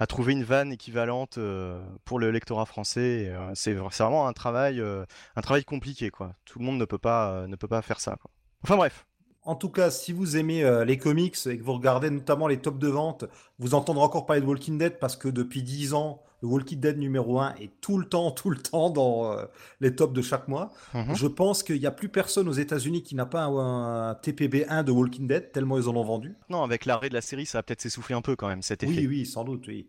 à 0.04 0.08
trouver 0.08 0.34
une 0.34 0.44
vanne 0.44 0.74
équivalente 0.74 1.38
euh, 1.38 1.82
pour 2.04 2.20
le 2.20 2.30
lectorat 2.30 2.66
français. 2.66 3.30
euh, 3.30 3.52
c'est 3.56 3.74
vra- 3.74 3.88
c'est 3.89 4.04
vraiment 4.04 4.28
un 4.28 4.34
travail, 4.34 4.82
euh, 4.82 5.06
un 5.38 5.42
travail 5.42 5.63
compliqué, 5.63 6.10
quoi. 6.10 6.34
Tout 6.44 6.60
le 6.60 6.66
monde 6.66 6.78
ne 6.78 6.84
peut 6.84 6.98
pas, 6.98 7.48
ne 7.48 7.56
peut 7.56 7.70
pas 7.70 7.82
faire 7.82 8.02
ça. 8.02 8.18
Enfin 8.63 8.76
bref. 8.76 9.06
En 9.44 9.56
tout 9.56 9.70
cas, 9.70 9.92
si 9.92 10.12
vous 10.12 10.36
aimez 10.38 10.63
les 10.86 10.98
comics 10.98 11.36
et 11.48 11.58
que 11.58 11.63
vous 11.63 11.74
regardez 11.74 12.10
notamment 12.10 12.48
les 12.48 12.58
tops 12.60 12.80
de 12.80 12.88
vente, 12.88 13.26
vous 13.60 13.74
entendrez 13.76 14.04
encore 14.04 14.26
parler 14.26 14.42
de 14.42 14.46
Walking 14.46 14.78
Dead 14.78 15.00
parce 15.00 15.16
que 15.18 15.28
depuis 15.30 15.63
10 15.63 15.94
ans, 15.94 16.22
le 16.43 16.47
Walking 16.49 16.79
Dead 16.79 16.97
numéro 16.99 17.39
1 17.39 17.56
est 17.56 17.71
tout 17.82 17.97
le 17.97 18.06
temps, 18.06 18.29
tout 18.32 18.49
le 18.51 18.58
temps 18.58 18.89
dans 18.91 19.32
euh, 19.32 19.45
les 19.79 19.95
tops 19.95 20.13
de 20.13 20.21
chaque 20.21 20.47
mois. 20.49 20.71
Mhm. 20.93 21.15
Je 21.15 21.25
pense 21.27 21.63
qu'il 21.63 21.79
n'y 21.79 21.86
a 21.88 21.91
plus 21.91 22.10
personne 22.10 22.47
aux 22.49 22.53
États-Unis 22.53 23.01
qui 23.01 23.15
n'a 23.15 23.25
pas 23.25 23.45
un, 23.45 24.10
un 24.10 24.15
TPB 24.15 24.65
1 24.67 24.84
de 24.84 24.91
Walking 24.91 25.25
Dead, 25.25 25.51
tellement 25.53 25.77
ils 25.77 25.88
en 25.88 25.95
ont 25.95 26.03
vendu. 26.03 26.36
Non, 26.49 26.62
avec 26.62 26.86
l'arrêt 26.86 27.08
de 27.10 27.13
la 27.13 27.21
série, 27.21 27.45
ça 27.45 27.58
va 27.60 27.63
peut-être 27.63 27.82
s'essouffler 27.82 28.13
un 28.13 28.21
peu 28.21 28.36
quand 28.36 28.49
même, 28.49 28.62
cet 28.62 28.84
effet. 28.84 28.91
Oui, 29.01 29.08
oui, 29.08 29.25
sans 29.25 29.43
doute, 29.45 29.65
oui. 29.67 29.88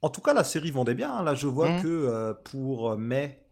En 0.00 0.08
tout 0.10 0.20
cas, 0.22 0.32
la 0.32 0.44
série 0.44 0.70
vendait 0.70 0.94
bien. 0.94 1.12
hein. 1.12 1.22
Là, 1.24 1.34
je 1.34 1.46
vois 1.48 1.68
Mhm. 1.68 1.82
que 1.82 1.88
euh, 1.88 2.34
pour 2.34 2.96
mai, 2.96 3.42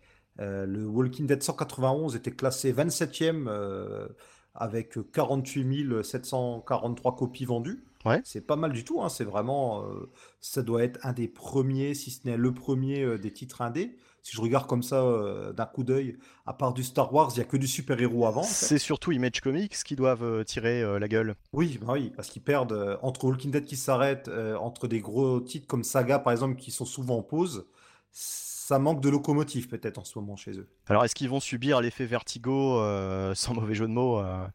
euh, 0.40 0.64
le 0.64 0.87
Walking 0.87 1.27
Dead 1.27 1.42
191 1.42 2.14
était 2.14 2.31
classé 2.31 2.72
27e 2.72 3.48
euh, 3.48 4.07
avec 4.55 4.96
48 5.12 6.05
743 6.05 7.16
copies 7.16 7.44
vendues. 7.44 7.85
Ouais. 8.05 8.21
C'est 8.25 8.47
pas 8.47 8.57
mal 8.57 8.73
du 8.73 8.85
tout. 8.85 9.03
hein. 9.03 9.09
C'est 9.09 9.25
vraiment, 9.25 9.83
euh, 9.85 10.11
ça 10.41 10.63
doit 10.63 10.83
être 10.85 10.99
un 11.05 11.13
des 11.13 11.29
premiers, 11.29 11.95
si 11.95 12.11
ce 12.11 12.21
n'est 12.27 12.37
le 12.37 12.53
premier 12.55 13.03
euh, 13.03 13.19
des 13.19 13.33
titres 13.33 13.61
indés. 13.63 13.97
Si 14.23 14.37
je 14.37 14.41
regarde 14.43 14.67
comme 14.67 14.83
ça 14.83 15.03
euh, 15.03 15.53
d'un 15.53 15.65
coup 15.65 15.85
d'œil, 15.85 16.19
à 16.45 16.53
part 16.53 16.75
du 16.75 16.83
Star 16.85 17.15
Wars, 17.15 17.31
il 17.33 17.37
n'y 17.39 17.41
a 17.41 17.45
que 17.45 17.57
du 17.57 17.67
super-héros 17.67 18.27
avant. 18.27 18.41
en 18.41 18.45
fait. 18.45 18.67
C'est 18.67 18.79
surtout 18.79 19.11
Image 19.13 19.41
Comics 19.41 19.73
qui 19.85 19.97
doivent 19.97 20.23
euh, 20.25 20.45
tirer 20.45 20.83
euh, 20.83 20.99
la 20.99 21.09
gueule. 21.09 21.35
Oui, 21.53 21.79
bah 21.81 21.95
oui, 21.95 22.13
parce 22.15 22.29
qu'ils 22.29 22.43
perdent 22.43 22.73
euh, 22.73 22.97
entre 23.01 23.25
Walking 23.25 23.51
Dead 23.51 23.65
qui 23.65 23.77
s'arrête, 23.77 24.29
euh, 24.29 24.57
entre 24.57 24.87
des 24.87 25.01
gros 25.01 25.41
titres 25.41 25.67
comme 25.67 25.83
Saga 25.85 26.19
par 26.19 26.33
exemple 26.33 26.57
qui 26.57 26.71
sont 26.71 26.85
souvent 26.85 27.19
en 27.19 27.23
pause, 27.23 27.67
ça 28.11 28.79
manque 28.79 29.01
de 29.01 29.09
locomotive 29.09 29.69
peut-être 29.69 29.99
en 29.99 30.05
ce 30.05 30.19
moment 30.19 30.37
chez 30.37 30.53
eux. 30.59 30.69
Alors, 30.89 31.05
est-ce 31.05 31.15
qu'ils 31.15 31.31
vont 31.31 31.41
subir 31.41 31.81
l'effet 31.81 32.05
vertigo, 32.05 32.79
euh, 32.81 33.35
sans 33.35 33.55
mauvais 33.55 33.75
jeu 33.75 33.87
de 33.87 33.93
mots 33.93 34.19
euh, 34.19 34.47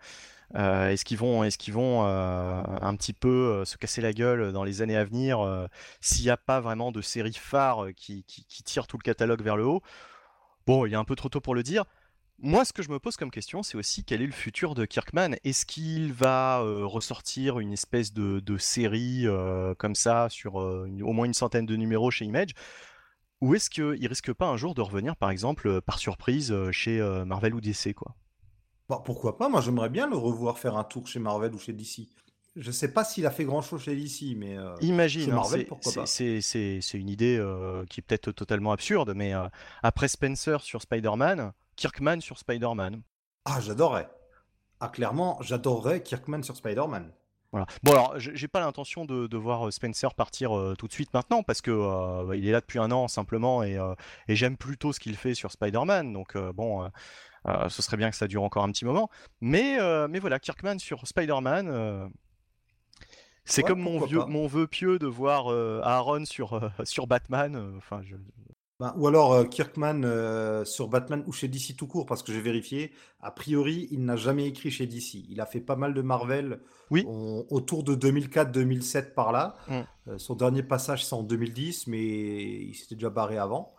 euh, 0.55 0.89
Est-ce 0.89 1.05
qu'ils 1.05 1.17
vont, 1.17 1.43
euh, 2.05 2.63
un 2.81 2.95
petit 2.95 3.13
peu 3.13 3.29
euh, 3.29 3.65
se 3.65 3.77
casser 3.77 4.01
la 4.01 4.13
gueule 4.13 4.51
dans 4.51 4.63
les 4.63 4.81
années 4.81 4.97
à 4.97 5.03
venir 5.03 5.67
s'il 6.01 6.25
n'y 6.25 6.29
a 6.31 6.37
pas 6.37 6.59
vraiment 6.59 6.91
de 6.91 7.01
série 7.01 7.33
phare 7.33 7.87
qui, 7.95 8.23
tire 8.65 8.87
tout 8.87 8.97
le 8.97 9.03
catalogue 9.03 9.41
vers 9.41 9.57
le 9.57 9.65
haut? 9.65 9.81
Bon, 10.67 10.85
il 10.85 10.93
est 10.93 10.97
un 10.97 11.05
peu 11.05 11.15
trop 11.15 11.29
tôt 11.29 11.41
pour 11.41 11.55
le 11.55 11.63
dire. 11.63 11.85
moi, 12.39 12.65
ce 12.65 12.73
que 12.73 12.83
je 12.83 12.89
me 12.89 12.99
pose 12.99 13.17
comme 13.17 13.31
question, 13.31 13.63
c'est 13.63 13.77
aussi 13.77 14.03
quel 14.03 14.21
est 14.21 14.27
le 14.27 14.31
futur 14.31 14.75
de 14.75 14.85
Kirkman? 14.85 15.35
Est-ce 15.43 15.65
qu'il 15.65 16.13
va 16.13 16.59
ressortir 16.59 17.59
une 17.59 17.73
espèce 17.73 18.13
de, 18.13 18.57
série 18.57 19.25
comme 19.77 19.95
ça 19.95 20.27
sur 20.29 20.55
au 20.55 21.13
moins 21.13 21.25
une 21.25 21.33
centaine 21.33 21.65
de 21.65 21.75
numéros 21.75 22.11
chez 22.11 22.25
Image? 22.25 22.51
Ou 23.41 23.55
est-ce 23.55 23.69
qu'il 23.69 24.07
risque 24.07 24.31
pas 24.31 24.47
un 24.47 24.55
jour 24.57 24.73
de 24.73 24.81
revenir, 24.81 25.17
par 25.17 25.29
exemple, 25.29 25.81
par 25.81 25.99
surprise 25.99 26.55
chez 26.71 27.01
Marvel 27.25 27.55
ou 27.55 27.61
DC 27.61 27.93
quoi? 27.93 28.15
Bah, 28.89 29.01
Pourquoi 29.03 29.37
pas? 29.37 29.49
Moi, 29.49 29.61
j'aimerais 29.61 29.89
bien 29.89 30.07
le 30.07 30.17
revoir 30.17 30.57
faire 30.59 30.77
un 30.77 30.83
tour 30.83 31.07
chez 31.07 31.19
Marvel 31.19 31.53
ou 31.53 31.59
chez 31.59 31.73
DC. 31.73 32.07
Je 32.55 32.71
sais 32.71 32.93
pas 32.93 33.03
s'il 33.03 33.25
a 33.25 33.31
fait 33.31 33.45
grand 33.45 33.63
chose 33.63 33.81
chez 33.81 33.95
DC, 33.95 34.37
mais 34.37 34.55
imagine, 34.81 35.31
hein, 35.31 35.41
c'est 36.05 36.93
une 36.93 37.09
idée 37.09 37.43
qui 37.89 37.99
est 37.99 38.03
peut-être 38.03 38.31
totalement 38.31 38.71
absurde, 38.71 39.13
mais 39.15 39.33
après 39.81 40.07
Spencer 40.07 40.61
sur 40.61 40.83
Spider-Man, 40.83 41.51
Kirkman 41.75 42.21
sur 42.21 42.37
Spider-Man. 42.37 43.01
Ah, 43.45 43.59
j'adorerais. 43.59 44.07
Ah, 44.79 44.89
clairement, 44.89 45.37
j'adorerais 45.41 46.03
Kirkman 46.03 46.43
sur 46.43 46.55
Spider-Man. 46.55 47.11
Voilà. 47.53 47.67
Bon 47.83 47.91
alors, 47.91 48.15
j'ai 48.17 48.47
pas 48.47 48.59
l'intention 48.59 49.05
de, 49.05 49.37
voir 49.37 49.67
euh, 49.67 49.71
Spencer 49.71 50.13
partir 50.15 50.57
euh, 50.57 50.75
tout 50.75 50.87
de 50.87 50.91
suite 50.91 51.13
maintenant 51.13 51.43
parce 51.43 51.61
que 51.61 51.69
euh, 51.69 52.35
il 52.35 52.47
est 52.47 52.51
là 52.51 52.61
depuis 52.61 52.79
un 52.79 52.89
an 52.89 53.07
simplement 53.07 53.61
et, 53.63 53.77
j'aime 54.27 54.57
plutôt 54.57 54.91
ce 54.91 54.99
qu'il 54.99 55.15
fait 55.15 55.35
sur 55.35 55.51
Spider-Man. 55.51 56.11
Donc 56.13 56.35
bon, 56.35 56.89
ce 57.45 57.81
serait 57.81 57.97
bien 57.97 58.09
que 58.09 58.15
ça 58.15 58.27
dure 58.27 58.43
encore 58.43 58.63
un 58.63 58.71
petit 58.71 58.85
moment. 58.85 59.09
Mais 59.41 59.77
mais 60.07 60.19
voilà, 60.19 60.39
Kirkman 60.39 60.79
sur 60.79 61.07
Spider-Man. 61.07 62.11
c'est 63.45 63.63
comme 63.63 63.81
mon 63.81 64.05
vieux, 64.05 64.23
mon 64.25 64.47
vœu 64.47 64.67
pieux 64.67 64.99
de 64.99 65.07
voir 65.07 65.47
Aaron 65.83 66.25
sur 66.25 66.71
sur 66.83 67.07
Batman. 67.07 67.75
Enfin, 67.77 68.01
je, 68.03 68.15
ben, 68.79 68.93
ou 68.97 69.07
alors 69.07 69.33
euh, 69.33 69.43
Kirkman 69.45 70.01
euh, 70.03 70.65
sur 70.65 70.87
Batman 70.87 71.23
ou 71.27 71.31
chez 71.31 71.47
DC 71.47 71.75
tout 71.77 71.87
court, 71.87 72.05
parce 72.05 72.23
que 72.23 72.33
j'ai 72.33 72.41
vérifié. 72.41 72.91
A 73.21 73.31
priori, 73.31 73.87
il 73.91 74.03
n'a 74.03 74.15
jamais 74.15 74.45
écrit 74.45 74.71
chez 74.71 74.87
DC. 74.87 75.25
Il 75.29 75.39
a 75.39 75.45
fait 75.45 75.61
pas 75.61 75.75
mal 75.75 75.93
de 75.93 76.01
Marvel 76.01 76.59
oui. 76.89 77.05
autour 77.07 77.83
de 77.83 77.95
2004-2007 77.95 79.13
par 79.13 79.31
là. 79.31 79.55
Mm. 79.67 79.73
Euh, 80.09 80.17
son 80.17 80.35
dernier 80.35 80.63
passage, 80.63 81.05
c'est 81.05 81.13
en 81.13 81.23
2010, 81.23 81.87
mais 81.87 82.03
il 82.03 82.73
s'était 82.73 82.95
déjà 82.95 83.09
barré 83.09 83.37
avant. 83.37 83.73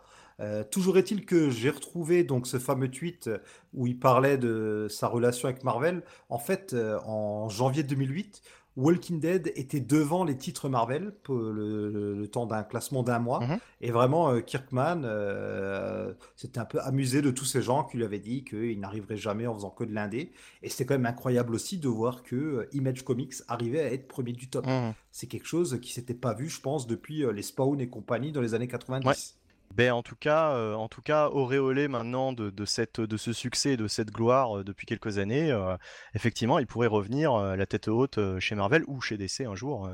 Toujours 0.71 0.97
est-il 0.97 1.25
que 1.25 1.49
j'ai 1.49 1.69
retrouvé 1.69 2.23
donc 2.23 2.47
ce 2.47 2.59
fameux 2.59 2.89
tweet 2.89 3.29
où 3.73 3.87
il 3.87 3.97
parlait 3.97 4.37
de 4.37 4.87
sa 4.89 5.07
relation 5.07 5.47
avec 5.47 5.63
Marvel. 5.63 6.03
En 6.29 6.39
fait, 6.39 6.75
en 7.05 7.49
janvier 7.49 7.83
2008, 7.83 8.41
Walking 8.77 9.21
Dead 9.21 9.53
était 9.55 9.79
devant 9.79 10.25
les 10.25 10.37
titres 10.37 10.67
Marvel 10.67 11.13
pour 11.23 11.37
le, 11.37 12.27
temps 12.31 12.45
d'un 12.45 12.63
classement 12.63 13.03
d'un 13.03 13.19
mois. 13.19 13.39
Mhm. 13.39 13.57
Et 13.81 13.91
vraiment, 13.91 14.31
euh, 14.31 14.41
Kirkman 14.41 15.03
euh, 15.05 16.13
s'était 16.35 16.59
un 16.59 16.65
peu 16.65 16.79
amusé 16.81 17.21
de 17.21 17.31
tous 17.31 17.45
ces 17.45 17.61
gens 17.61 17.83
qui 17.83 17.97
lui 17.97 18.03
avaient 18.03 18.19
dit 18.19 18.43
qu'il 18.43 18.79
n'arriverait 18.79 19.17
jamais 19.17 19.47
en 19.47 19.53
faisant 19.53 19.69
que 19.69 19.83
de 19.83 19.93
l'indé. 19.93 20.33
Et 20.61 20.69
c'était 20.69 20.85
quand 20.85 20.95
même 20.95 21.05
incroyable 21.05 21.55
aussi 21.55 21.77
de 21.77 21.87
voir 21.87 22.23
que 22.23 22.35
euh, 22.35 22.69
Image 22.73 23.03
Comics 23.03 23.35
arrivait 23.47 23.81
à 23.81 23.93
être 23.93 24.07
premier 24.07 24.33
du 24.33 24.49
top. 24.49 24.65
Mhm. 24.65 24.93
C'est 25.11 25.27
quelque 25.27 25.47
chose 25.47 25.79
qui 25.81 25.93
s'était 25.93 26.13
pas 26.13 26.33
vu, 26.33 26.49
je 26.49 26.59
pense, 26.59 26.87
depuis 26.87 27.23
les 27.33 27.41
Spawn 27.41 27.79
et 27.79 27.87
compagnie 27.87 28.33
dans 28.33 28.41
les 28.41 28.53
années 28.53 28.67
90. 28.67 29.37
Ben, 29.73 29.91
en 29.91 30.03
tout 30.03 30.15
cas, 30.15 30.55
euh, 30.55 30.73
en 30.73 30.87
auréolé 31.33 31.87
maintenant 31.87 32.31
de, 32.31 32.65
ce 32.65 33.33
succès, 33.33 33.75
de 33.75 33.87
cette 33.87 34.11
gloire 34.11 34.59
euh, 34.59 34.63
depuis 34.63 34.85
quelques 34.85 35.17
années, 35.17 35.51
euh, 35.51 35.75
effectivement, 36.13 36.59
il 36.59 36.67
pourrait 36.67 36.87
revenir 36.87 37.37
la 37.37 37.65
tête 37.65 37.87
haute 37.87 38.19
chez 38.39 38.55
Marvel 38.55 38.83
ou 38.87 39.01
chez 39.01 39.17
DC 39.17 39.41
un 39.41 39.55
jour, 39.55 39.89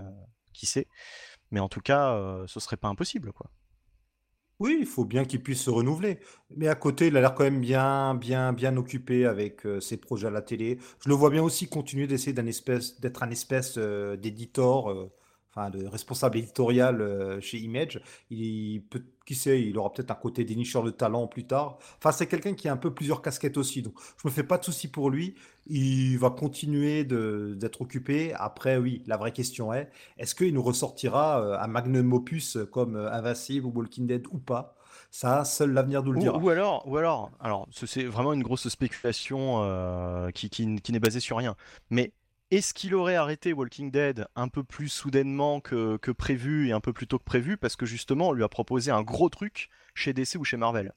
qui 0.54 0.66
sait. 0.66 0.88
Mais 1.50 1.60
en 1.60 1.70
tout 1.70 1.82
cas, 1.82 2.44
ce 2.48 2.60
serait 2.60 2.78
pas 2.78 2.88
impossible, 2.88 3.34
quoi. 3.34 3.50
Oui, 4.60 4.78
il 4.80 4.86
faut 4.86 5.06
bien 5.06 5.26
qu'il 5.26 5.42
puisse 5.42 5.64
se 5.64 5.72
renouveler. 5.72 6.20
Mais 6.56 6.68
à 6.68 6.76
côté, 6.76 7.08
il 7.08 7.18
a 7.18 7.22
l'air 7.22 7.34
quand 7.34 7.44
même 7.44 7.62
bien, 7.62 8.14
bien, 8.14 8.54
bien 8.54 8.78
occupé 8.78 9.26
avec 9.26 9.64
ses 9.80 9.98
projets 9.98 10.28
à 10.28 10.30
la 10.30 10.44
télé. 10.44 10.78
Je 11.04 11.10
le 11.10 11.16
vois 11.16 11.32
bien 11.32 11.42
aussi 11.42 11.68
continuer 11.68 12.06
d'essayer 12.06 12.34
d'être 12.34 13.24
un 13.24 13.32
espèce 13.32 13.80
d'éditeur 13.80 15.10
enfin 15.54 15.70
de 15.70 15.86
responsable 15.86 16.38
éditorial 16.38 17.02
euh, 17.02 17.42
chez 17.42 17.58
Image. 17.58 18.02
Il 18.30 18.84
peut, 18.90 19.04
qui 19.26 19.36
sait, 19.36 19.62
il 19.62 19.78
aura 19.78 19.92
peut-être 19.92 20.12
un 20.12 20.16
côté 20.16 20.44
dénicheur 20.44 20.84
de 20.84 20.92
talent 20.92 21.28
plus 21.28 21.46
tard. 21.46 21.78
Enfin, 21.98 22.12
c'est 22.12 22.28
quelqu'un 22.28 22.54
qui 22.54 22.68
a 22.68 22.74
un 22.74 22.78
peu 22.78 22.94
plusieurs 22.94 23.22
casquettes 23.22 23.58
aussi. 23.58 23.82
Donc, 23.82 23.94
je 24.22 24.28
me 24.28 24.32
fais 24.32 24.44
pas 24.44 24.58
de 24.58 24.64
soucis 24.64 24.88
pour 24.88 25.10
lui. 25.10 25.36
Il 25.68 26.18
va 26.18 26.30
continuer 26.30 27.04
d'être 27.04 27.82
occupé. 27.82 28.34
Après, 28.34 28.78
oui, 28.78 29.04
la 29.08 29.18
vraie 29.18 29.32
question 29.32 29.74
est, 29.74 29.90
est-ce 30.18 30.36
qu'il 30.36 30.54
nous 30.54 30.64
ressortira 30.64 31.42
euh, 31.42 31.60
un 31.60 31.68
magnum 31.68 32.14
opus 32.14 32.58
comme 32.72 32.96
euh, 32.96 33.12
Invincible 33.12 33.66
ou 33.66 33.72
Walking 33.76 34.08
Dead 34.08 34.26
ou 34.32 34.38
pas? 34.38 34.76
Ça, 35.14 35.44
seul 35.44 35.74
l'avenir 35.74 36.04
nous 36.04 36.14
le 36.14 36.20
dira. 36.22 36.38
Ou, 36.38 36.50
alors, 36.50 36.88
ou 36.88 36.96
alors, 36.96 37.32
alors, 37.42 37.68
c'est 37.72 38.04
vraiment 38.04 38.32
une 38.32 38.44
grosse 38.44 38.70
spéculation 38.70 39.62
qui, 40.34 40.50
qui, 40.50 40.76
qui 40.78 40.92
n'est 40.94 41.00
basée 41.00 41.20
sur 41.20 41.36
rien. 41.36 41.58
Mais 41.90 42.14
est-ce 42.52 42.74
qu'il 42.74 42.94
aurait 42.96 43.16
arrêté 43.16 43.54
Walking 43.54 43.92
Dead 43.92 44.28
un 44.36 44.50
peu 44.50 44.64
plus 44.64 44.90
soudainement 44.90 45.62
que, 45.62 45.98
prévu 46.12 46.68
et 46.68 46.74
un 46.74 46.82
peu 46.82 46.94
plus 46.94 47.08
tôt 47.08 47.18
que 47.18 47.24
prévu 47.24 47.58
parce 47.58 47.78
que 47.78 47.86
justement 47.86 48.30
on 48.30 48.32
lui 48.34 48.44
a 48.44 48.50
proposé 48.50 48.92
un 48.92 49.02
gros 49.02 49.30
truc 49.30 49.70
chez 49.96 50.14
DC 50.14 50.36
ou 50.36 50.44
chez 50.44 50.58
Marvel? 50.58 50.94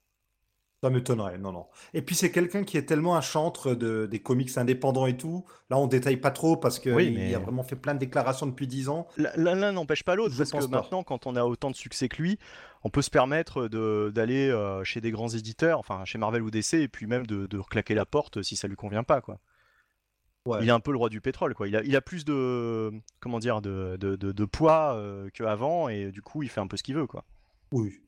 Ça 0.83 0.91
m'étonnerait, 0.91 1.39
non, 1.39 1.51
non. 1.51 1.67
Et 1.95 2.03
puis 2.03 2.15
c'est 2.15 2.31
quelqu'un 2.31 2.63
qui 2.63 2.77
est 2.77 2.83
tellement 2.83 3.17
un 3.17 3.23
chantre 3.23 3.75
de, 3.75 4.05
des 4.05 4.21
comics 4.21 4.59
indépendants 4.59 5.07
et 5.07 5.17
tout. 5.17 5.47
Là, 5.71 5.79
on 5.79 5.87
détaille 5.87 6.19
pas 6.19 6.31
trop 6.31 6.59
parce 6.59 6.79
qu'il 6.79 6.93
il 6.93 7.35
a 7.35 7.39
vraiment 7.39 7.63
fait 7.63 7.77
plein 7.77 7.95
de 7.95 8.01
déclarations 8.01 8.47
depuis 8.47 8.67
10 8.67 8.91
ans. 8.91 9.09
L'un 9.17 9.73
n'empêche 9.73 10.03
pas 10.03 10.15
l'autre 10.15 10.37
parce 10.37 10.51
que 10.51 10.67
maintenant, 10.67 11.03
quand 11.03 11.27
on 11.27 11.37
a 11.37 11.45
autant 11.45 11.71
de 11.71 11.77
succès 11.77 12.11
que 12.11 12.21
lui, 12.21 12.39
on 12.83 12.91
peut 12.91 13.01
se 13.01 13.09
permettre 13.09 13.69
d'aller 14.11 14.51
euh, 14.51 14.85
chez 14.85 15.01
des 15.01 15.11
grands 15.11 15.31
éditeurs, 15.31 15.79
enfin 15.79 16.05
chez 16.05 16.19
Marvel 16.19 16.43
ou 16.43 16.51
DC, 16.51 16.75
et 16.75 16.89
puis 16.89 17.07
même 17.07 17.27
de, 17.27 17.47
de 17.47 17.61
claquer 17.61 17.95
la 17.95 18.05
porte 18.05 18.43
si 18.43 18.55
ça 18.55 18.69
lui 18.69 18.77
convient 18.77 19.05
pas, 19.05 19.23
quoi. 19.23 19.39
Il 20.61 20.69
est 20.69 20.73
un 20.73 20.81
peu 20.81 20.91
le 20.91 20.99
roi 20.99 21.09
du 21.09 21.21
pétrole, 21.21 21.55
quoi. 21.55 21.69
Il 21.69 21.77
a, 21.77 21.83
il 21.83 21.97
a 21.97 22.03
plus 22.03 22.25
de, 22.25 22.93
comment 23.21 23.39
dire, 23.39 23.63
de, 23.63 23.97
de, 23.99 24.17
de, 24.17 24.45
poids 24.45 24.95
euh, 24.95 25.31
qu'avant, 25.33 25.89
et 25.89 26.11
du 26.11 26.21
coup, 26.21 26.43
il 26.43 26.51
fait 26.51 26.61
un 26.61 26.67
peu 26.67 26.77
ce 26.77 26.83
qu'il 26.83 26.95
veut, 26.95 27.07
quoi. 27.07 27.25
Oui. 27.73 28.01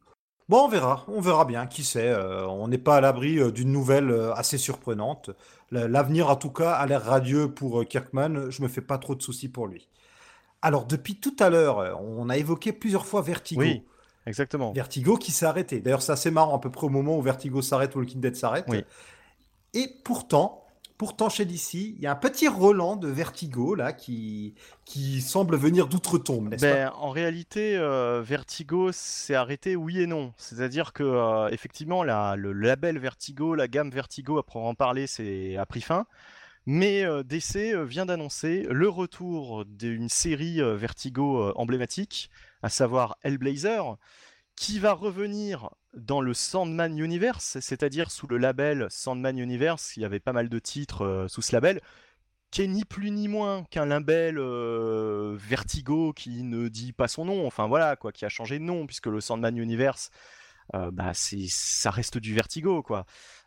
Bon, 0.48 0.64
on 0.64 0.68
verra, 0.68 1.04
on 1.08 1.20
verra 1.20 1.44
bien, 1.46 1.66
qui 1.66 1.82
sait. 1.82 2.10
Euh, 2.10 2.46
on 2.46 2.68
n'est 2.68 2.78
pas 2.78 2.96
à 2.96 3.00
l'abri 3.00 3.38
euh, 3.38 3.50
d'une 3.50 3.72
nouvelle 3.72 4.12
assez 4.34 4.58
surprenante. 4.58 5.30
L'avenir, 5.70 6.28
en 6.28 6.36
tout 6.36 6.50
cas, 6.50 6.72
a 6.72 6.86
l'air 6.86 7.02
radieux 7.02 7.50
pour 7.50 7.84
Kirkman. 7.86 8.50
Je 8.50 8.62
me 8.62 8.68
fais 8.68 8.82
pas 8.82 8.98
trop 8.98 9.14
de 9.14 9.22
soucis 9.22 9.48
pour 9.48 9.66
lui. 9.66 9.88
Alors, 10.62 10.84
depuis 10.84 11.16
tout 11.16 11.34
à 11.40 11.48
l'heure, 11.48 12.00
on 12.00 12.28
a 12.28 12.36
évoqué 12.36 12.72
plusieurs 12.72 13.06
fois 13.06 13.22
Vertigo. 13.22 13.62
Oui, 13.62 13.82
exactement. 14.26 14.72
Vertigo 14.72 15.16
qui 15.16 15.32
s'est 15.32 15.46
arrêté. 15.46 15.80
D'ailleurs, 15.80 16.02
c'est 16.02 16.12
assez 16.12 16.30
marrant, 16.30 16.56
à 16.56 16.60
peu 16.60 16.70
près 16.70 16.86
au 16.86 16.90
moment 16.90 17.16
où 17.16 17.22
Vertigo 17.22 17.62
s'arrête, 17.62 17.96
Walking 17.96 18.20
Dead 18.20 18.36
s'arrête. 18.36 18.66
Oui. 18.68 18.84
Et 19.74 19.88
pourtant, 20.04 20.65
Pourtant, 20.98 21.28
chez 21.28 21.44
DC, 21.44 21.74
il 21.74 22.00
y 22.00 22.06
a 22.06 22.12
un 22.12 22.16
petit 22.16 22.48
Roland 22.48 22.96
de 22.96 23.08
Vertigo 23.08 23.74
là 23.74 23.92
qui, 23.92 24.54
qui 24.86 25.20
semble 25.20 25.56
venir 25.56 25.88
d'outre-tombe, 25.88 26.48
n'est-ce 26.48 26.62
ben, 26.62 26.90
En 26.96 27.10
réalité, 27.10 27.76
euh, 27.76 28.22
Vertigo 28.24 28.92
s'est 28.92 29.34
arrêté 29.34 29.76
oui 29.76 30.00
et 30.00 30.06
non. 30.06 30.32
C'est-à-dire 30.38 30.94
que 30.94 31.02
euh, 31.02 31.48
effectivement, 31.50 32.02
le 32.02 32.52
label 32.52 32.98
Vertigo, 32.98 33.54
la 33.54 33.68
gamme 33.68 33.90
Vertigo, 33.90 34.38
à 34.38 34.44
en 34.56 34.74
parler, 34.74 35.06
c'est 35.06 35.56
a 35.56 35.66
pris 35.66 35.82
fin. 35.82 36.06
Mais 36.64 37.04
euh, 37.04 37.22
DC 37.22 37.74
vient 37.86 38.06
d'annoncer 38.06 38.66
le 38.70 38.88
retour 38.88 39.66
d'une 39.66 40.08
série 40.08 40.60
Vertigo 40.78 41.52
emblématique, 41.56 42.30
à 42.62 42.70
savoir 42.70 43.18
Hellblazer, 43.22 43.98
qui 44.56 44.78
va 44.78 44.94
revenir 44.94 45.68
dans 45.96 46.20
le 46.20 46.34
Sandman 46.34 46.98
Universe, 46.98 47.58
c'est-à-dire 47.60 48.10
sous 48.10 48.26
le 48.26 48.36
label 48.36 48.86
Sandman 48.90 49.38
Universe, 49.38 49.96
il 49.96 50.02
y 50.02 50.04
avait 50.04 50.20
pas 50.20 50.32
mal 50.32 50.48
de 50.48 50.58
titres 50.58 51.02
euh, 51.02 51.28
sous 51.28 51.42
ce 51.42 51.54
label, 51.54 51.80
qui 52.50 52.62
est 52.62 52.66
ni 52.66 52.84
plus 52.84 53.10
ni 53.10 53.28
moins 53.28 53.64
qu'un 53.64 53.86
label 53.86 54.38
euh, 54.38 55.34
Vertigo 55.38 56.12
qui 56.12 56.42
ne 56.42 56.68
dit 56.68 56.92
pas 56.92 57.08
son 57.08 57.24
nom, 57.24 57.46
enfin 57.46 57.66
voilà, 57.66 57.96
quoi, 57.96 58.12
qui 58.12 58.24
a 58.24 58.28
changé 58.28 58.58
de 58.58 58.64
nom, 58.64 58.86
puisque 58.86 59.06
le 59.06 59.20
Sandman 59.20 59.56
Universe, 59.56 60.10
euh, 60.74 60.90
bah, 60.90 61.12
ça 61.14 61.90
reste 61.90 62.18
du 62.18 62.34
Vertigo, 62.34 62.82
quoi. 62.82 63.06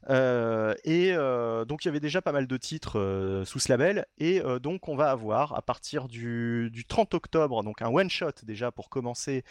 Euh, 0.10 0.74
et 0.86 1.12
euh, 1.12 1.66
donc 1.66 1.84
il 1.84 1.90
y 1.90 1.90
avait 1.90 2.00
déjà 2.00 2.22
pas 2.22 2.32
mal 2.32 2.48
de 2.48 2.58
titres 2.58 3.44
sous 3.46 3.60
ce 3.60 3.70
label, 3.70 4.06
et 4.18 4.42
donc 4.62 4.88
on 4.88 4.96
va 4.96 5.12
avoir 5.12 5.54
à 5.56 5.62
partir 5.62 6.08
du, 6.08 6.72
30 6.88 7.14
octobre, 7.14 7.64
donc 7.64 7.82
un 7.82 7.90
one 7.90 8.10
shot 8.10 8.32
déjà 8.44 8.72
pour 8.72 8.90
commencer, 8.90 9.44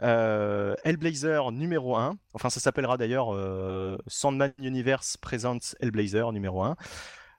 Hellblazer 0.00 1.52
numéro 1.52 1.96
1. 1.96 2.16
Enfin, 2.34 2.50
ça 2.50 2.60
s'appellera 2.60 2.96
d'ailleurs 2.96 3.28
Sandman 4.06 4.52
Universe 4.58 5.16
Presents 5.16 5.74
Hellblazer 5.80 6.32
numéro 6.32 6.62
1. 6.62 6.76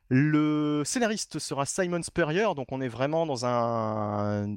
Le 0.07 0.83
scénariste 0.85 1.39
sera 1.39 1.65
Simon 1.65 2.03
Spurrier, 2.03 2.53
donc 2.55 2.67
on 2.71 2.79
est 2.79 2.87
vraiment 2.87 3.25
dans 3.25 3.45
un. 3.45 4.55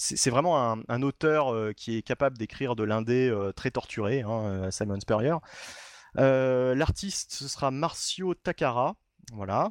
C'est 0.00 0.30
vraiment 0.30 0.82
un, 0.88 1.02
auteur 1.02 1.52
euh, 1.52 1.72
qui 1.74 1.96
est 1.96 2.02
capable 2.02 2.38
d'écrire 2.38 2.74
de 2.74 2.84
l'indé 2.84 3.28
euh, 3.28 3.52
très 3.52 3.70
torturé, 3.70 4.22
hein, 4.22 4.44
euh, 4.46 4.70
Simon 4.70 4.98
Spurrier. 4.98 5.34
L'artiste, 6.16 7.32
ce 7.32 7.48
sera 7.48 7.70
Marcio 7.70 8.34
Takara. 8.34 8.96
Voilà. 9.32 9.70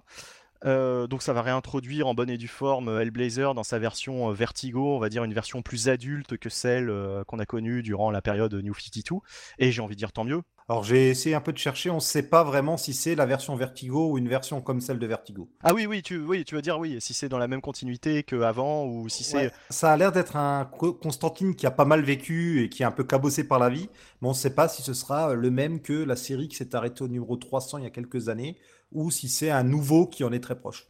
donc 0.63 1.21
ça 1.21 1.34
va 1.34 1.41
réintroduire 1.41 2.07
en 2.07 2.13
bonne 2.13 2.30
et 2.30 2.38
due 2.38 2.47
forme 2.47 3.01
Hellblazer 3.01 3.53
dans 3.55 3.63
sa 3.63 3.80
version 3.80 4.32
Vertigo, 4.32 4.95
on 4.95 4.99
va 4.99 5.09
dire 5.09 5.23
une 5.23 5.34
version 5.34 5.61
plus 5.61 5.89
adulte 5.89 6.38
que 6.38 6.49
celle 6.49 6.93
qu'on 7.27 7.39
a 7.39 7.45
connue 7.45 7.82
durant 7.82 8.11
la 8.11 8.21
période 8.21 8.53
New 8.53 8.73
52. 8.73 9.17
Et 9.57 9.71
j'ai 9.71 9.82
envie 9.82 9.95
de 9.95 9.99
dire 9.99 10.13
tant 10.13 10.23
mieux. 10.23 10.43
Alors 10.70 10.84
j'ai 10.84 11.09
essayé 11.09 11.34
un 11.34 11.41
peu 11.41 11.51
de 11.51 11.57
chercher, 11.57 11.89
on 11.89 11.95
ne 11.95 11.99
sait 11.99 12.22
pas 12.22 12.43
vraiment 12.43 12.78
si 12.78 12.93
c'est 12.93 13.15
la 13.15 13.26
version 13.26 13.55
Vertigo 13.55 14.11
ou 14.11 14.20
une 14.20 14.30
version 14.30 14.61
comme 14.61 14.82
celle 14.82 14.99
de 14.99 15.07
Vertigo. 15.07 15.49
Ah 15.63 15.74
oui, 15.74 15.88
oui, 15.88 16.03
tu, 16.03 16.20
oui, 16.20 16.45
tu 16.45 16.53
veux 16.53 16.61
dire 16.61 16.78
oui, 16.78 17.01
si 17.01 17.15
c'est 17.15 17.28
dans 17.28 17.39
la 17.39 17.47
même 17.47 17.59
continuité 17.59 18.22
qu'avant 18.22 18.86
ou 18.86 19.09
si 19.09 19.24
c'est... 19.24 19.51
ça 19.72 19.91
a 19.91 19.97
l'air 19.97 20.11
d'être 20.11 20.36
un 20.36 20.65
Constantine 20.65 21.55
qui 21.55 21.65
a 21.65 21.72
pas 21.72 21.86
mal 21.86 22.03
vécu 22.03 22.63
et 22.63 22.70
qui 22.70 22.84
est 22.84 22.86
un 22.86 22.91
peu 22.91 23.03
cabossé 23.03 23.47
par 23.47 23.57
la 23.57 23.70
vie, 23.70 23.89
mais 24.22 24.28
on 24.28 24.32
ne 24.32 24.38
sait 24.38 24.53
pas 24.53 24.67
si 24.67 24.84
ce 24.84 24.93
sera 24.93 25.34
le 25.34 25.49
même 25.49 25.82
que 25.82 25.93
la 25.93 26.15
série 26.15 26.47
qui 26.47 26.55
s'est 26.55 26.76
arrêtée 26.76 27.03
au 27.03 27.07
numéro 27.07 27.36
300 27.36 27.80
il 27.80 27.86
y 27.86 27.88
a 27.88 27.89
quelques 27.89 28.30
années, 28.30 28.55
ou 28.91 29.09
si 29.09 29.28
c'est 29.28 29.49
un 29.49 29.63
nouveau 29.63 30.05
qui 30.05 30.24
en 30.24 30.32
est 30.32 30.39
très 30.39 30.59
proche. 30.59 30.86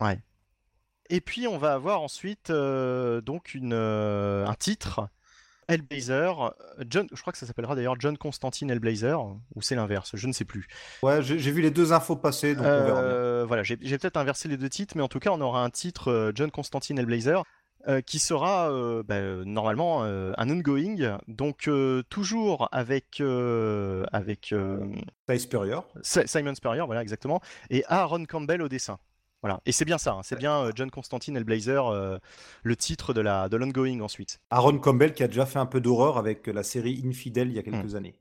Ouais. 0.00 0.18
Et 1.08 1.20
puis 1.20 1.46
on 1.46 1.56
va 1.56 1.74
avoir 1.74 2.02
ensuite 2.02 2.50
euh, 2.50 3.20
donc 3.20 3.54
une, 3.54 3.74
euh, 3.74 4.44
un 4.44 4.54
titre 4.54 5.08
Hellblazer, 5.70 6.54
John, 6.88 7.06
je 7.12 7.20
crois 7.20 7.32
que 7.32 7.38
ça 7.38 7.46
s'appellera 7.46 7.74
d'ailleurs 7.74 7.98
John 7.98 8.16
Constantine 8.18 8.70
Hellblazer, 8.70 9.20
ou 9.54 9.62
c'est 9.62 9.74
l'inverse, 9.74 10.10
je 10.14 10.26
ne 10.26 10.32
sais 10.32 10.44
plus. 10.44 10.68
Ouais, 11.02 11.22
j'ai 11.22 11.36
vu 11.50 11.62
les 11.62 11.70
deux 11.70 11.92
infos 11.92 12.16
passer, 12.16 12.54
donc 12.54 12.64
on 12.64 12.84
verra 12.84 13.00
euh, 13.00 13.44
Voilà, 13.46 13.62
j'ai 13.62 13.76
peut-être 13.76 14.16
inversé 14.16 14.48
les 14.48 14.56
deux 14.56 14.68
titres, 14.68 14.96
mais 14.96 15.02
en 15.02 15.08
tout 15.08 15.20
cas, 15.20 15.30
on 15.30 15.40
aura 15.40 15.62
un 15.64 15.70
titre 15.70 16.32
John 16.34 16.50
Constantine 16.50 16.98
Hellblazer. 16.98 17.42
qui 18.06 18.18
sera 18.18 18.70
bah, 19.04 19.20
normalement 19.44 20.02
un 20.02 20.50
ongoing, 20.50 21.18
donc 21.28 21.70
toujours 22.08 22.68
avec 22.72 23.22
avec 24.12 24.54
Simon 26.02 26.54
Spurrier, 26.54 26.82
voilà 26.84 27.02
exactement, 27.02 27.40
et 27.70 27.84
Aaron 27.88 28.24
Campbell 28.24 28.62
au 28.62 28.68
dessin. 28.68 28.98
Voilà. 29.42 29.60
Et 29.64 29.72
c'est 29.72 29.84
bien 29.84 29.98
ça, 29.98 30.12
hein. 30.12 30.20
c'est 30.22 30.36
bien 30.36 30.64
euh, 30.64 30.72
John 30.74 30.90
Constantine 30.90 31.34
et 31.36 31.38
le 31.38 31.44
Blazer, 31.44 31.86
euh, 31.86 32.18
le 32.62 32.76
titre 32.76 33.14
de 33.14 33.20
la 33.20 33.48
de 33.48 33.56
l'ongoing 33.56 34.00
ensuite. 34.00 34.40
Aaron 34.50 34.78
Campbell 34.78 35.14
qui 35.14 35.22
a 35.22 35.28
déjà 35.28 35.46
fait 35.46 35.58
un 35.58 35.66
peu 35.66 35.80
d'horreur 35.80 36.18
avec 36.18 36.46
la 36.46 36.62
série 36.62 37.02
Infidèle 37.06 37.48
il 37.48 37.54
y 37.54 37.58
a 37.58 37.62
quelques 37.62 37.94
hmm. 37.94 37.96
années. 37.96 38.14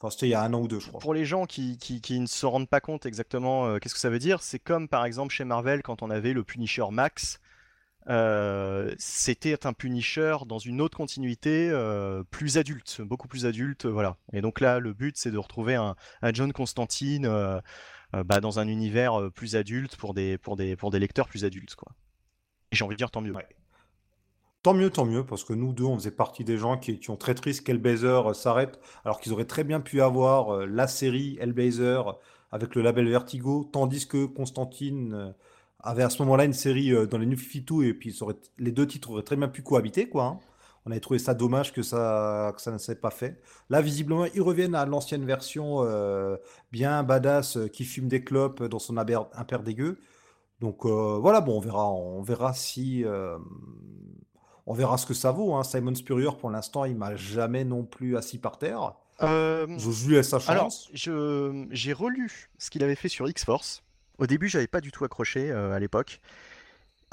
Enfin, 0.00 0.10
c'était 0.10 0.26
il 0.26 0.30
y 0.30 0.34
a 0.34 0.42
un 0.42 0.52
an 0.54 0.60
ou 0.60 0.68
deux, 0.68 0.80
je 0.80 0.88
crois. 0.88 1.00
Pour 1.00 1.14
les 1.14 1.24
gens 1.24 1.44
qui, 1.44 1.76
qui, 1.78 2.18
ne 2.18 2.26
se 2.26 2.46
rendent 2.46 2.68
pas 2.68 2.80
compte 2.80 3.06
exactement 3.06 3.66
euh, 3.66 3.78
qu'est-ce 3.78 3.94
que 3.94 4.00
ça 4.00 4.10
veut 4.10 4.18
dire, 4.18 4.42
c'est 4.42 4.58
comme 4.58 4.88
par 4.88 5.04
exemple 5.04 5.32
chez 5.32 5.44
Marvel 5.44 5.82
quand 5.82 6.02
on 6.02 6.10
avait 6.10 6.32
le 6.32 6.42
Punisher 6.42 6.86
Max. 6.90 7.38
c'était 8.98 9.66
un 9.66 9.74
Punisher 9.74 10.38
dans 10.46 10.58
une 10.58 10.80
autre 10.80 10.96
continuité 10.96 11.70
plus 12.30 12.56
adulte, 12.56 13.02
beaucoup 13.02 13.28
plus 13.28 13.46
adulte, 13.46 13.84
voilà. 13.84 14.16
Et 14.32 14.40
donc 14.40 14.58
là, 14.58 14.80
le 14.80 14.92
but 14.94 15.16
c'est 15.18 15.30
de 15.30 15.38
retrouver 15.38 15.74
un, 15.74 15.94
un 16.22 16.32
John 16.32 16.52
Constantine 16.52 17.26
euh, 17.26 17.60
bah, 18.12 18.40
dans 18.40 18.58
un 18.58 18.68
univers 18.68 19.20
euh, 19.20 19.30
plus 19.30 19.56
adulte 19.56 19.96
pour 19.96 20.14
des, 20.14 20.38
pour 20.38 20.56
des, 20.56 20.76
pour 20.76 20.90
des 20.90 20.98
lecteurs 20.98 21.28
plus 21.28 21.44
adultes. 21.44 21.74
Quoi. 21.74 21.92
Et 22.70 22.76
j'ai 22.76 22.84
envie 22.84 22.94
de 22.94 22.98
dire 22.98 23.10
tant 23.10 23.22
mieux. 23.22 23.34
Tant 24.62 24.74
mieux, 24.74 24.90
tant 24.90 25.04
mieux, 25.04 25.24
parce 25.24 25.44
que 25.44 25.52
nous 25.52 25.72
deux, 25.72 25.84
on 25.84 25.96
faisait 25.96 26.12
partie 26.12 26.44
des 26.44 26.56
gens 26.56 26.78
qui, 26.78 27.00
qui 27.00 27.10
ont 27.10 27.16
très 27.16 27.34
triste 27.34 27.64
qu'Hellblazer 27.66 28.30
euh, 28.30 28.34
s'arrête, 28.34 28.78
alors 29.04 29.20
qu'ils 29.20 29.32
auraient 29.32 29.44
très 29.44 29.64
bien 29.64 29.80
pu 29.80 30.02
avoir 30.02 30.66
la 30.66 30.86
série 30.86 31.36
Hellblazer 31.40 32.18
avec 32.50 32.74
le 32.74 32.82
label 32.82 33.08
Vertigo, 33.08 33.68
tandis 33.72 34.06
que 34.06 34.26
Constantine 34.26 35.34
avait 35.80 36.02
à 36.02 36.10
ce 36.10 36.22
moment-là 36.22 36.44
une 36.44 36.52
série 36.52 36.92
dans 37.08 37.16
les 37.16 37.24
New 37.24 37.38
52, 37.38 37.84
et 37.84 37.94
puis 37.94 38.16
les 38.58 38.72
deux 38.72 38.86
titres 38.86 39.10
auraient 39.10 39.22
très 39.22 39.36
bien 39.36 39.48
pu 39.48 39.62
cohabiter, 39.62 40.06
quoi. 40.08 40.24
Hein. 40.24 40.38
On 40.84 40.90
avait 40.90 41.00
trouvé 41.00 41.18
ça 41.18 41.34
dommage 41.34 41.72
que 41.72 41.82
ça, 41.82 42.52
que 42.56 42.60
ça 42.60 42.72
ne 42.72 42.78
s'est 42.78 42.96
pas 42.96 43.10
fait. 43.10 43.40
Là, 43.70 43.80
visiblement, 43.80 44.24
ils 44.24 44.42
reviennent 44.42 44.74
à 44.74 44.84
l'ancienne 44.84 45.24
version 45.24 45.82
euh, 45.82 46.36
bien 46.72 47.04
badass 47.04 47.56
euh, 47.56 47.68
qui 47.68 47.84
fume 47.84 48.08
des 48.08 48.24
clopes 48.24 48.64
dans 48.64 48.80
son 48.80 48.96
impère 48.96 49.62
dégueu. 49.62 49.98
Donc 50.60 50.84
euh, 50.84 51.18
voilà, 51.20 51.40
bon, 51.40 51.56
on 51.56 51.60
verra, 51.60 51.90
on 51.92 52.22
verra 52.22 52.52
si. 52.52 53.04
on 54.66 54.74
verra 54.74 54.98
ce 54.98 55.06
que 55.06 55.14
ça 55.14 55.30
vaut. 55.30 55.54
Hein. 55.54 55.62
Simon 55.62 55.94
Spurrier, 55.94 56.30
pour 56.38 56.50
l'instant, 56.50 56.84
il 56.84 56.96
m'a 56.96 57.14
jamais 57.14 57.64
non 57.64 57.84
plus 57.84 58.16
assis 58.16 58.38
par 58.38 58.58
terre. 58.58 58.94
Je 59.20 60.08
lui 60.08 60.16
ai 60.16 60.24
sa 60.24 60.40
chance. 60.40 60.48
Alors, 60.48 60.70
j'ai 61.70 61.92
relu 61.92 62.50
ce 62.58 62.70
qu'il 62.70 62.82
avait 62.82 62.96
fait 62.96 63.08
sur 63.08 63.28
X-Force. 63.28 63.84
Au 64.18 64.26
début, 64.26 64.48
j'avais 64.48 64.66
pas 64.66 64.80
du 64.80 64.90
tout 64.90 65.04
accroché 65.04 65.52
à 65.52 65.78
l'époque. 65.78 66.20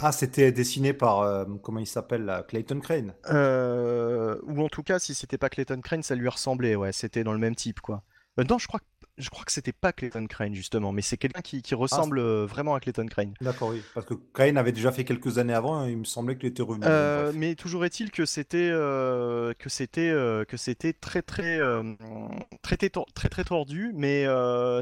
Ah, 0.01 0.13
c'était 0.13 0.53
dessiné 0.53 0.93
par, 0.93 1.19
euh, 1.19 1.43
comment 1.61 1.79
il 1.79 1.87
s'appelle, 1.87 2.43
Clayton 2.47 2.79
Crane. 2.79 3.13
Euh, 3.29 4.37
ou 4.43 4.63
en 4.63 4.69
tout 4.69 4.81
cas, 4.81 4.97
si 4.97 5.13
c'était 5.13 5.37
pas 5.37 5.49
Clayton 5.49 5.81
Crane, 5.81 6.03
ça 6.03 6.15
lui 6.15 6.29
ressemblait, 6.29 6.75
ouais, 6.75 6.93
c'était 6.93 7.25
dans 7.25 7.33
le 7.33 7.39
même 7.39 7.55
type, 7.55 7.81
quoi. 7.81 8.03
Euh, 8.39 8.43
non, 8.49 8.57
je 8.57 8.67
crois 8.67 8.79
que 8.79 8.85
je 9.19 9.29
crois 9.29 9.43
que 9.43 9.51
c'était 9.51 9.73
pas 9.73 9.91
Clayton 9.91 10.25
Crane 10.27 10.55
justement, 10.55 10.91
mais 10.91 11.01
c'est 11.01 11.17
quelqu'un 11.17 11.41
qui, 11.41 11.61
qui, 11.61 11.75
ressemble 11.75 12.19
ah, 12.19 12.45
vraiment 12.45 12.73
à 12.73 12.79
Clayton 12.79 13.05
Crane. 13.05 13.33
D'accord, 13.41 13.69
oui, 13.69 13.83
parce 13.93 14.05
que 14.05 14.13
Crane 14.33 14.57
avait 14.57 14.71
déjà 14.71 14.91
fait 14.91 15.03
quelques 15.03 15.37
années 15.37 15.53
avant, 15.53 15.85
et 15.85 15.91
il 15.91 15.97
me 15.97 16.03
semblait 16.05 16.37
qu'il 16.37 16.47
était 16.47 16.63
revenu. 16.63 16.85
Euh, 16.87 17.31
mais 17.35 17.55
toujours 17.55 17.85
est-il 17.85 18.11
que 18.11 18.25
c'était 18.25 18.69
euh, 18.71 19.53
que 19.59 19.69
c'était 19.69 20.09
euh, 20.09 20.45
que 20.45 20.57
c'était 20.57 20.93
très 20.93 21.21
très, 21.21 21.59
très 22.61 22.77
très 22.77 23.29
très 23.29 23.43
tordu, 23.43 23.91
mais 23.93 24.25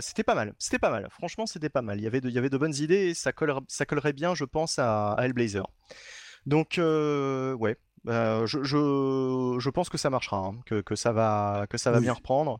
c'était 0.01 0.23
pas 0.23 0.35
mal, 0.35 0.53
c'était 0.59 0.79
pas 0.79 0.91
mal. 0.91 1.07
Franchement, 1.11 1.45
c'était 1.45 1.69
pas 1.69 1.81
mal. 1.81 1.97
Il 1.97 2.03
y 2.03 2.07
avait 2.07 2.21
de, 2.21 2.29
il 2.29 2.35
y 2.35 2.37
avait 2.37 2.49
de 2.49 2.57
bonnes 2.57 2.75
idées 2.75 3.07
et 3.07 3.13
ça 3.13 3.33
collerait, 3.33 3.61
ça 3.67 3.85
collerait 3.85 4.13
bien, 4.13 4.35
je 4.35 4.45
pense, 4.45 4.77
à, 4.77 5.15
Hellblazer. 5.19 5.67
Donc 6.45 6.75
ouais, 6.77 7.77
je, 8.05 8.45
je, 8.45 9.57
je, 9.59 9.69
pense 9.71 9.89
que 9.89 9.97
ça 9.97 10.11
marchera, 10.11 10.37
hein, 10.37 10.55
que, 10.67 10.81
que, 10.81 10.95
ça 10.95 11.11
va 11.11 11.65
que 11.69 11.77
ça 11.77 11.91
va 11.91 11.99
bien 11.99 12.13
reprendre. 12.13 12.59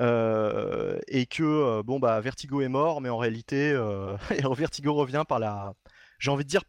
Euh, 0.00 0.98
et 1.08 1.26
que 1.26 1.42
euh, 1.42 1.82
bon 1.82 1.98
bah 1.98 2.20
Vertigo 2.20 2.60
est 2.60 2.68
mort, 2.68 3.00
mais 3.00 3.08
en 3.08 3.16
réalité 3.16 3.72
euh, 3.72 4.16
Vertigo 4.56 4.94
revient 4.94 5.24
par 5.28 5.40
la, 5.40 5.74
j'ai 6.18 6.30
envie 6.30 6.44
de 6.44 6.48
dire 6.48 6.62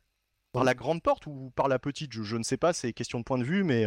par 0.51 0.63
la 0.63 0.73
grande 0.73 1.03
porte 1.03 1.27
ou 1.27 1.51
par 1.55 1.67
la 1.67 1.77
petite, 1.77 2.11
je, 2.11 2.35
ne 2.35 2.41
sais 2.41 2.57
pas, 2.57 2.73
c'est 2.73 2.91
question 2.91 3.19
de 3.19 3.23
point 3.23 3.37
de 3.37 3.43
vue, 3.43 3.63
mais 3.63 3.85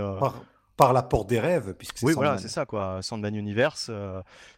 par, 0.76 0.92
la 0.92 1.02
porte 1.02 1.28
des 1.28 1.40
rêves, 1.40 1.74
puisque 1.74 1.98
oui 2.02 2.12
voilà 2.12 2.38
c'est 2.38 2.48
ça 2.48 2.66
quoi. 2.66 3.02
Sandman 3.02 3.34
Universe, 3.34 3.90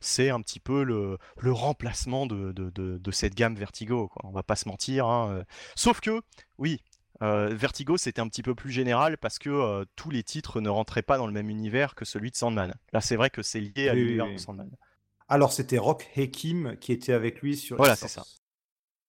c'est 0.00 0.28
un 0.28 0.42
petit 0.42 0.60
peu 0.60 0.82
le, 0.82 1.16
le 1.38 1.52
remplacement 1.52 2.26
de, 2.26 2.52
de, 2.52 2.70
de, 2.70 3.10
cette 3.10 3.34
gamme 3.34 3.54
Vertigo, 3.54 4.08
quoi. 4.08 4.22
On 4.24 4.32
va 4.32 4.42
pas 4.42 4.56
se 4.56 4.68
mentir. 4.68 5.06
Hein, 5.06 5.44
Sauf 5.76 6.00
que 6.00 6.20
oui, 6.58 6.82
Vertigo, 7.20 7.96
c'était 7.96 8.20
un 8.20 8.28
petit 8.28 8.42
peu 8.42 8.54
plus 8.54 8.70
général 8.70 9.18
parce 9.18 9.38
que 9.38 9.50
euh, 9.50 9.84
tous 9.96 10.10
les 10.10 10.22
titres 10.22 10.60
ne 10.60 10.68
rentraient 10.68 11.02
pas 11.02 11.16
dans 11.16 11.26
le 11.26 11.32
même 11.32 11.48
univers 11.48 11.94
que 11.94 12.04
celui 12.04 12.30
de 12.30 12.36
Sandman. 12.36 12.74
Là, 12.92 13.00
c'est 13.00 13.16
vrai 13.16 13.30
que 13.30 13.42
c'est 13.42 13.60
lié 13.60 13.88
à 13.88 13.94
l'univers 13.94 14.30
de 14.30 14.36
Sandman. 14.36 14.70
Alors, 15.28 15.52
c'était 15.52 15.78
Rock 15.78 16.06
Hakim 16.16 16.76
qui 16.80 16.92
était 16.92 17.12
avec 17.12 17.40
lui 17.40 17.56
sur. 17.56 17.76
Voilà, 17.76 17.96
c'est 17.96 18.08
ça. 18.08 18.24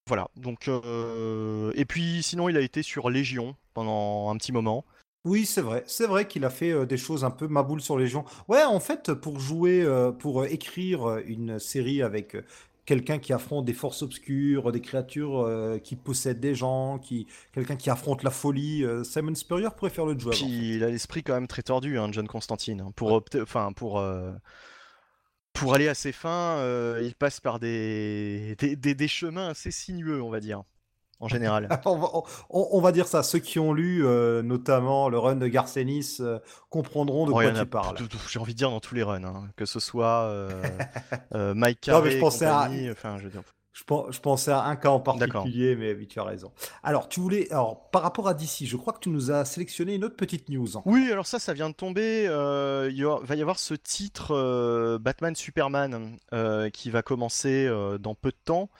Voilà. 0.06 0.28
Donc, 0.36 0.68
euh, 0.68 1.72
et 1.74 1.84
puis, 1.84 2.22
sinon, 2.22 2.48
il 2.48 2.56
a 2.56 2.60
été 2.60 2.82
sur 2.82 3.10
Légion 3.10 3.56
pendant 3.74 4.30
un 4.30 4.36
petit 4.36 4.52
moment. 4.52 4.84
Oui, 5.24 5.44
c'est 5.44 5.60
vrai. 5.60 5.82
C'est 5.86 6.06
vrai 6.06 6.28
qu'il 6.28 6.44
a 6.44 6.50
fait 6.50 6.86
des 6.86 6.96
choses 6.96 7.24
un 7.24 7.32
peu 7.32 7.48
maboule 7.48 7.80
sur 7.80 7.98
Légion. 7.98 8.24
Ouais, 8.46 8.62
en 8.62 8.78
fait, 8.78 9.12
pour 9.12 9.40
jouer, 9.40 9.84
pour 10.20 10.46
écrire 10.46 11.18
une 11.26 11.58
série 11.58 12.00
avec 12.00 12.36
quelqu'un 12.86 13.18
qui 13.18 13.32
affronte 13.32 13.64
des 13.64 13.72
forces 13.74 14.02
obscures, 14.02 14.72
des 14.72 14.80
créatures 14.80 15.40
euh, 15.40 15.78
qui 15.78 15.96
possèdent 15.96 16.40
des 16.40 16.54
gens, 16.54 16.98
qui 16.98 17.26
quelqu'un 17.52 17.76
qui 17.76 17.90
affronte 17.90 18.22
la 18.22 18.30
folie. 18.30 18.84
Euh, 18.84 19.04
Simon 19.04 19.34
Spurrier 19.34 19.68
pourrait 19.76 19.90
faire 19.90 20.06
le 20.06 20.18
job. 20.18 20.32
Puis 20.32 20.76
il 20.76 20.84
a 20.84 20.88
l'esprit 20.88 21.22
quand 21.22 21.34
même 21.34 21.48
très 21.48 21.62
tordu, 21.62 21.98
hein, 21.98 22.08
John 22.12 22.26
Constantine. 22.26 22.80
Hein. 22.80 22.92
Pour 22.96 23.22
enfin 23.42 23.72
pour 23.72 23.98
euh, 23.98 24.32
pour 25.52 25.74
aller 25.74 25.88
à 25.88 25.94
ses 25.94 26.12
fins, 26.12 26.62
il 27.02 27.14
passe 27.14 27.40
par 27.40 27.58
des 27.58 28.56
des, 28.58 28.76
des 28.76 29.08
chemins 29.08 29.48
assez 29.48 29.70
sinueux, 29.70 30.22
on 30.22 30.30
va 30.30 30.40
dire 30.40 30.62
en 31.20 31.28
général. 31.28 31.68
on, 32.50 32.80
va, 32.80 32.92
dire 32.92 33.06
ça. 33.06 33.22
Ceux 33.22 33.38
qui 33.38 33.58
ont 33.58 33.72
lu 33.72 34.04
euh, 34.04 34.42
notamment 34.42 35.08
le 35.08 35.18
run 35.18 35.36
de 35.36 35.46
Garcenis 35.46 36.16
euh, 36.20 36.38
comprendront 36.70 37.26
de 37.26 37.32
quoi 37.32 37.50
tu 37.50 37.66
parles. 37.66 37.96
J'ai 38.28 38.38
envie 38.38 38.52
de 38.52 38.58
dire 38.58 38.70
dans 38.70 38.80
tous 38.80 38.94
les 38.94 39.02
runs, 39.02 39.24
hein. 39.24 39.48
que 39.56 39.66
ce 39.66 39.80
soit 39.80 40.24
euh, 40.24 40.50
Mike 41.54 41.80
Carey, 41.80 42.10
je 42.10 42.18
pensais 42.18 42.46
à... 42.46 42.68
enfin, 42.90 43.18
je, 43.18 43.28
je, 43.72 44.20
pensais 44.20 44.50
à 44.50 44.64
un 44.64 44.76
cas 44.76 44.90
en 44.90 45.00
particulier, 45.00 45.76
mais 45.76 45.94
oui, 45.94 46.06
tu 46.06 46.18
as 46.18 46.24
raison. 46.24 46.52
Alors, 46.82 47.08
tu 47.08 47.20
voulais, 47.20 47.50
alors, 47.50 47.90
par 47.90 48.02
rapport 48.02 48.28
à 48.28 48.34
DC, 48.34 48.64
je 48.64 48.76
crois 48.76 48.92
que 48.92 49.00
tu 49.00 49.10
nous 49.10 49.30
as 49.30 49.44
sélectionné 49.44 49.94
une 49.94 50.04
autre 50.04 50.16
petite 50.16 50.48
news. 50.48 50.68
Oui, 50.84 51.10
alors 51.10 51.26
ça, 51.26 51.38
ça 51.38 51.52
vient 51.52 51.70
de 51.70 51.74
tomber. 51.74 52.24
il 52.24 53.04
va 53.04 53.34
y 53.34 53.42
avoir 53.42 53.58
ce 53.58 53.74
titre 53.74 54.98
Batman 54.98 55.34
Superman 55.34 56.18
qui 56.72 56.90
va 56.90 57.02
commencer 57.02 57.70
dans 58.00 58.14
peu 58.14 58.30
de 58.30 58.38
temps. 58.44 58.70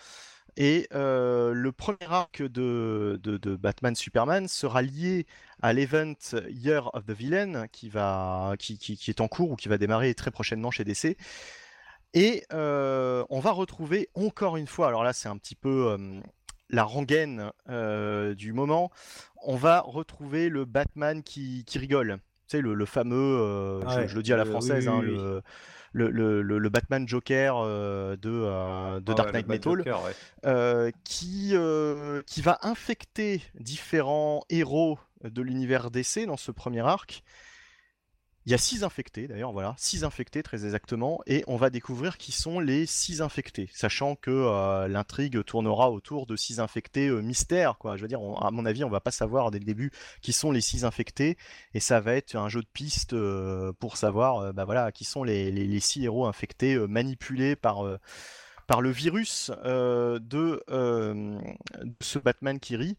Et 0.57 0.89
euh, 0.95 1.53
le 1.53 1.71
premier 1.71 2.07
arc 2.09 2.43
de, 2.43 3.19
Batman 3.61 3.95
Superman 3.95 4.49
sera 4.49 4.81
lié 4.81 5.27
à 5.61 5.73
l'event 5.73 6.15
Year 6.49 6.91
of 6.95 7.05
the 7.05 7.11
Villain 7.11 7.67
qui, 7.69 7.91
va, 7.91 8.55
qui, 8.59 8.99
est 9.07 9.21
en 9.21 9.29
cours 9.29 9.51
ou 9.51 9.57
qui 9.57 9.69
va 9.69 9.77
démarrer 9.77 10.15
très 10.15 10.31
prochainement 10.31 10.71
chez 10.71 10.85
DC. 10.85 11.17
Et 12.15 12.45
euh, 12.55 13.25
on 13.29 13.41
va 13.41 13.51
retrouver 13.51 14.09
encore 14.15 14.57
une 14.57 14.67
fois, 14.67 14.89
alors 14.89 15.05
là 15.05 15.13
c'est 15.13 15.29
un 15.29 15.37
petit 15.37 15.55
peu 15.55 15.89
euh, 15.91 16.21
la 16.71 16.85
rengaine 16.85 17.51
du 18.35 18.53
moment, 18.55 18.91
on 19.43 19.57
va 19.57 19.81
retrouver 19.81 20.49
le 20.49 20.65
Batman 20.65 21.23
qui, 21.23 21.65
rigole. 21.75 22.19
Tu 22.49 22.57
sais, 22.57 22.63
le, 22.63 22.87
fameux, 22.87 23.81
je, 24.07 24.15
le 24.15 24.23
dis 24.23 24.33
à 24.33 24.37
la 24.37 24.47
française, 24.47 24.89
hein, 24.89 25.03
le 25.03 25.43
le, 25.97 26.69
Batman 26.69 27.09
Joker 27.09 27.57
euh, 27.59 28.17
de, 28.17 28.31
euh, 28.31 29.01
de 29.01 29.13
ah 29.13 29.15
Dark 29.15 29.33
Knight 29.33 29.49
Metal, 29.49 29.85
euh, 30.45 30.91
qui, 31.05 31.55
qui 32.27 32.43
va 32.43 32.59
infecter 32.63 33.43
différents 33.59 34.45
héros 34.51 34.99
de 35.25 35.43
l'univers 35.43 35.91
DC 35.91 36.27
dans 36.27 36.37
ce 36.37 36.51
premier 36.51 36.81
arc. 36.81 37.23
Il 38.47 38.53
y 38.53 38.55
a 38.55 38.59
six 38.59 38.85
infectés 38.85 39.27
d'ailleurs, 39.27 39.51
voilà, 39.51 39.75
six 39.77 40.05
infectés 40.05 40.45
très 40.45 40.65
exactement, 40.65 41.21
et 41.27 41.43
on 41.49 41.57
va 41.57 41.69
découvrir 41.69 42.17
qui 42.17 42.31
sont 42.31 42.61
les 42.61 42.87
six 42.87 43.21
infectés, 43.21 43.69
sachant 43.73 44.15
que 44.15 44.31
euh, 44.31 44.87
l'intrigue 44.87 45.43
tournera 45.43 45.91
autour 45.91 46.27
de 46.27 46.37
six 46.37 46.61
infectés 46.61 47.09
euh, 47.09 47.23
mystères, 47.23 47.77
quoi. 47.77 47.97
Je 47.97 48.03
veux 48.03 48.09
dire, 48.09 48.21
à 48.41 48.53
mon 48.53 48.65
avis, 48.65 48.85
on 48.85 48.89
va 48.89 49.01
pas 49.01 49.11
savoir 49.11 49.51
dès 49.51 49.59
le 49.59 49.65
début 49.65 49.91
qui 50.23 50.33
sont 50.33 50.53
les 50.53 50.61
six 50.61 50.85
infectés, 50.85 51.37
et 51.75 51.81
ça 51.81 51.99
va 51.99 52.15
être 52.15 52.37
un 52.37 52.49
jeu 52.49 52.63
de 52.63 52.69
pistes 52.73 53.15
euh, 53.15 53.73
pour 53.81 53.97
savoir, 53.97 54.55
bah 54.55 54.65
voilà, 54.65 54.93
qui 54.93 55.05
sont 55.05 55.25
les, 55.25 55.51
les 55.51 55.81
six 55.81 56.05
héros 56.05 56.27
infectés 56.27 56.79
manipulés 56.87 57.57
par 57.57 57.85
par 58.69 58.81
le 58.81 58.91
virus 58.91 59.51
de 59.65 60.63
ce 62.01 62.19
Batman 62.21 62.61
qui 62.61 62.77
rit. 62.77 62.97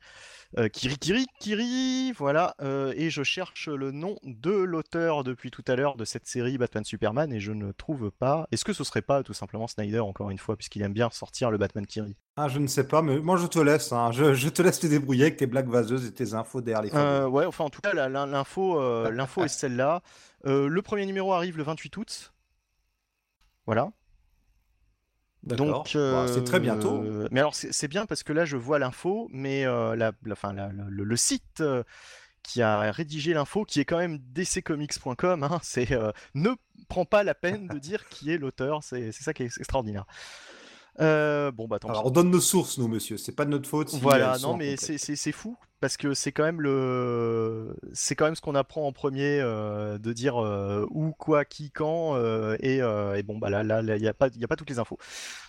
Euh, 0.57 0.69
Kiri 0.69 0.97
Kiri 0.97 1.25
Kiri, 1.39 2.13
voilà, 2.13 2.55
euh, 2.61 2.93
et 2.95 3.09
je 3.09 3.21
cherche 3.23 3.67
le 3.67 3.91
nom 3.91 4.17
de 4.23 4.51
l'auteur 4.51 5.23
depuis 5.23 5.51
tout 5.51 5.63
à 5.67 5.75
l'heure 5.75 5.97
de 5.97 6.05
cette 6.05 6.25
série 6.25 6.57
Batman 6.57 6.85
Superman 6.85 7.33
et 7.33 7.39
je 7.39 7.51
ne 7.51 7.71
trouve 7.73 8.11
pas. 8.11 8.47
Est-ce 8.51 8.63
que 8.63 8.71
ce 8.71 8.83
serait 8.83 9.01
pas 9.01 9.23
tout 9.23 9.33
simplement 9.33 9.67
Snyder 9.67 9.99
encore 9.99 10.29
une 10.29 10.37
fois 10.37 10.55
puisqu'il 10.55 10.81
aime 10.83 10.93
bien 10.93 11.09
sortir 11.09 11.51
le 11.51 11.57
Batman 11.57 11.85
Kiri? 11.85 12.15
Ah, 12.37 12.47
je 12.47 12.59
ne 12.59 12.67
sais 12.67 12.87
pas, 12.87 13.01
mais 13.01 13.19
moi 13.19 13.37
je 13.37 13.47
te 13.47 13.59
laisse, 13.59 13.91
hein. 13.91 14.11
je, 14.11 14.49
te 14.49 14.61
laisse 14.61 14.79
te 14.79 14.87
débrouiller 14.87 15.23
avec 15.23 15.37
tes 15.37 15.47
blagues 15.47 15.69
vaseuses 15.69 16.05
et 16.05 16.13
tes 16.13 16.33
infos 16.33 16.61
derrière 16.61 16.81
les 16.81 16.95
euh, 16.95 17.27
Ouais, 17.27 17.45
enfin 17.45 17.65
en 17.65 17.69
tout 17.69 17.81
cas 17.81 17.93
l'info, 18.07 19.09
l'info 19.09 19.43
est 19.43 19.49
celle-là. 19.49 20.01
le 20.45 20.79
premier 20.81 21.05
numéro 21.05 21.33
arrive 21.33 21.57
le 21.57 21.63
28 21.63 21.97
août. 21.97 22.33
Voilà. 23.65 23.91
Donc, 25.55 25.91
bah, 25.95 26.25
c'est 26.27 26.43
très 26.43 26.59
bientôt. 26.59 27.03
Euh, 27.03 27.27
mais 27.31 27.39
alors, 27.39 27.55
c'est 27.55 27.87
bien 27.87 28.05
parce 28.05 28.23
que 28.23 28.33
là, 28.33 28.45
je 28.45 28.57
vois 28.57 28.79
l'info, 28.79 29.27
mais 29.31 29.65
euh, 29.65 29.95
la, 29.95 30.11
le, 30.23 31.15
site 31.15 31.61
euh, 31.61 31.83
qui 32.43 32.61
a 32.61 32.91
rédigé 32.91 33.33
l'info, 33.33 33.63
qui 33.65 33.79
est 33.79 33.85
quand 33.85 33.97
même 33.97 34.19
dccomics.com, 34.33 35.43
hein, 35.43 35.59
c'est 35.63 35.89
ne 36.33 36.49
prend 36.87 37.05
pas 37.05 37.23
la 37.23 37.35
peine 37.35 37.67
de 37.67 37.79
dire 37.79 38.07
qui 38.09 38.31
est 38.31 38.37
l'auteur. 38.37 38.83
C'est 38.83 39.11
ça 39.11 39.33
qui 39.33 39.43
est 39.43 39.57
extraordinaire. 39.57 40.05
Euh, 40.99 41.51
bon, 41.51 41.67
bah, 41.67 41.77
Alors, 41.87 42.05
on 42.05 42.09
donne 42.09 42.31
nos 42.31 42.39
sources, 42.39 42.77
nous, 42.77 42.87
monsieur. 42.87 43.17
C'est 43.17 43.35
pas 43.35 43.45
de 43.45 43.51
notre 43.51 43.69
faute. 43.69 43.93
voilà, 43.95 44.37
non, 44.39 44.57
mais 44.57 44.75
c'est 44.77 45.31
fou 45.31 45.57
parce 45.79 45.95
que 45.95 46.15
c'est 46.15 46.31
quand 46.31 46.43
même 46.43 46.59
le, 46.59 47.75
c'est 47.93 48.15
quand 48.15 48.25
même 48.25 48.33
ce 48.33 48.41
qu'on 48.41 48.55
apprend 48.55 48.87
en 48.87 48.91
premier 48.91 49.39
euh, 49.39 49.99
de 49.99 50.11
dire 50.11 50.43
euh, 50.43 50.87
où, 50.89 51.11
quoi, 51.11 51.45
qui, 51.45 51.69
quand, 51.69 52.17
et, 52.61 52.81
bon, 53.23 53.37
bah 53.37 53.49
là, 53.49 53.63
là, 53.63 53.81
il 53.81 54.01
n'y 54.01 54.07
a 54.07 54.13
pas, 54.13 54.29
il 54.35 54.43
a 54.43 54.47
pas 54.47 54.55
toutes 54.55 54.69
les 54.69 54.79
infos. 54.79 54.97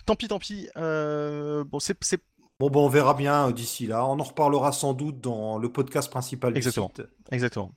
Tant 0.05 0.15
pis, 0.15 0.27
tant 0.27 0.39
pis. 0.39 0.67
bon, 0.75 1.79
c'est 1.79 2.21
Bon, 2.59 2.69
bon, 2.69 2.87
on 2.87 2.89
verra 2.89 3.13
bien 3.13 3.51
d'ici 3.51 3.87
là. 3.87 4.05
On 4.05 4.19
en 4.19 4.23
reparlera 4.23 4.73
sans 4.73 4.93
doute 4.93 5.21
dans 5.21 5.57
le 5.57 5.71
podcast 5.71 6.11
principal 6.11 6.57
Exactement. 6.57 6.91
du 6.93 7.03
site. 7.03 7.11
Exactement. 7.31 7.71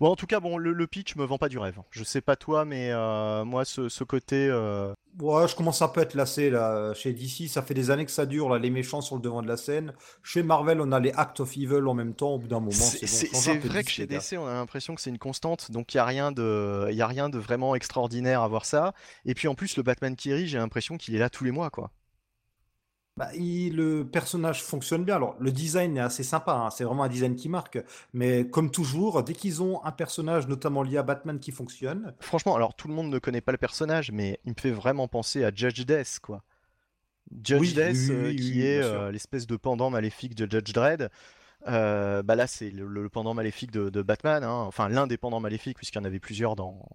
Bon, 0.00 0.10
en 0.10 0.16
tout 0.16 0.26
cas, 0.26 0.40
bon, 0.40 0.56
le, 0.56 0.86
pitch 0.86 1.16
me 1.16 1.24
vend 1.24 1.38
pas 1.38 1.48
du 1.48 1.58
rêve. 1.58 1.78
Je 1.90 2.04
sais 2.04 2.20
pas 2.20 2.36
toi, 2.36 2.64
mais 2.64 2.90
euh, 2.90 3.44
moi, 3.44 3.64
ce, 3.64 4.04
côté. 4.04 4.48
Euh, 4.50 4.92
ouais, 5.20 5.48
je 5.48 5.54
commence 5.54 5.82
un 5.82 5.88
peu 5.88 6.00
à 6.00 6.02
être 6.04 6.14
lassé 6.14 6.50
là. 6.50 6.92
Chez 6.94 7.12
DC, 7.12 7.48
ça 7.48 7.62
fait 7.62 7.74
des 7.74 7.90
années 7.90 8.04
que 8.04 8.10
ça 8.10 8.26
dure. 8.26 8.48
Là, 8.48 8.58
les 8.58 8.70
méchants 8.70 9.00
sur 9.00 9.16
le 9.16 9.22
devant 9.22 9.42
de 9.42 9.48
la 9.48 9.56
scène. 9.56 9.92
Chez 10.22 10.42
Marvel, 10.42 10.80
on 10.80 10.92
a 10.92 11.00
les 11.00 11.12
Act 11.12 11.40
of 11.40 11.56
Evil 11.56 11.86
en 11.86 11.94
même 11.94 12.14
temps. 12.14 12.34
Au 12.34 12.38
bout 12.38 12.48
d'un 12.48 12.60
moment, 12.60 12.72
c'est 12.72 13.58
vrai 13.58 13.84
que 13.84 13.90
chez 13.90 14.06
DC, 14.06 14.34
on 14.38 14.46
a 14.46 14.54
l'impression 14.54 14.94
que 14.94 15.00
c'est 15.00 15.10
une 15.10 15.18
constante. 15.18 15.70
Donc, 15.70 15.94
il 15.94 15.98
y 15.98 16.00
a 16.00 16.04
rien 16.04 16.32
de, 16.32 16.88
il 16.90 16.96
y 16.96 17.02
a 17.02 17.06
rien 17.06 17.28
de 17.28 17.38
vraiment 17.38 17.74
extraordinaire 17.74 18.42
à 18.42 18.48
voir 18.48 18.64
ça. 18.64 18.92
Et 19.24 19.34
puis, 19.34 19.48
en 19.48 19.54
plus, 19.54 19.76
le 19.76 19.82
Batman 19.82 20.16
Kiri, 20.16 20.46
j'ai 20.46 20.58
l'impression 20.58 20.96
qu'il 20.96 21.14
est 21.14 21.18
là 21.18 21.30
tous 21.30 21.44
les 21.44 21.50
mois, 21.50 21.70
quoi. 21.70 21.90
Bah, 23.20 23.28
le 23.36 24.04
personnage 24.04 24.62
fonctionne 24.62 25.04
bien. 25.04 25.16
Alors, 25.16 25.36
le 25.38 25.52
design 25.52 25.98
est 25.98 26.00
assez 26.00 26.22
sympa, 26.22 26.52
hein, 26.52 26.70
c'est 26.70 26.84
vraiment 26.84 27.02
un 27.02 27.08
design 27.08 27.36
qui 27.36 27.50
marque. 27.50 27.78
Mais 28.14 28.48
comme 28.48 28.70
toujours, 28.70 29.22
dès 29.22 29.34
qu'ils 29.34 29.62
ont 29.62 29.84
un 29.84 29.92
personnage, 29.92 30.48
notamment 30.48 30.82
lié 30.82 30.96
à 30.96 31.02
Batman, 31.02 31.38
qui 31.38 31.52
fonctionne. 31.52 32.14
Franchement, 32.20 32.56
alors 32.56 32.74
tout 32.74 32.88
le 32.88 32.94
monde 32.94 33.10
ne 33.10 33.18
connaît 33.18 33.42
pas 33.42 33.52
le 33.52 33.58
personnage, 33.58 34.10
mais 34.10 34.40
il 34.46 34.52
me 34.52 34.58
fait 34.58 34.70
vraiment 34.70 35.06
penser 35.06 35.44
à 35.44 35.52
Judge 35.54 35.84
Death, 35.84 36.18
quoi. 36.22 36.42
Judge 37.44 37.74
Death, 37.74 38.08
euh, 38.08 38.34
qui 38.34 38.66
est 38.66 38.82
euh, 38.82 39.12
l'espèce 39.12 39.46
de 39.46 39.56
pendant 39.56 39.90
maléfique 39.90 40.34
de 40.34 40.50
Judge 40.50 40.72
Dredd. 40.72 41.10
Euh, 41.68 42.22
bah 42.22 42.36
là, 42.36 42.46
c'est 42.46 42.70
le, 42.70 43.06
pendant 43.10 43.34
maléfique 43.34 43.70
de, 43.70 44.00
Batman, 44.00 44.44
hein. 44.44 44.64
enfin 44.66 44.88
l'un 44.88 45.06
des 45.06 45.18
pendants 45.18 45.40
maléfiques, 45.40 45.76
puisqu'il 45.76 45.98
y 45.98 46.00
en 46.00 46.06
avait 46.06 46.20
plusieurs 46.20 46.56
dans, 46.56 46.88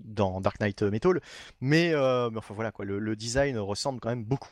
dans 0.00 0.42
Dark 0.42 0.60
Knight 0.60 0.82
Metal. 0.82 1.22
Mais, 1.62 1.96
enfin 1.96 2.52
voilà, 2.52 2.70
quoi, 2.70 2.84
le 2.84 3.16
design 3.16 3.56
ressemble 3.56 3.98
quand 3.98 4.10
même 4.10 4.24
beaucoup. 4.24 4.50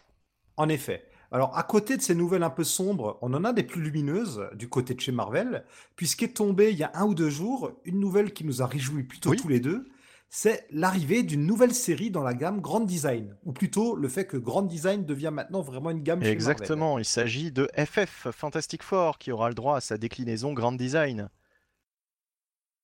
En 0.57 0.71
effet. 0.71 1.05
Alors, 1.31 1.57
à 1.59 1.63
côté 1.63 1.97
de 1.97 2.03
ces 2.03 2.15
nouvelles 2.15 2.43
un 2.43 2.51
peu 2.51 2.65
sombres, 2.65 3.19
on 3.21 3.35
en 3.35 3.45
a 3.45 3.53
des 3.53 3.63
plus 3.63 3.83
lumineuses 3.83 4.49
du 4.55 4.69
côté 4.69 4.95
de 4.95 5.01
chez 5.01 5.13
Marvel, 5.13 5.65
puisqu'est 5.95 6.35
tombée 6.35 6.71
il 6.71 6.79
y 6.79 6.85
a 6.85 6.91
un 6.95 7.05
ou 7.05 7.15
deux 7.15 7.29
jours 7.29 7.73
une 7.85 8.01
nouvelle 8.01 8.33
qui 8.33 8.45
nous 8.45 8.63
a 8.63 8.67
réjouis 8.67 9.03
plutôt 9.03 9.35
tous 9.35 9.49
les 9.49 9.61
deux. 9.61 9.87
C'est 10.31 10.67
l'arrivée 10.71 11.23
d'une 11.23 11.47
nouvelle 11.47 11.75
série 11.75 12.11
dans 12.11 12.23
la 12.23 12.35
gamme 12.35 12.61
Grand 12.61 12.81
Design, 12.81 13.37
ou 13.45 13.53
plutôt 13.53 13.97
le 13.97 14.09
fait 14.09 14.27
que 14.27 14.37
Grand 14.37 14.63
Design 14.63 15.05
devient 15.07 15.31
maintenant 15.33 15.63
vraiment 15.63 15.91
une 15.91 16.03
gamme 16.03 16.23
Exactement, 16.23 16.99
il 16.99 17.05
s'agit 17.05 17.51
de 17.51 17.69
FF, 17.77 18.29
Fantastic 18.33 18.83
Four, 18.83 19.19
qui 19.19 19.33
aura 19.33 19.49
le 19.49 19.55
droit 19.55 19.77
à 19.77 19.81
sa 19.81 19.97
déclinaison 19.97 20.53
Grand 20.53 20.73
Design. 20.73 21.31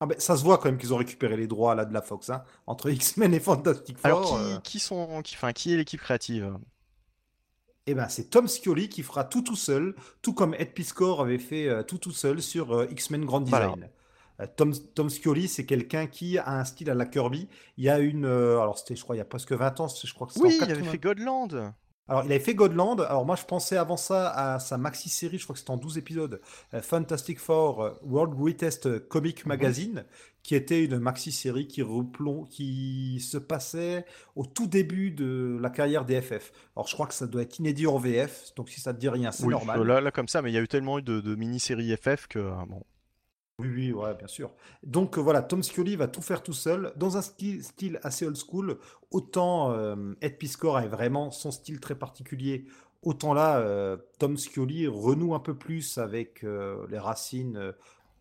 Ah 0.00 0.06
ben, 0.06 0.18
ça 0.18 0.36
se 0.36 0.42
voit 0.42 0.58
quand 0.58 0.66
même 0.66 0.78
qu'ils 0.78 0.92
ont 0.92 0.98
récupéré 0.98 1.36
les 1.36 1.46
droits 1.46 1.74
là 1.74 1.84
de 1.84 1.94
la 1.94 2.02
Fox, 2.02 2.30
hein, 2.30 2.44
entre 2.66 2.90
X-Men 2.90 3.32
et 3.32 3.40
Fantastic 3.40 3.98
Four. 3.98 4.06
Alors 4.06 4.28
qui, 4.28 4.34
euh. 4.34 4.58
qui 4.60 4.78
sont, 4.78 5.22
qui, 5.22 5.34
enfin, 5.34 5.52
qui 5.52 5.72
est 5.72 5.76
l'équipe 5.76 6.00
créative? 6.00 6.58
Eh 7.86 7.94
ben, 7.94 8.08
c'est 8.08 8.30
Tom 8.30 8.48
Scioli 8.48 8.88
qui 8.88 9.02
fera 9.02 9.24
tout 9.24 9.42
tout 9.42 9.56
seul, 9.56 9.94
tout 10.22 10.32
comme 10.32 10.54
Ed 10.54 10.72
Piscor 10.72 11.20
avait 11.20 11.38
fait 11.38 11.68
euh, 11.68 11.82
tout 11.82 11.98
tout 11.98 12.12
seul 12.12 12.40
sur 12.40 12.72
euh, 12.72 12.86
X-Men 12.90 13.24
Grand 13.24 13.42
Design. 13.42 13.90
Euh, 14.40 14.46
Tom, 14.56 14.72
Tom 14.94 15.10
Scioli, 15.10 15.48
c'est 15.48 15.66
quelqu'un 15.66 16.06
qui 16.06 16.38
a 16.38 16.48
un 16.48 16.64
style 16.64 16.90
à 16.90 16.94
la 16.94 17.04
Kirby. 17.04 17.48
Il 17.76 17.84
y 17.84 17.90
a 17.90 17.98
une, 17.98 18.24
alors 18.24 18.78
c'était, 18.78 18.96
je 18.96 19.02
crois, 19.02 19.16
il 19.16 19.18
y 19.18 19.22
a 19.22 19.26
presque 19.26 19.52
20 19.52 19.80
ans, 19.80 19.88
je 19.88 20.14
crois 20.14 20.26
que 20.26 20.32
Oui, 20.40 20.58
il 20.60 20.70
avait 20.70 20.82
fait 20.82 20.98
Godland. 20.98 21.74
Alors, 22.08 22.24
il 22.24 22.32
avait 22.32 22.44
fait 22.44 22.54
Godland. 22.54 23.00
Alors, 23.00 23.24
moi, 23.24 23.36
je 23.36 23.44
pensais 23.44 23.76
avant 23.76 23.96
ça 23.96 24.30
à 24.30 24.58
sa 24.58 24.76
maxi-série, 24.76 25.38
je 25.38 25.44
crois 25.44 25.54
que 25.54 25.60
c'était 25.60 25.70
en 25.70 25.76
12 25.76 25.98
épisodes, 25.98 26.40
Fantastic 26.82 27.38
Four 27.38 27.98
World 28.02 28.34
Greatest 28.34 29.08
Comic 29.08 29.44
mhm. 29.44 29.48
Magazine, 29.48 30.04
qui 30.44 30.54
était 30.54 30.84
une 30.84 30.98
maxi-série 30.98 31.66
qui, 31.66 31.82
qui 32.50 33.20
se 33.20 33.38
passait 33.38 34.04
au 34.36 34.44
tout 34.44 34.66
début 34.66 35.10
de 35.10 35.58
la 35.60 35.70
carrière 35.70 36.04
des 36.04 36.20
FF. 36.20 36.52
Alors 36.76 36.86
je 36.86 36.92
crois 36.92 37.06
que 37.06 37.14
ça 37.14 37.26
doit 37.26 37.42
être 37.42 37.58
inédit 37.58 37.86
en 37.86 37.96
VF, 37.96 38.54
donc 38.54 38.68
si 38.68 38.78
ça 38.78 38.92
te 38.92 39.00
dit 39.00 39.08
rien, 39.08 39.32
c'est 39.32 39.46
normal. 39.46 39.82
Là, 39.82 40.02
là, 40.02 40.10
comme 40.10 40.28
ça, 40.28 40.42
mais 40.42 40.50
il 40.50 40.54
y 40.54 40.58
a 40.58 40.60
eu 40.60 40.68
tellement 40.68 40.98
eu 40.98 41.02
de, 41.02 41.34
mini-séries 41.34 41.96
FF 41.96 42.26
que... 42.28 42.38
Euh, 42.38 42.52
bon. 42.68 42.82
Oui, 43.60 43.68
oui, 43.68 43.92
ouais, 43.92 44.14
bien 44.14 44.26
sûr. 44.26 44.50
Donc 44.82 45.16
euh, 45.16 45.20
voilà, 45.20 45.40
Tom 45.42 45.62
Scioli 45.62 45.94
va 45.96 46.08
tout 46.08 46.22
faire 46.22 46.42
tout 46.42 46.52
seul, 46.52 46.92
dans 46.96 47.16
un 47.16 47.22
style, 47.22 48.00
assez 48.02 48.26
old 48.26 48.36
school. 48.36 48.78
Autant 49.12 49.70
euh, 49.72 50.14
Ed 50.20 50.38
Piscor 50.38 50.76
a 50.76 50.86
vraiment 50.88 51.30
son 51.30 51.52
style 51.52 51.78
très 51.78 51.94
particulier, 51.94 52.66
autant 53.02 53.32
là, 53.32 53.96
Tom 54.18 54.36
Scioli 54.36 54.88
renoue 54.88 55.34
un 55.34 55.40
peu 55.40 55.54
plus 55.54 55.98
avec 55.98 56.42
les 56.42 56.98
racines 56.98 57.74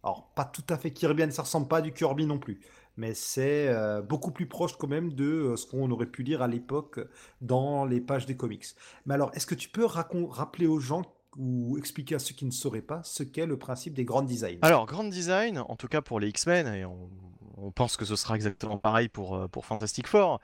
alors, 0.04 0.28
pas 0.36 0.46
tout 0.46 0.64
à 0.70 0.78
fait 0.78 0.92
Kirby, 0.92 1.32
ça 1.32 1.44
ressemble 1.44 1.68
pas 1.68 1.78
à 1.78 1.82
du 1.82 1.94
Kirby 1.94 2.26
non 2.26 2.38
plus, 2.38 2.60
mais 2.98 3.14
c'est 3.14 3.70
euh, 3.70 4.02
beaucoup 4.02 4.32
plus 4.32 4.48
proche 4.48 4.76
quand 4.78 4.88
même 4.88 5.14
de 5.14 5.24
euh, 5.24 5.56
ce 5.56 5.66
qu'on 5.66 5.90
aurait 5.92 6.06
pu 6.08 6.24
lire 6.24 6.42
à 6.42 6.48
l'époque 6.48 7.00
dans 7.42 7.86
les 7.86 8.02
pages 8.02 8.26
des 8.26 8.36
comics. 8.36 8.66
Mais 9.06 9.14
alors, 9.14 9.32
est-ce 9.34 9.48
que 9.48 9.56
tu 9.56 9.70
peux 9.70 9.86
rappeler 9.86 10.68
aux 10.68 10.80
gens 10.80 11.04
ou 11.38 11.78
expliquer 11.78 12.16
à 12.16 12.20
ceux 12.20 12.34
qui 12.34 12.46
ne 12.46 12.52
sauraient 12.52 12.82
pas 12.82 13.02
ce 13.04 13.24
qu'est 13.24 13.46
le 13.46 13.58
principe 13.58 13.94
des 13.94 14.06
Grand 14.06 14.22
Designs. 14.22 14.60
Alors, 14.62 14.86
Grand 14.86 15.04
Design, 15.04 15.60
en 15.60 15.76
tout 15.76 15.88
cas 15.88 16.02
pour 16.02 16.20
les 16.20 16.30
X-Men, 16.30 16.68
et 16.68 16.86
on, 16.86 17.10
pense 17.76 17.96
que 17.96 18.06
ce 18.06 18.16
sera 18.16 18.36
exactement 18.36 18.78
pareil 18.78 19.08
pour, 19.08 19.36
euh, 19.36 19.48
pour 19.48 19.66
Fantastic 19.66 20.08
Four, 20.08 20.42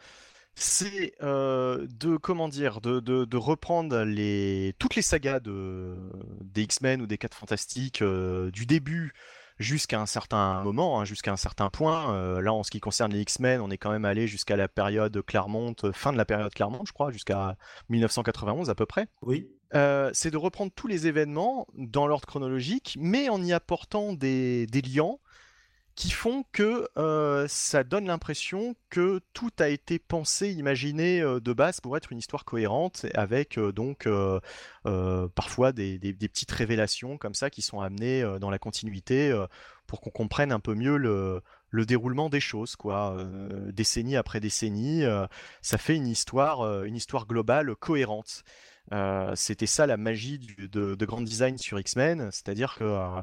c'est 0.56 1.14
de 1.22 2.18
comment 2.18 2.50
dire 2.50 2.82
de, 2.82 3.00
de, 3.00 3.38
reprendre 3.38 4.04
les 4.04 4.74
toutes 4.78 4.96
les 4.96 5.02
sagas 5.02 5.40
de 5.40 5.96
des 6.42 6.64
X-Men 6.64 7.02
ou 7.02 7.08
des 7.08 7.18
4 7.18 7.34
Fantastiques 7.38 8.04
du 8.04 8.66
début 8.66 9.14
jusqu'à 9.60 10.00
un 10.00 10.06
certain 10.06 10.64
moment, 10.64 11.00
hein, 11.00 11.06
jusqu'à 11.06 11.32
un 11.32 11.38
certain 11.38 11.70
point. 11.70 12.14
Euh, 12.14 12.42
là, 12.42 12.54
en 12.54 12.64
ce 12.64 12.72
qui 12.72 12.80
concerne 12.80 13.12
les 13.12 13.22
X-Men, 13.22 13.62
on 13.62 13.70
est 13.70 13.78
quand 13.78 13.92
même 13.92 14.06
allé 14.06 14.28
jusqu'à 14.28 14.56
la 14.56 14.68
période 14.68 15.22
Claremont, 15.26 15.76
euh, 15.84 15.92
fin 15.92 16.12
de 16.12 16.18
la 16.18 16.26
période 16.26 16.54
Claremont, 16.54 16.84
je 16.86 16.94
crois, 16.94 17.12
jusqu'à 17.12 17.58
1991 17.90 18.70
à 18.70 18.76
peu 18.76 18.86
près. 18.86 19.08
Oui. 19.22 19.50
Euh, 19.76 20.10
c'est 20.14 20.32
de 20.32 20.38
reprendre 20.38 20.72
tous 20.74 20.88
les 20.88 21.06
événements 21.06 21.68
dans 21.76 22.08
l'ordre 22.08 22.26
chronologique, 22.26 22.98
mais 23.00 23.30
en 23.30 23.44
y 23.44 23.54
apportant 23.54 24.14
des, 24.14 24.66
des 24.66 24.82
liens 24.82 25.18
qui 26.00 26.12
font 26.12 26.46
que 26.54 26.88
euh, 26.98 27.46
ça 27.50 27.84
donne 27.84 28.06
l'impression 28.08 28.74
que 28.90 29.20
tout 29.34 29.52
a 29.60 29.68
été 29.68 30.00
pensé, 30.00 30.50
imaginé 30.50 31.20
euh, 31.20 31.42
de 31.42 31.52
base 31.52 31.82
pour 31.82 31.98
être 31.98 32.14
une 32.14 32.20
histoire 32.20 32.46
cohérente, 32.46 33.06
avec 33.16 33.58
euh, 33.58 33.74
donc 33.74 34.08
parfois 35.36 35.74
des, 35.74 36.00
petites 36.00 36.52
révélations 36.52 37.18
comme 37.18 37.34
ça 37.34 37.50
qui 37.50 37.62
sont 37.62 37.82
amenées 37.82 38.24
dans 38.40 38.50
la 38.50 38.60
continuité 38.60 39.38
pour 39.88 40.00
qu'on 40.00 40.10
comprenne 40.10 40.54
un 40.54 40.62
peu 40.62 40.74
mieux 40.74 40.96
le, 40.96 41.42
le 41.70 41.86
déroulement 41.86 42.30
des 42.30 42.40
choses, 42.40 42.78
quoi. 42.78 43.18
décennie 43.74 44.16
après 44.16 44.40
décennie, 44.40 45.04
ça 45.62 45.78
fait 45.78 45.98
une 45.98 46.08
histoire, 46.08 46.84
une 46.86 46.96
histoire 46.96 47.28
globale 47.28 47.76
cohérente. 47.76 48.44
C'était 49.36 49.66
ça 49.66 49.86
la 49.86 49.98
magie 49.98 50.40
de, 50.40 51.06
Grand 51.06 51.22
Design 51.22 51.58
sur 51.58 51.80
X-Men, 51.80 52.30
c'est-à-dire 52.32 52.76
que 52.76 53.22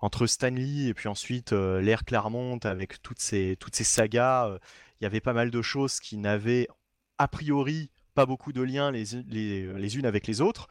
entre 0.00 0.26
Stanley 0.26 0.86
et 0.88 0.94
puis 0.94 1.08
ensuite 1.08 1.52
l'ère 1.52 2.04
Claremont 2.04 2.58
avec 2.64 3.02
toutes 3.02 3.20
ces, 3.20 3.56
toutes 3.58 3.76
ces 3.76 3.84
sagas, 3.84 4.58
il 5.00 5.04
y 5.04 5.06
avait 5.06 5.20
pas 5.20 5.32
mal 5.32 5.50
de 5.50 5.62
choses 5.62 6.00
qui 6.00 6.16
n'avaient 6.16 6.68
a 7.18 7.28
priori 7.28 7.90
pas 8.14 8.26
beaucoup 8.26 8.52
de 8.52 8.62
liens 8.62 8.90
les, 8.90 9.04
les, 9.26 9.98
unes 9.98 10.06
avec 10.06 10.26
les 10.26 10.40
autres. 10.40 10.68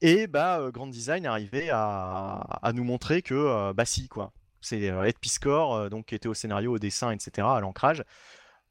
Et 0.00 0.26
bah, 0.26 0.70
Grand 0.72 0.88
Design 0.88 1.26
arrivait 1.26 1.70
à, 1.70 2.58
à 2.62 2.72
nous 2.72 2.84
montrer 2.84 3.22
que 3.22 3.72
bah 3.72 3.84
si 3.84 4.08
quoi. 4.08 4.32
C'est 4.60 4.80
Ed 4.80 5.18
Piscor, 5.18 5.90
donc 5.90 6.06
qui 6.06 6.14
était 6.14 6.28
au 6.28 6.34
scénario, 6.34 6.72
au 6.72 6.78
dessin, 6.78 7.10
etc., 7.10 7.46
à 7.50 7.60
l'ancrage, 7.60 8.02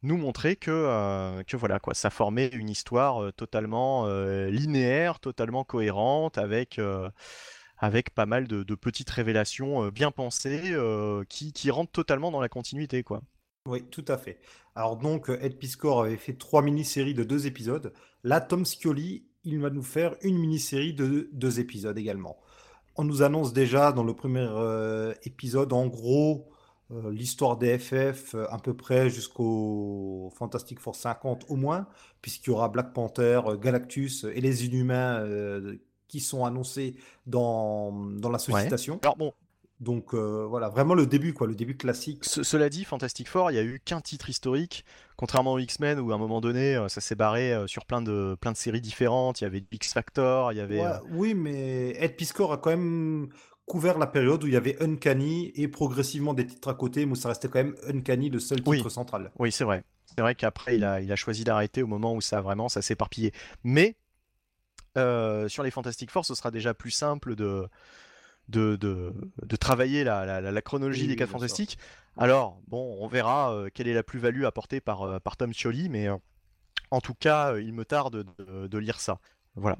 nous 0.03 0.17
montrer 0.17 0.55
que, 0.55 1.41
que 1.43 1.57
voilà 1.57 1.79
quoi, 1.79 1.93
ça 1.93 2.09
formait 2.09 2.47
une 2.47 2.69
histoire 2.69 3.33
totalement 3.33 4.07
linéaire, 4.47 5.19
totalement 5.19 5.63
cohérente, 5.63 6.37
avec 6.37 6.79
avec 7.77 8.09
pas 8.11 8.25
mal 8.25 8.47
de, 8.47 8.75
petites 8.75 9.09
révélations 9.09 9.87
bien 9.89 10.11
pensées 10.11 10.75
qui, 11.29 11.53
qui 11.53 11.71
rentrent 11.71 11.91
totalement 11.91 12.31
dans 12.31 12.41
la 12.41 12.49
continuité 12.49 13.03
quoi. 13.03 13.21
Oui, 13.65 13.83
tout 13.89 14.05
à 14.09 14.17
fait. 14.17 14.39
Alors 14.75 14.97
donc, 14.97 15.29
Ed 15.29 15.57
Piscor 15.57 16.03
avait 16.03 16.17
fait 16.17 16.33
trois 16.33 16.61
mini-séries 16.61 17.13
de 17.13 17.23
deux 17.23 17.47
épisodes. 17.47 17.93
Là, 18.23 18.41
Tom 18.41 18.65
Scioli, 18.65 19.25
il 19.43 19.59
va 19.59 19.69
nous 19.69 19.83
faire 19.83 20.15
une 20.21 20.37
mini-série 20.37 20.93
de 20.93 21.29
deux 21.31 21.59
épisodes 21.59 21.97
également. 21.97 22.37
On 22.95 23.03
nous 23.03 23.21
annonce 23.21 23.53
déjà 23.53 23.91
dans 23.91 24.03
le 24.03 24.13
premier 24.13 24.45
euh, 24.49 25.13
épisode, 25.23 25.73
en 25.73 25.87
gros, 25.87 26.49
euh, 26.49 26.52
l'histoire 26.89 27.57
des 27.57 27.77
FF 27.77 28.35
euh, 28.35 28.45
à 28.49 28.59
peu 28.59 28.73
près 28.73 29.09
jusqu'au 29.09 30.31
Fantastic 30.35 30.79
Four 30.79 30.95
50 30.95 31.45
au 31.49 31.55
moins, 31.55 31.87
puisqu'il 32.21 32.51
y 32.51 32.53
aura 32.53 32.69
Black 32.69 32.93
Panther, 32.93 33.41
Galactus 33.61 34.25
et 34.25 34.41
les 34.41 34.65
Inhumains 34.65 35.25
qui 36.07 36.19
sont 36.19 36.45
annoncés 36.45 36.95
dans, 37.25 37.91
dans 37.91 38.29
la 38.29 38.37
sollicitation. 38.37 38.99
Alors 39.01 39.17
bon, 39.17 39.33
donc 39.83 40.13
euh, 40.13 40.45
voilà, 40.47 40.69
vraiment 40.69 40.93
le 40.93 41.05
début, 41.05 41.33
quoi, 41.33 41.45
le 41.45 41.55
début 41.55 41.75
classique. 41.75 42.23
cela 42.23 42.69
dit, 42.69 42.85
Fantastic 42.85 43.27
Four, 43.27 43.51
il 43.51 43.55
n'y 43.55 43.59
a 43.59 43.63
eu 43.63 43.81
qu'un 43.83 44.01
titre 44.01 44.29
historique, 44.29 44.85
contrairement 45.17 45.53
aux 45.53 45.59
X-Men 45.59 45.99
où 45.99 46.11
à 46.11 46.15
un 46.15 46.17
moment 46.17 46.41
donné, 46.41 46.75
euh, 46.75 46.87
ça 46.87 47.01
s'est 47.01 47.15
barré 47.15 47.53
euh, 47.53 47.67
sur 47.67 47.85
plein 47.85 48.01
de, 48.01 48.35
plein 48.39 48.51
de 48.51 48.57
séries 48.57 48.81
différentes. 48.81 49.41
Il 49.41 49.43
y 49.43 49.47
avait 49.47 49.63
X 49.71 49.93
Factor, 49.93 50.53
il 50.53 50.57
y 50.57 50.61
avait. 50.61 50.81
oui, 51.11 51.33
mais 51.33 51.95
Ed 51.99 52.15
Piscor 52.15 52.53
a 52.53 52.57
quand 52.57 52.69
même 52.69 53.29
couvert 53.65 53.97
la 53.97 54.07
période 54.07 54.43
où 54.43 54.47
il 54.47 54.53
y 54.53 54.57
avait 54.57 54.81
Uncanny 54.81 55.51
et 55.55 55.67
progressivement 55.67 56.33
des 56.33 56.45
titres 56.45 56.69
à 56.69 56.73
côté, 56.73 57.05
mais 57.05 57.13
où 57.13 57.15
ça 57.15 57.29
restait 57.29 57.47
quand 57.47 57.59
même 57.59 57.75
Uncanny 57.87 58.29
le 58.29 58.39
seul 58.39 58.61
titre 58.61 58.89
central. 58.89 59.31
Oui, 59.39 59.51
c'est 59.51 59.63
vrai. 59.63 59.83
C'est 60.05 60.21
vrai 60.21 60.35
qu'après, 60.35 60.75
il 60.75 60.83
a, 60.83 61.01
il 61.01 61.11
a 61.11 61.15
choisi 61.15 61.43
d'arrêter 61.43 61.81
au 61.81 61.87
moment 61.87 62.13
où 62.13 62.21
ça 62.21 62.41
vraiment 62.41 62.69
ça 62.69 62.81
s'est 62.81 62.93
éparpillé. 62.93 63.31
Mais 63.63 63.95
sur 64.95 65.63
les 65.63 65.71
Fantastic 65.71 66.11
Four, 66.11 66.25
ce 66.25 66.35
sera 66.35 66.51
déjà 66.51 66.73
plus 66.73 66.91
simple 66.91 67.35
de 67.35 67.67
de, 68.49 68.75
de, 68.75 69.55
travailler 69.55 70.03
la, 70.03 70.41
la, 70.41 70.61
chronologie 70.61 71.07
des 71.07 71.15
4 71.15 71.29
fantastiques. 71.29 71.77
Alors, 72.17 72.59
bon, 72.67 72.97
on 72.99 73.07
verra 73.07 73.53
euh, 73.53 73.69
quelle 73.73 73.87
est 73.87 73.93
la 73.93 74.03
plus-value 74.03 74.43
apportée 74.43 74.81
par, 74.81 75.03
euh, 75.03 75.19
par 75.19 75.37
Tom 75.37 75.53
Scioli, 75.53 75.89
mais 75.89 76.07
euh, 76.07 76.17
en 76.91 77.01
tout 77.01 77.15
cas, 77.15 77.57
il 77.57 77.73
me 77.73 77.85
tarde 77.85 78.25
de, 78.37 78.67
de, 78.67 78.77
lire 78.77 78.99
ça. 78.99 79.19
Voilà. 79.55 79.77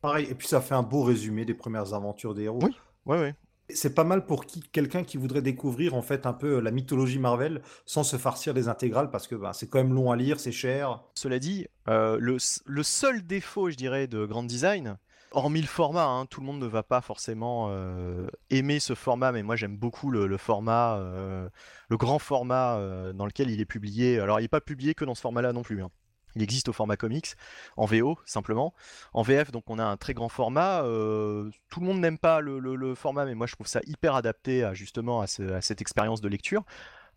Pareil, 0.00 0.26
et 0.30 0.34
puis 0.34 0.46
ça 0.46 0.60
fait 0.60 0.74
un 0.74 0.82
beau 0.82 1.02
résumé 1.02 1.44
des 1.44 1.54
premières 1.54 1.94
aventures 1.94 2.34
des 2.34 2.44
héros. 2.44 2.60
Oui, 2.62 2.76
oui, 3.06 3.18
oui. 3.18 3.30
C'est 3.74 3.94
pas 3.94 4.04
mal 4.04 4.26
pour 4.26 4.44
qui, 4.44 4.60
quelqu'un 4.60 5.02
qui 5.02 5.16
voudrait 5.16 5.40
découvrir 5.40 5.94
en 5.94 6.02
fait 6.02 6.26
un 6.26 6.34
peu 6.34 6.60
la 6.60 6.70
mythologie 6.70 7.18
Marvel 7.18 7.62
sans 7.86 8.04
se 8.04 8.16
farcir 8.16 8.52
les 8.52 8.68
intégrales 8.68 9.10
parce 9.10 9.26
que 9.26 9.34
bah, 9.34 9.52
c'est 9.54 9.68
quand 9.68 9.78
même 9.78 9.94
long 9.94 10.10
à 10.10 10.16
lire, 10.16 10.40
c'est 10.40 10.52
cher. 10.52 11.02
Cela 11.14 11.38
dit, 11.38 11.66
le, 11.86 12.18
le, 12.18 12.82
seul 12.82 13.26
défaut, 13.26 13.70
je 13.70 13.76
dirais, 13.76 14.08
de 14.08 14.26
Grand 14.26 14.42
Design, 14.42 14.98
hormis 15.34 15.60
le 15.60 15.66
format, 15.66 16.04
hein, 16.04 16.26
tout 16.26 16.40
le 16.40 16.46
monde 16.46 16.60
ne 16.60 16.66
va 16.66 16.82
pas 16.82 17.00
forcément 17.00 17.68
euh, 17.70 18.26
aimer 18.50 18.80
ce 18.80 18.94
format, 18.94 19.32
mais 19.32 19.42
moi 19.42 19.56
j'aime 19.56 19.76
beaucoup 19.76 20.10
le, 20.10 20.36
format, 20.36 20.96
euh, 20.96 21.48
le 21.88 21.96
grand 21.96 22.18
format 22.18 22.76
euh, 22.76 23.12
dans 23.12 23.26
lequel 23.26 23.50
il 23.50 23.60
est 23.60 23.66
publié. 23.66 24.20
Alors 24.20 24.40
il 24.40 24.42
n'est 24.42 24.48
pas 24.48 24.60
publié 24.60 24.94
que 24.94 25.04
dans 25.04 25.14
ce 25.14 25.20
format-là 25.20 25.52
non 25.52 25.62
plus. 25.62 25.82
Hein. 25.82 25.90
Il 26.34 26.42
existe 26.42 26.68
au 26.68 26.72
format 26.72 26.96
comics, 26.96 27.34
en 27.76 27.86
VO 27.86 28.18
simplement. 28.26 28.74
En 29.12 29.22
VF, 29.22 29.50
donc 29.50 29.64
on 29.68 29.78
a 29.78 29.84
un 29.84 29.96
très 29.96 30.14
grand 30.14 30.28
format. 30.28 30.80
tout 30.82 31.80
le 31.80 31.86
monde 31.86 32.00
n'aime 32.00 32.18
pas 32.18 32.40
le, 32.40 32.94
format, 32.94 33.24
mais 33.24 33.34
moi 33.34 33.46
je 33.46 33.54
trouve 33.54 33.66
ça 33.66 33.80
hyper 33.86 34.14
adapté 34.14 34.64
à, 34.64 34.74
justement 34.74 35.20
à 35.20 35.26
cette 35.26 35.80
expérience 35.80 36.20
de 36.20 36.28
lecture. 36.28 36.64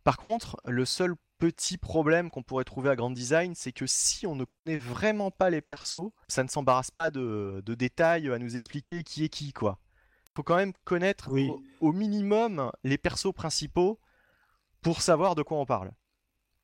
Par 0.05 0.18
contre, 0.18 0.57
le 0.66 0.86
seul 0.86 1.16
petit 1.39 1.78
problème 1.78 2.30
qu'on 2.30 2.43
pourrait 2.43 2.63
trouver 2.63 2.89
à 2.89 2.95
Grand 2.95 3.09
Design, 3.09 3.55
c'est 3.55 3.72
que 3.72 3.88
si 3.88 4.28
on 4.28 4.36
ne 4.36 4.45
connaît 4.45 4.78
vraiment 4.78 5.32
pas 5.32 5.49
les 5.49 5.61
persos, 5.61 6.11
ça 6.28 6.43
ne 6.43 6.47
s'embarrasse 6.47 6.91
pas 6.91 7.11
de, 7.11 7.61
détails 7.66 8.32
à 8.32 8.38
nous 8.38 8.55
expliquer 8.55 9.03
qui 9.03 9.24
est 9.24 9.30
qui, 9.30 9.51
quoi. 9.51 9.80
Faut 10.36 10.43
quand 10.43 10.57
même 10.57 10.74
connaître 10.84 11.32
au, 11.80 11.91
minimum 11.91 12.72
les 12.84 12.97
persos 12.97 13.34
principaux 13.34 13.99
pour 14.82 15.01
savoir 15.01 15.34
de 15.34 15.43
quoi 15.43 15.57
on 15.57 15.66
parle. 15.66 15.91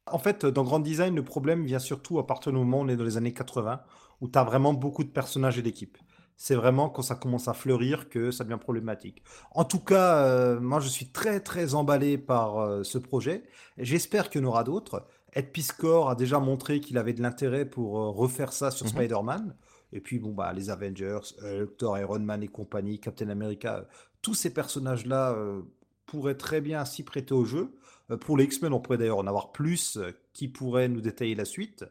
En 0.08 0.18
fait, 0.18 0.45
dans 0.45 0.64
Grand 0.64 0.80
Design, 0.80 1.16
le 1.16 1.24
problème 1.24 1.66
vient 1.66 1.80
surtout 1.80 2.20
à 2.20 2.28
partir 2.28 2.52
du 2.52 2.58
moment 2.58 2.80
où 2.80 2.82
on 2.82 2.88
est 2.88 2.95
dans 2.95 3.04
les 3.04 3.18
années 3.18 3.34
80, 3.34 3.82
où 4.22 4.28
tu 4.28 4.38
as 4.38 4.43
vraiment 4.43 4.74
beaucoup 4.74 5.04
de 5.04 5.10
personnages 5.10 5.58
et 5.58 5.62
d'équipes 5.62 5.97
c'est 6.41 6.56
vraiment 6.56 6.89
quand 6.89 7.04
ça 7.04 7.14
commence 7.14 7.47
à 7.47 7.54
fleurir 7.54 8.10
que 8.10 8.32
ça 8.32 8.43
devient 8.43 8.58
problématique. 8.60 9.22
En 9.52 9.64
tout 9.64 9.80
cas, 9.80 10.26
euh, 10.26 10.60
moi 10.60 10.80
je 10.80 10.88
suis 10.88 11.12
très 11.12 11.39
très 11.39 11.76
emballé 11.76 12.18
par 12.18 12.58
euh, 12.58 12.84
ce 12.84 12.97
projet. 12.97 13.43
J'espère 13.78 14.32
qu'il 14.32 14.41
y 14.41 14.43
en 14.43 14.47
aura 14.47 14.64
d'autres. 14.64 15.06
Ed 15.34 15.52
Piscor 15.52 16.10
a 16.10 16.16
déjà 16.16 16.39
montré 16.39 16.80
qu'il 16.80 16.97
avait 16.97 17.14
de 17.14 17.22
l'intérêt 17.22 17.66
pour 17.66 17.99
euh, 17.99 18.10
refaire 18.10 18.54
ça 18.54 18.72
sur 18.72 18.88
mhm. 18.88 18.91
Spider-Man. 18.91 19.56
Et 19.93 19.99
puis 19.99 20.18
bon 20.18 20.32
bah 20.32 20.52
les 20.52 20.72
Avengers, 20.72 21.20
Thor, 21.78 21.99
Iron 21.99 22.18
Man 22.18 22.41
et 22.41 22.47
compagnie, 22.47 22.99
Captain 22.99 23.30
America, 23.30 23.86
tous 24.24 24.34
ces 24.34 24.52
personnages-là 24.52 25.38
pourraient 26.08 26.38
très 26.38 26.60
bien 26.60 26.86
s'y 26.86 27.04
prêter 27.04 27.36
au 27.36 27.45
jeu. 27.45 27.76
Pour 28.20 28.38
les 28.38 28.45
X-Men, 28.45 28.74
on 28.74 28.80
pourrait 28.80 28.97
d'ailleurs 28.97 29.20
en 29.20 29.28
avoir 29.28 29.51
plus 29.51 29.99
qui 30.34 30.47
pourraient 30.47 30.89
nous 30.89 31.01
détailler 31.01 31.36
la 31.36 31.45
suite. 31.45 31.86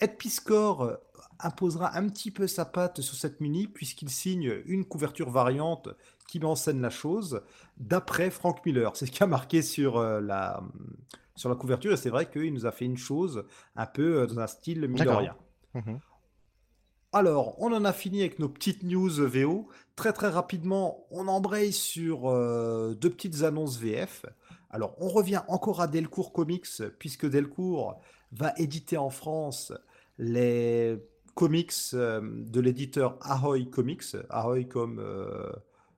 Ed 0.00 0.16
Piscor 0.16 0.98
imposera 1.40 1.96
un 1.96 2.08
petit 2.08 2.30
peu 2.30 2.46
sa 2.46 2.64
patte 2.64 3.00
sur 3.00 3.16
cette 3.16 3.40
mini 3.40 3.66
puisqu'il 3.66 4.10
signe 4.10 4.62
une 4.66 4.84
couverture 4.84 5.30
variante 5.30 5.88
qui 6.28 6.38
met 6.40 6.46
en 6.46 6.56
scène 6.56 6.80
la 6.80 6.90
chose 6.90 7.42
d'après 7.78 8.30
Frank 8.30 8.64
Miller. 8.64 8.94
C'est 8.94 9.06
ce 9.06 9.10
qui 9.10 9.22
a 9.22 9.26
marqué 9.26 9.62
sur, 9.62 9.96
euh, 9.96 10.20
la, 10.20 10.62
sur 11.34 11.48
la 11.48 11.56
couverture 11.56 11.92
et 11.92 11.96
c'est 11.96 12.10
vrai 12.10 12.30
qu'il 12.30 12.52
nous 12.52 12.66
a 12.66 12.72
fait 12.72 12.84
une 12.84 12.98
chose 12.98 13.44
un 13.76 13.86
peu 13.86 14.20
euh, 14.20 14.26
dans 14.26 14.40
un 14.40 14.46
style 14.46 14.86
millerien. 14.86 15.36
Mhm. 15.74 16.00
Alors, 17.12 17.54
on 17.58 17.72
en 17.72 17.86
a 17.86 17.94
fini 17.94 18.20
avec 18.20 18.38
nos 18.38 18.50
petites 18.50 18.82
news 18.82 19.08
VO. 19.08 19.68
Très 19.96 20.12
très 20.12 20.28
rapidement, 20.28 21.06
on 21.10 21.26
embraye 21.26 21.72
sur 21.72 22.28
euh, 22.28 22.94
deux 22.94 23.08
petites 23.08 23.42
annonces 23.44 23.78
VF. 23.78 24.26
Alors, 24.70 24.94
on 24.98 25.08
revient 25.08 25.42
encore 25.48 25.80
à 25.80 25.86
Delcourt 25.86 26.32
Comics, 26.32 26.82
puisque 26.98 27.26
Delcourt 27.26 28.00
va 28.32 28.52
éditer 28.56 28.96
en 28.96 29.10
France 29.10 29.72
les 30.18 30.98
comics 31.38 31.72
euh, 31.94 32.20
de 32.22 32.60
l'éditeur 32.60 33.16
Ahoy 33.22 33.70
Comics. 33.70 34.16
Ahoy 34.28 34.66
comme. 34.66 34.98
Euh, 34.98 35.52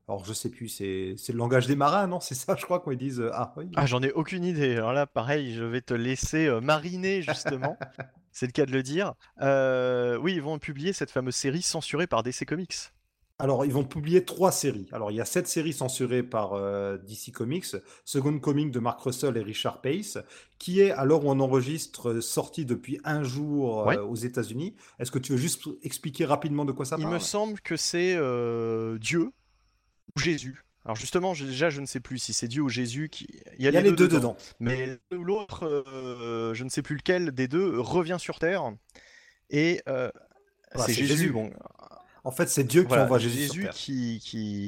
alors 0.07 0.25
je 0.25 0.33
sais 0.33 0.51
plus, 0.51 0.69
c'est 0.69 1.15
le 1.29 1.39
langage 1.39 1.67
des 1.67 1.77
marins, 1.77 2.09
non? 2.09 2.21
C'est 2.21 2.35
ça, 2.35 2.57
je 2.59 2.65
crois 2.65 2.81
qu'on 2.81 2.93
disent 2.93 3.21
euh, 3.21 3.33
Ahoy. 3.33 3.71
Ah, 3.77 3.87
j'en 3.87 4.03
ai 4.03 4.13
aucune 4.13 4.45
idée. 4.45 4.77
Alors 4.77 4.93
là, 4.93 5.07
pareil, 5.07 5.55
je 5.55 5.65
vais 5.65 5.81
te 5.81 5.95
laisser 5.95 6.51
mariner 6.61 7.23
justement. 7.23 7.79
c'est 8.33 8.47
le 8.47 8.53
cas 8.53 8.67
de 8.67 8.73
le 8.73 8.83
dire. 8.83 9.15
oui, 10.21 10.35
ils 10.35 10.43
vont 10.43 10.59
publier 10.59 10.93
cette 10.93 11.11
fameuse 11.11 11.37
série 11.37 11.63
censurée 11.63 12.07
par 12.07 12.23
DC 12.23 12.45
Comics. 12.45 12.93
Alors, 13.41 13.65
ils 13.65 13.73
vont 13.73 13.85
publier 13.85 14.25
trois 14.25 14.53
séries. 14.53 14.87
Alors, 14.93 15.11
il 15.11 15.17
y 15.17 15.21
a 15.21 15.25
sept 15.25 15.49
séries 15.49 15.73
censurées 15.73 16.23
par 16.23 16.53
euh, 16.53 16.99
DC 16.99 17.33
Comics, 17.33 17.75
Second 18.05 18.39
Coming 18.39 18.71
de 18.71 18.79
Mark 18.79 19.01
Russell 19.01 19.35
et 19.39 19.43
Richard 19.43 19.81
Pace, 19.81 20.19
qui 20.59 20.81
est, 20.81 20.91
alors 20.91 21.25
où 21.25 21.31
on 21.31 21.41
enregistre, 21.41 22.11
euh, 22.11 22.21
sorti 22.21 22.67
depuis 22.67 23.01
un 23.03 23.23
jour 23.23 23.89
euh, 23.89 24.03
aux 24.03 24.15
États-Unis. 24.15 24.77
Est-ce 24.99 25.11
que 25.11 25.19
tu 25.19 25.33
veux 25.33 25.39
juste 25.39 25.67
expliquer 25.83 26.27
rapidement 26.27 26.67
de 26.67 26.73
quoi 26.73 26.85
ça 26.85 26.97
parle? 26.97 27.09
Il 27.09 27.15
me 27.15 27.19
semble 27.19 27.61
que 27.61 27.77
c'est 27.77 28.15
Dieu 28.99 29.33
ou 30.17 30.21
Jésus. 30.21 30.63
Alors 30.85 30.97
justement, 30.97 31.33
déjà, 31.33 31.71
je 31.71 31.81
ne 31.81 31.87
sais 31.87 32.01
plus 32.01 32.19
si 32.19 32.35
c'est 32.35 32.49
Dieu 32.49 32.63
ou 32.63 32.69
Jésus 32.69 33.09
qui. 33.11 33.27
Il 33.59 33.65
y 33.65 33.69
a, 33.69 33.71
les, 33.71 33.93
deux, 33.93 34.09
dedans. 34.09 34.37
Mais 34.61 34.99
l'autre, 35.11 35.85
je 36.55 36.65
ne 36.65 36.69
sais 36.69 36.83
plus 36.83 36.97
lequel 36.97 37.33
des 37.33 37.49
deux, 37.49 37.81
revient 37.81 38.17
sur 38.19 38.39
Terre. 38.39 38.71
Et 39.49 39.81
c'est 40.77 40.93
Jésus. 40.93 41.07
Jésus. 41.07 41.31
Bon, 41.31 41.51
en 42.25 42.31
fait, 42.31 42.49
c'est 42.49 42.65
Dieu 42.65 42.85
qui 42.85 42.95
envoie 42.95 43.19
Jésus, 43.19 43.69
qui, 43.73 44.21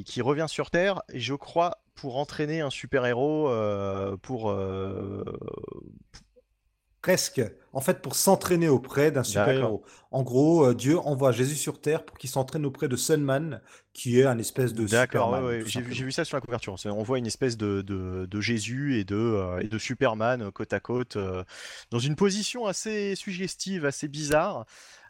qui, 0.06 0.22
revient 0.22 0.46
sur 0.48 0.70
Terre, 0.70 1.02
et 1.12 1.20
je 1.20 1.34
crois 1.34 1.78
pour 1.94 2.16
entraîner 2.16 2.60
un 2.60 2.70
super-héros, 2.70 3.48
euh, 3.48 4.16
pour... 4.16 4.50
Euh, 4.50 5.24
Presque. 7.02 7.42
En 7.72 7.80
fait, 7.80 8.00
pour 8.00 8.14
s'entraîner 8.14 8.68
auprès 8.68 9.10
d'un 9.10 9.24
super-héros. 9.24 9.82
En 10.12 10.22
gros, 10.22 10.66
euh, 10.66 10.72
Dieu 10.72 11.00
envoie 11.00 11.32
Jésus 11.32 11.56
sur 11.56 11.80
Terre 11.80 12.04
pour 12.04 12.16
qu'il 12.16 12.30
s'entraîne 12.30 12.64
auprès 12.64 12.86
de 12.86 12.94
Sunman, 12.94 13.60
qui 13.92 14.20
est 14.20 14.24
un 14.24 14.38
espèce 14.38 14.72
de 14.72 14.86
Superman. 14.86 15.44
Ouais, 15.44 15.64
J'ai 15.66 15.80
vu 15.80 16.12
ça 16.12 16.24
sur 16.24 16.36
la 16.36 16.40
couverture. 16.40 16.76
On 16.84 17.02
voit 17.02 17.18
une 17.18 17.26
espèce 17.26 17.56
de, 17.56 17.82
de, 17.82 18.40
Jésus 18.40 19.00
et 19.00 19.04
de, 19.04 19.58
et 19.60 19.66
de 19.66 19.78
Superman 19.78 20.52
côte 20.52 20.72
à 20.72 20.78
côte, 20.78 21.18
dans 21.90 21.98
une 21.98 22.14
position 22.14 22.66
assez 22.66 23.16
suggestive, 23.16 23.84
assez 23.84 24.06
bizarre. 24.06 24.64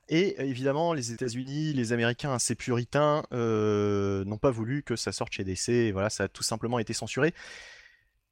Et 0.08 0.40
évidemment, 0.40 0.92
les 0.92 1.12
États-Unis, 1.12 1.72
les 1.72 1.92
Américains 1.92 2.32
assez 2.32 2.54
puritains 2.54 3.22
n'ont 3.30 4.38
pas 4.38 4.50
voulu 4.50 4.82
que 4.82 4.96
ça 4.96 5.12
sorte 5.12 5.32
chez 5.32 5.44
DC. 5.44 5.68
Et 5.68 5.92
voilà, 5.92 6.10
ça 6.10 6.24
a 6.24 6.28
tout 6.28 6.42
simplement 6.42 6.78
été 6.78 6.92
censuré. 6.92 7.34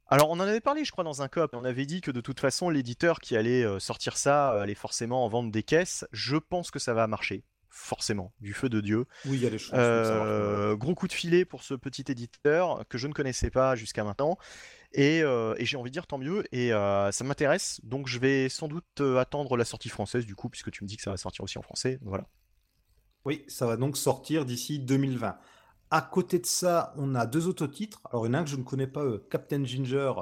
Alors, 0.09 0.29
on 0.31 0.35
en 0.35 0.41
avait 0.41 0.61
parlé, 0.61 0.85
je 0.85 0.91
crois, 0.91 1.05
dans 1.05 1.23
un 1.23 1.29
COP. 1.29 1.55
On 1.55 1.65
avait 1.65 1.87
dit 1.87 2.01
que 2.01 2.11
de 2.11 2.21
toute 2.21 2.41
façon, 2.41 2.69
l'éditeur 2.69 3.21
qui 3.21 3.37
allait 3.37 3.65
sortir 3.79 4.17
ça 4.17 4.51
allait 4.61 4.75
forcément 4.75 5.25
en 5.25 5.29
vendre 5.29 5.53
des 5.53 5.63
caisses. 5.63 6.05
Je 6.13 6.37
pense 6.37 6.71
que 6.71 6.79
ça 6.79 6.95
va 6.95 7.07
marcher 7.07 7.45
forcément, 7.71 8.33
du 8.41 8.53
feu 8.53 8.69
de 8.69 8.81
Dieu. 8.81 9.07
Oui, 9.25 9.39
il 9.39 9.43
y 9.43 9.47
a 9.47 9.51
des 9.51 9.59
choses. 9.59 9.73
Euh, 9.75 10.77
gros 10.77 10.95
coup 10.95 11.09
de 11.09 11.13
filet 11.13 11.45
pour 11.45 11.63
ce 11.63 11.75
petit 11.75 12.05
éditeur 12.09 12.85
que 12.89 12.99
je 12.99 13.07
ne 13.07 13.13
connaissais 13.13 13.51
pas 13.51 13.77
jusqu'à 13.77 14.05
maintenant. 14.05 14.37
Et, 14.93 15.23
euh, 15.23 15.55
j'ai 15.61 15.77
envie 15.77 15.91
de 15.91 15.93
dire 15.93 16.07
tant 16.07 16.19
mieux, 16.19 16.45
et 16.53 16.73
euh, 16.73 17.13
ça 17.13 17.25
m'intéresse, 17.25 17.81
donc 17.85 18.09
je 18.09 18.19
vais 18.19 18.49
sans 18.49 18.69
doute 18.69 19.01
attendre 19.19 19.57
la 19.57 19.65
sortie 19.65 19.89
française 19.89 20.27
du 20.27 20.35
coup, 20.35 20.49
puisque 20.49 20.71
tu 20.71 20.83
me 20.85 20.89
dis 20.89 20.97
que 20.97 21.03
ça 21.03 21.11
va 21.11 21.17
sortir 21.17 21.45
aussi 21.45 21.59
en 21.59 21.63
français. 21.63 21.99
Voilà. 22.03 22.27
Oui, 23.25 23.45
ça 23.49 23.67
va 23.67 23.77
donc 23.77 23.97
sortir 23.97 24.45
d'ici 24.45 24.79
2020. 24.79 25.37
À 25.93 26.03
côté 26.03 26.39
de 26.39 26.47
ça, 26.47 26.95
on 26.97 27.15
a 27.15 27.27
deux 27.27 27.49
autres 27.49 27.67
titres. 27.67 28.01
Alors, 28.11 28.27
il 28.27 28.31
y 28.31 28.33
en 28.33 28.35
a 28.35 28.39
un 28.39 28.45
que 28.45 28.51
je 28.51 28.57
ne 28.57 28.63
connais 28.63 28.87
pas, 28.87 29.05
Captain 29.31 29.65
Ginger, 29.65 30.13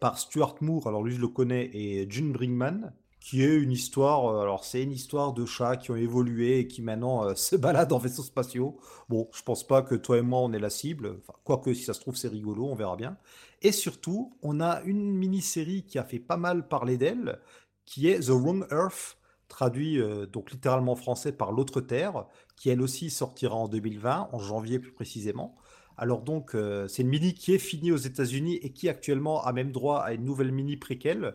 par 0.00 0.18
Stuart 0.18 0.56
Moore, 0.60 0.88
alors 0.88 1.02
lui 1.02 1.14
je 1.14 1.20
le 1.20 1.28
connais, 1.28 1.70
et 1.72 2.10
June 2.10 2.32
Brinkman 2.32 2.92
qui 3.20 3.42
est 3.44 3.54
une 3.54 3.70
histoire. 3.70 4.26
Euh, 4.26 4.42
alors, 4.42 4.64
c'est 4.64 4.82
une 4.82 4.92
histoire 4.92 5.32
de 5.32 5.44
chats 5.46 5.76
qui 5.76 5.90
ont 5.90 5.96
évolué 5.96 6.58
et 6.60 6.66
qui 6.66 6.82
maintenant 6.82 7.24
euh, 7.24 7.34
se 7.36 7.56
baladent 7.56 7.92
en 7.92 7.98
vaisseaux 7.98 8.22
spatiaux. 8.22 8.78
Bon, 9.08 9.28
je 9.32 9.42
pense 9.42 9.66
pas 9.66 9.82
que 9.82 9.94
toi 9.94 10.18
et 10.18 10.22
moi 10.22 10.40
on 10.40 10.52
est 10.52 10.58
la 10.58 10.70
cible. 10.70 11.18
Enfin, 11.20 11.38
quoique, 11.44 11.72
si 11.74 11.84
ça 11.84 11.94
se 11.94 12.00
trouve, 12.00 12.16
c'est 12.16 12.28
rigolo, 12.28 12.66
on 12.66 12.74
verra 12.74 12.96
bien. 12.96 13.16
Et 13.62 13.72
surtout, 13.72 14.36
on 14.42 14.60
a 14.60 14.82
une 14.82 15.12
mini-série 15.12 15.84
qui 15.84 15.98
a 15.98 16.04
fait 16.04 16.18
pas 16.18 16.36
mal 16.36 16.68
parler 16.68 16.96
d'elle, 16.96 17.38
qui 17.84 18.08
est 18.08 18.20
The 18.20 18.30
Wrong 18.30 18.66
Earth, 18.70 19.18
traduit 19.48 20.00
euh, 20.00 20.26
donc 20.26 20.52
littéralement 20.52 20.94
français 20.96 21.32
par 21.32 21.52
L'autre 21.52 21.80
Terre, 21.80 22.26
qui 22.56 22.70
elle 22.70 22.80
aussi 22.80 23.10
sortira 23.10 23.56
en 23.56 23.68
2020, 23.68 24.30
en 24.32 24.38
janvier 24.38 24.78
plus 24.78 24.92
précisément. 24.92 25.56
Alors 25.96 26.22
donc, 26.22 26.56
c'est 26.88 27.02
une 27.02 27.08
mini 27.08 27.34
qui 27.34 27.52
est 27.52 27.58
finie 27.58 27.92
aux 27.92 27.98
États-Unis 27.98 28.54
et 28.62 28.72
qui 28.72 28.88
actuellement 28.88 29.44
a 29.44 29.52
même 29.52 29.70
droit 29.70 29.98
à 29.98 30.14
une 30.14 30.24
nouvelle 30.24 30.50
mini 30.50 30.78
préquelle 30.78 31.34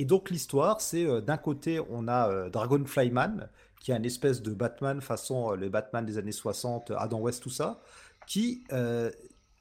et 0.00 0.06
donc 0.06 0.30
l'histoire, 0.30 0.80
c'est 0.80 1.04
euh, 1.04 1.20
d'un 1.20 1.36
côté, 1.36 1.78
on 1.90 2.08
a 2.08 2.30
euh, 2.30 2.48
Dragonflyman, 2.48 3.50
qui 3.80 3.90
est 3.90 3.94
un 3.94 4.02
espèce 4.02 4.40
de 4.40 4.54
Batman 4.54 5.02
façon 5.02 5.52
euh, 5.52 5.56
le 5.56 5.68
Batman 5.68 6.06
des 6.06 6.16
années 6.16 6.32
60, 6.32 6.92
Adam 6.96 7.20
West, 7.20 7.42
tout 7.42 7.50
ça, 7.50 7.82
qui 8.26 8.64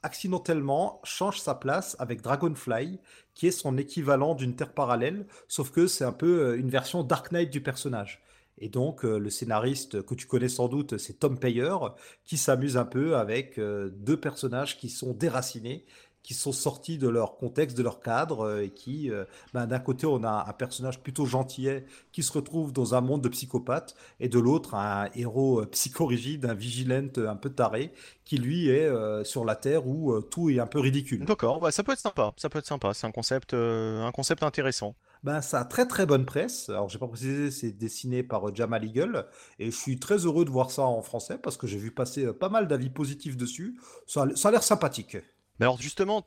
accidentellement 0.03 1.01
change 1.03 1.39
sa 1.39 1.55
place 1.55 1.95
avec 1.99 2.21
Dragonfly, 2.21 2.99
qui 3.33 3.47
est 3.47 3.51
son 3.51 3.77
équivalent 3.77 4.35
d'une 4.35 4.55
Terre 4.55 4.73
parallèle, 4.73 5.25
sauf 5.47 5.71
que 5.71 5.87
c'est 5.87 6.05
un 6.05 6.11
peu 6.11 6.57
une 6.57 6.69
version 6.69 7.03
Dark 7.03 7.31
Knight 7.31 7.49
du 7.49 7.61
personnage. 7.61 8.21
Et 8.61 8.67
donc, 8.67 9.03
le 9.03 9.29
scénariste 9.29 10.01
que 10.01 10.15
tu 10.15 10.27
connais 10.27 10.49
sans 10.49 10.67
doute, 10.67 10.97
c'est 10.97 11.19
Tom 11.19 11.39
Payer, 11.39 11.75
qui 12.25 12.35
s'amuse 12.35 12.75
un 12.75 12.83
peu 12.83 13.15
avec 13.15 13.57
deux 13.57 14.19
personnages 14.19 14.77
qui 14.77 14.89
sont 14.89 15.13
déracinés 15.13 15.85
qui 16.23 16.33
sont 16.33 16.51
sortis 16.51 16.97
de 16.97 17.07
leur 17.07 17.37
contexte, 17.37 17.77
de 17.77 17.83
leur 17.83 18.01
cadre, 18.01 18.41
euh, 18.41 18.63
et 18.63 18.69
qui, 18.69 19.09
euh, 19.09 19.25
ben, 19.53 19.65
d'un 19.67 19.79
côté, 19.79 20.05
on 20.05 20.23
a 20.23 20.45
un 20.47 20.53
personnage 20.53 20.99
plutôt 20.99 21.25
gentillet 21.25 21.85
qui 22.11 22.23
se 22.23 22.31
retrouve 22.31 22.73
dans 22.73 22.95
un 22.95 23.01
monde 23.01 23.21
de 23.21 23.29
psychopathes, 23.29 23.95
et 24.19 24.29
de 24.29 24.39
l'autre, 24.39 24.75
un 24.75 25.09
héros 25.15 25.61
euh, 25.61 25.65
psychorigide, 25.67 26.45
un 26.45 26.53
vigilante 26.53 27.17
un 27.17 27.35
peu 27.35 27.49
taré, 27.49 27.93
qui 28.25 28.37
lui 28.37 28.69
est 28.69 28.87
sur 29.23 29.43
la 29.43 29.55
Terre 29.55 29.87
où 29.87 30.21
tout 30.21 30.51
est 30.51 30.59
un 30.59 30.67
peu 30.67 30.79
ridicule. 30.79 31.25
D'accord, 31.25 31.59
bah, 31.59 31.71
ça 31.71 31.83
peut 31.83 31.93
être 31.93 31.99
sympa, 31.99 32.31
ça 32.37 32.47
peut 32.47 32.59
être 32.59 32.67
sympa, 32.67 32.93
c'est 32.93 33.07
un 33.07 33.11
concept, 33.11 33.55
un 33.55 34.11
concept 34.11 34.43
intéressant. 34.43 34.93
Ben, 35.23 35.41
ça 35.41 35.61
a 35.61 35.65
très 35.65 35.87
très 35.87 36.05
bonne 36.05 36.25
presse. 36.25 36.69
Alors, 36.69 36.89
j'ai 36.89 36.99
pas 36.99 37.07
précisé, 37.07 37.49
c'est 37.49 37.71
dessiné 37.71 38.21
par 38.21 38.53
Jamal 38.53 38.85
Eagle. 38.85 39.25
Et 39.57 39.71
je 39.71 39.75
suis 39.75 39.99
très 39.99 40.17
heureux 40.17 40.45
de 40.45 40.51
voir 40.51 40.69
ça 40.69 40.83
en 40.83 41.01
français 41.01 41.39
parce 41.39 41.57
que 41.57 41.65
j'ai 41.65 41.79
vu 41.79 41.89
passer 41.89 42.31
pas 42.33 42.49
mal 42.49 42.67
d'avis 42.67 42.91
positifs 42.91 43.35
dessus. 43.35 43.79
Ça, 44.05 44.27
ça 44.35 44.49
a 44.49 44.51
l'air 44.51 44.63
sympathique. 44.63 45.17
Mais 45.59 45.65
alors 45.65 45.81
justement, 45.81 46.25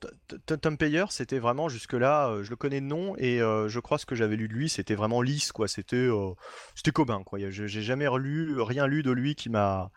Tom 0.60 0.76
Payer, 0.76 1.06
c'était 1.08 1.38
vraiment 1.38 1.68
jusque-là, 1.70 2.28
euh, 2.28 2.42
je 2.42 2.50
le 2.50 2.56
connais 2.56 2.80
de 2.80 2.86
nom 2.86 3.16
et 3.16 3.40
euh, 3.40 3.66
je 3.68 3.80
crois 3.80 3.96
ce 3.96 4.04
que 4.04 4.14
j'avais 4.14 4.36
lu 4.36 4.46
de 4.46 4.52
lui, 4.52 4.68
c'était 4.68 4.94
vraiment 4.94 5.22
lisse, 5.22 5.52
quoi. 5.52 5.68
C'était, 5.68 5.96
euh, 5.96 6.34
c'était 6.74 6.90
Cobin, 6.90 7.22
quoi. 7.24 7.38
J'ai 7.48 7.82
jamais 7.82 8.08
rien 8.08 8.86
lu 8.86 9.02
de 9.02 9.10
lui 9.10 9.34
qui 9.34 9.48
m'a, 9.48 9.90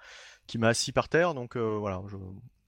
qui 0.48 0.58
m'a 0.58 0.70
assis 0.70 0.94
par 0.94 1.10
terre, 1.10 1.34
donc 1.34 1.58
voilà. 1.58 2.02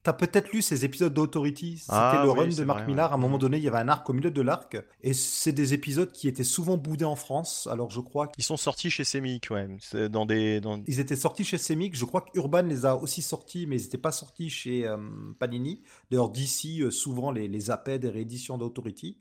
T'as 0.08 0.14
peut-être 0.14 0.54
lu 0.54 0.62
ces 0.62 0.86
épisodes 0.86 1.14
d'Authority. 1.14 1.80
C'était 1.80 1.92
ah 1.92 2.22
le 2.24 2.32
run 2.32 2.48
de 2.48 2.64
Marc 2.64 2.88
Millar. 2.88 3.12
À 3.12 3.16
un 3.16 3.18
moment 3.18 3.36
mm. 3.36 3.42
donné, 3.42 3.58
il 3.58 3.64
y 3.64 3.68
avait 3.68 3.80
un 3.80 3.90
arc 3.90 4.10
au 4.10 4.14
milieu 4.14 4.32
de 4.32 4.42
l'arc. 4.42 4.78
Et 5.02 5.12
c'est 5.12 5.52
des 5.52 5.74
épisodes 5.74 6.10
qui 6.14 6.30
étaient 6.30 6.46
souvent 6.46 6.78
boudés 6.78 7.04
en 7.04 7.18
France. 7.18 7.68
Alors 7.70 7.92
je 7.92 8.00
crois 8.00 8.28
qu'ils 8.28 8.46
sont 8.46 8.56
sortis 8.56 8.90
chez 8.90 9.04
Semic, 9.04 9.50
ouais. 9.52 9.68
Dans 10.08 10.26
des, 10.26 10.62
Ils 10.88 11.02
étaient 11.02 11.18
sortis 11.18 11.44
chez 11.44 11.58
Semic. 11.58 11.94
Je 11.94 12.06
crois 12.06 12.22
qu'Urban 12.22 12.62
les 12.62 12.86
a 12.86 12.96
aussi 12.96 13.22
sortis, 13.22 13.68
mais 13.68 13.82
ils 13.82 13.84
n'étaient 13.84 13.98
pas 13.98 14.14
sortis 14.14 14.50
chez 14.50 14.88
euh, 14.88 14.96
Panini. 15.40 15.82
D'ailleurs, 16.10 16.30
d'ici, 16.30 16.84
euh, 16.84 16.90
souvent 16.90 17.30
les, 17.30 17.50
les 17.50 17.70
appels 17.70 18.00
des 18.00 18.10
rééditions 18.10 18.58
d'Authority. 18.58 19.18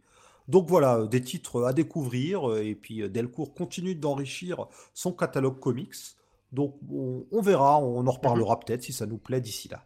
Donc 0.47 0.69
voilà, 0.69 1.05
des 1.09 1.21
titres 1.21 1.65
à 1.65 1.73
découvrir. 1.73 2.49
Euh, 2.49 2.63
et 2.63 2.77
puis 2.77 3.11
Delcourt 3.11 3.55
continue 3.55 3.97
d'enrichir 3.97 4.67
son 4.95 5.13
catalogue 5.13 5.59
comics. 5.59 5.97
Donc 6.53 6.79
on, 6.89 7.41
verra, 7.43 7.81
on 7.81 8.07
en 8.07 8.11
reparlera 8.13 8.55
mm-hmm. 8.55 8.65
peut-être 8.65 8.85
si 8.85 8.93
ça 8.93 9.07
nous 9.07 9.19
plaît 9.19 9.41
d'ici 9.41 9.67
là. 9.67 9.85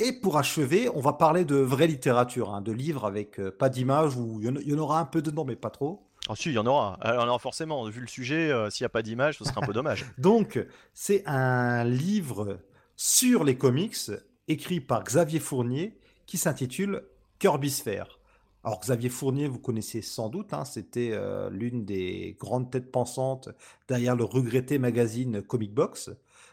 Et 0.00 0.12
pour 0.12 0.38
achever, 0.38 0.88
on 0.94 1.00
va 1.00 1.12
parler 1.12 1.44
de 1.44 1.56
vraie 1.56 1.86
littérature, 1.86 2.54
hein, 2.54 2.62
de 2.62 2.72
livres 2.72 3.04
avec 3.04 3.38
euh, 3.38 3.50
pas 3.50 3.68
d'image, 3.68 4.16
où 4.16 4.40
il 4.40 4.66
y, 4.66 4.74
en 4.74 4.78
aura 4.78 4.98
un 4.98 5.04
peu 5.04 5.20
dedans, 5.20 5.44
mais 5.44 5.56
pas 5.56 5.68
trop. 5.68 6.06
Ah 6.26 6.32
si, 6.34 6.48
il 6.48 6.54
y 6.54 6.58
en 6.58 6.64
aura. 6.64 6.94
Alors 7.02 7.40
forcément, 7.40 7.86
vu 7.90 8.00
le 8.00 8.06
sujet, 8.06 8.50
euh, 8.50 8.70
s'il 8.70 8.84
n'y 8.84 8.86
a 8.86 8.90
pas 8.90 9.02
d'image, 9.02 9.36
ce 9.36 9.44
serait 9.44 9.62
un 9.62 9.66
peu 9.66 9.74
dommage. 9.74 10.06
Donc, 10.18 10.58
c'est 10.94 11.22
un 11.26 11.84
livre 11.84 12.60
sur 12.96 13.44
les 13.44 13.58
comics, 13.58 14.10
écrit 14.48 14.80
par 14.80 15.04
Xavier 15.04 15.38
Fournier, 15.38 15.98
qui 16.24 16.38
s'intitule 16.38 17.02
Kirby 17.38 17.70
Sphere. 17.70 18.20
Alors 18.64 18.80
Xavier 18.80 19.08
Fournier, 19.08 19.48
vous 19.48 19.58
connaissez 19.58 20.02
sans 20.02 20.28
doute, 20.28 20.52
hein, 20.52 20.64
c'était 20.64 21.10
euh, 21.12 21.48
l'une 21.50 21.84
des 21.84 22.36
grandes 22.38 22.70
têtes 22.70 22.92
pensantes 22.92 23.48
derrière 23.88 24.16
le 24.16 24.24
regretté 24.24 24.78
magazine 24.78 25.42
Comic 25.42 25.72
Box. 25.72 26.10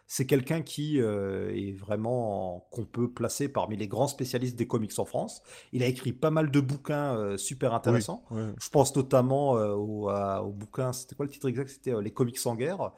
C'est 0.09 0.25
quelqu'un 0.25 0.61
qui 0.61 1.01
euh, 1.01 1.53
est 1.53 1.73
vraiment 1.73 2.65
qu'on 2.71 2.85
peut 2.85 3.11
placer 3.11 3.49
parmi 3.49 3.75
les 3.75 3.89
grands 3.89 4.07
spécialistes 4.07 4.55
des 4.55 4.65
comics 4.65 4.97
en 4.99 5.05
France. 5.05 5.41
Il 5.73 5.83
a 5.83 5.85
écrit 5.85 6.13
pas 6.13 6.31
mal 6.31 6.49
de 6.49 6.61
bouquins 6.61 7.13
euh, 7.17 7.37
super 7.37 7.73
intéressants. 7.73 8.23
Je 8.31 8.69
pense 8.69 8.95
notamment 8.95 9.57
euh, 9.57 9.73
au, 9.73 10.51
bouquin, 10.53 10.93
c'était 10.93 11.15
quoi 11.15 11.25
le 11.25 11.31
titre 11.31 11.49
exact? 11.49 11.67
C'était 11.69 12.01
Les 12.01 12.11
comics 12.11 12.39
en 12.45 12.55
guerre 12.55 12.93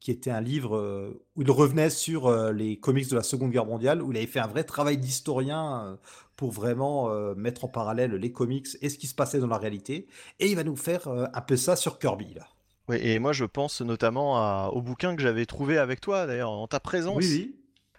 qui 0.00 0.10
était 0.10 0.30
un 0.30 0.42
livre 0.42 1.16
où 1.34 1.42
il 1.42 1.50
revenait 1.50 1.90
sur 1.90 2.30
les 2.52 2.78
comics 2.78 3.08
de 3.08 3.16
la 3.16 3.22
Seconde 3.22 3.50
Guerre 3.50 3.64
mondiale, 3.64 4.02
où 4.02 4.12
il 4.12 4.18
avait 4.18 4.26
fait 4.26 4.38
un 4.38 4.46
vrai 4.46 4.62
travail 4.62 4.98
d'historien 4.98 5.98
pour 6.36 6.52
vraiment 6.52 7.10
mettre 7.34 7.64
en 7.64 7.68
parallèle 7.68 8.12
les 8.12 8.30
comics 8.30 8.68
et 8.82 8.90
ce 8.90 8.98
qui 8.98 9.06
se 9.06 9.14
passait 9.14 9.40
dans 9.40 9.46
la 9.48 9.56
réalité. 9.56 10.06
Et 10.38 10.48
il 10.48 10.54
va 10.54 10.64
nous 10.64 10.76
faire 10.76 11.08
un 11.08 11.40
peu 11.40 11.56
ça 11.56 11.76
sur 11.76 11.98
Kirby, 11.98 12.34
là. 12.34 12.46
Oui, 12.88 12.98
et 13.00 13.18
moi 13.18 13.32
je 13.32 13.44
pense 13.44 13.80
notamment 13.80 14.68
au 14.68 14.80
bouquin 14.80 15.16
que 15.16 15.22
j'avais 15.22 15.46
trouvé 15.46 15.78
avec 15.78 16.00
toi, 16.00 16.26
d'ailleurs, 16.26 16.50
en 16.50 16.66
ta 16.68 16.80
présence. 16.80 17.24
Oui, 17.24 17.56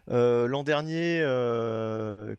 euh, 0.10 0.48
L'an 0.48 0.64
dernier, 0.64 1.20
euh, 1.22 2.36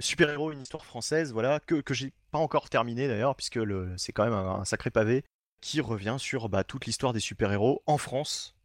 Super-héros, 0.00 0.52
une 0.52 0.62
histoire 0.62 0.84
française, 0.84 1.32
voilà, 1.32 1.60
que, 1.60 1.76
que 1.76 1.94
j'ai 1.94 2.12
pas 2.30 2.38
encore 2.38 2.68
terminé 2.68 3.06
d'ailleurs, 3.06 3.36
puisque 3.36 3.60
c'est 3.96 4.12
quand 4.12 4.24
même 4.24 4.32
un, 4.32 4.64
sacré 4.64 4.90
pavé, 4.90 5.24
qui 5.60 5.80
revient 5.80 6.16
sur 6.18 6.48
bah, 6.48 6.64
toute 6.64 6.86
l'histoire 6.86 7.12
des 7.12 7.20
super-héros 7.20 7.82
en 7.86 7.98
France. 7.98 8.56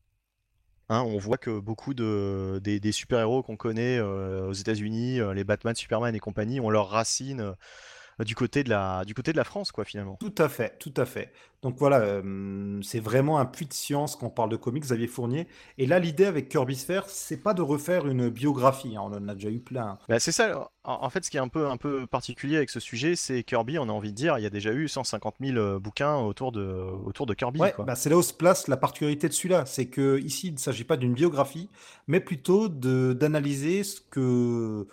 Hein, 0.89 1.01
on 1.01 1.17
voit 1.17 1.37
que 1.37 1.59
beaucoup 1.59 1.93
de, 1.93 2.59
des, 2.63 2.91
super-héros 2.91 3.43
qu'on 3.43 3.57
connaît 3.57 3.99
euh, 3.99 4.47
aux 4.47 4.53
États-Unis, 4.53 5.19
les 5.35 5.43
Batman, 5.43 5.75
Superman 5.75 6.15
et 6.15 6.19
compagnie, 6.19 6.59
ont 6.59 6.69
leurs 6.69 6.89
racines 6.89 7.53
du 8.25 8.35
côté 8.35 8.63
de 8.63 8.69
la, 8.69 9.05
du 9.05 9.13
côté 9.13 9.31
de 9.31 9.37
la 9.37 9.43
France, 9.43 9.71
quoi, 9.71 9.85
finalement. 9.85 10.17
Tout 10.19 10.35
à 10.37 10.49
fait, 10.49 10.77
tout 10.79 10.93
à 10.97 11.05
fait. 11.05 11.31
Donc 11.63 11.75
voilà, 11.77 12.21
c'est 12.83 12.99
vraiment 12.99 13.39
un 13.39 13.45
puits 13.45 13.65
de 13.65 13.73
science 13.73 14.15
quand 14.15 14.27
on 14.27 14.29
parle 14.29 14.49
de 14.49 14.57
comics, 14.57 14.83
Xavier 14.83 15.07
Fournier. 15.07 15.47
Et 15.79 15.87
là, 15.87 15.97
l'idée 15.97 16.25
avec 16.25 16.49
Kirby 16.49 16.75
Sphere, 16.75 17.05
c'est 17.07 17.41
pas 17.41 17.55
de 17.55 17.63
refaire 17.63 18.07
une 18.07 18.29
biographie, 18.29 18.95
hein, 18.95 19.01
on 19.03 19.13
en 19.13 19.27
a 19.27 19.33
déjà 19.33 19.49
eu 19.49 19.59
plein. 19.59 19.97
Bah, 20.07 20.19
c'est 20.19 20.31
ça, 20.31 20.69
en 20.83 21.09
fait, 21.09 21.25
ce 21.25 21.31
qui 21.31 21.37
est 21.37 21.41
un 21.41 21.47
peu, 21.47 21.67
un 21.67 21.77
peu 21.77 22.05
particulier 22.05 22.57
avec 22.57 22.69
ce 22.69 22.79
sujet, 22.79 23.15
c'est 23.15 23.43
Kirby, 23.43 23.79
on 23.79 23.89
a 23.89 23.91
envie 23.91 24.11
de 24.11 24.15
dire, 24.15 24.37
il 24.37 24.43
y 24.43 24.45
a 24.45 24.51
déjà 24.51 24.71
eu 24.71 24.87
150 24.87 25.35
000 25.41 25.57
euh, 25.57 25.79
bouquins 25.79 26.15
autour 26.17 26.51
de, 26.51 26.63
autour 27.05 27.25
de 27.25 27.33
Kirby. 27.33 27.59
Ouais, 27.59 27.73
bah, 27.79 27.95
c'est 27.95 28.09
là 28.09 28.17
où 28.17 28.21
se 28.21 28.33
place 28.33 28.67
la 28.67 28.77
particularité 28.77 29.27
de 29.27 29.33
celui-là, 29.33 29.65
c'est 29.65 29.87
que 29.87 30.19
ici, 30.19 30.47
il 30.47 30.53
ne 30.53 30.59
s'agit 30.59 30.83
pas 30.83 30.95
d'une 30.95 31.13
biographie, 31.13 31.69
mais 32.07 32.19
plutôt 32.19 32.69
d'analyser 32.69 33.83
ce 33.83 33.99
que 33.99 34.19
euh, 34.19 34.87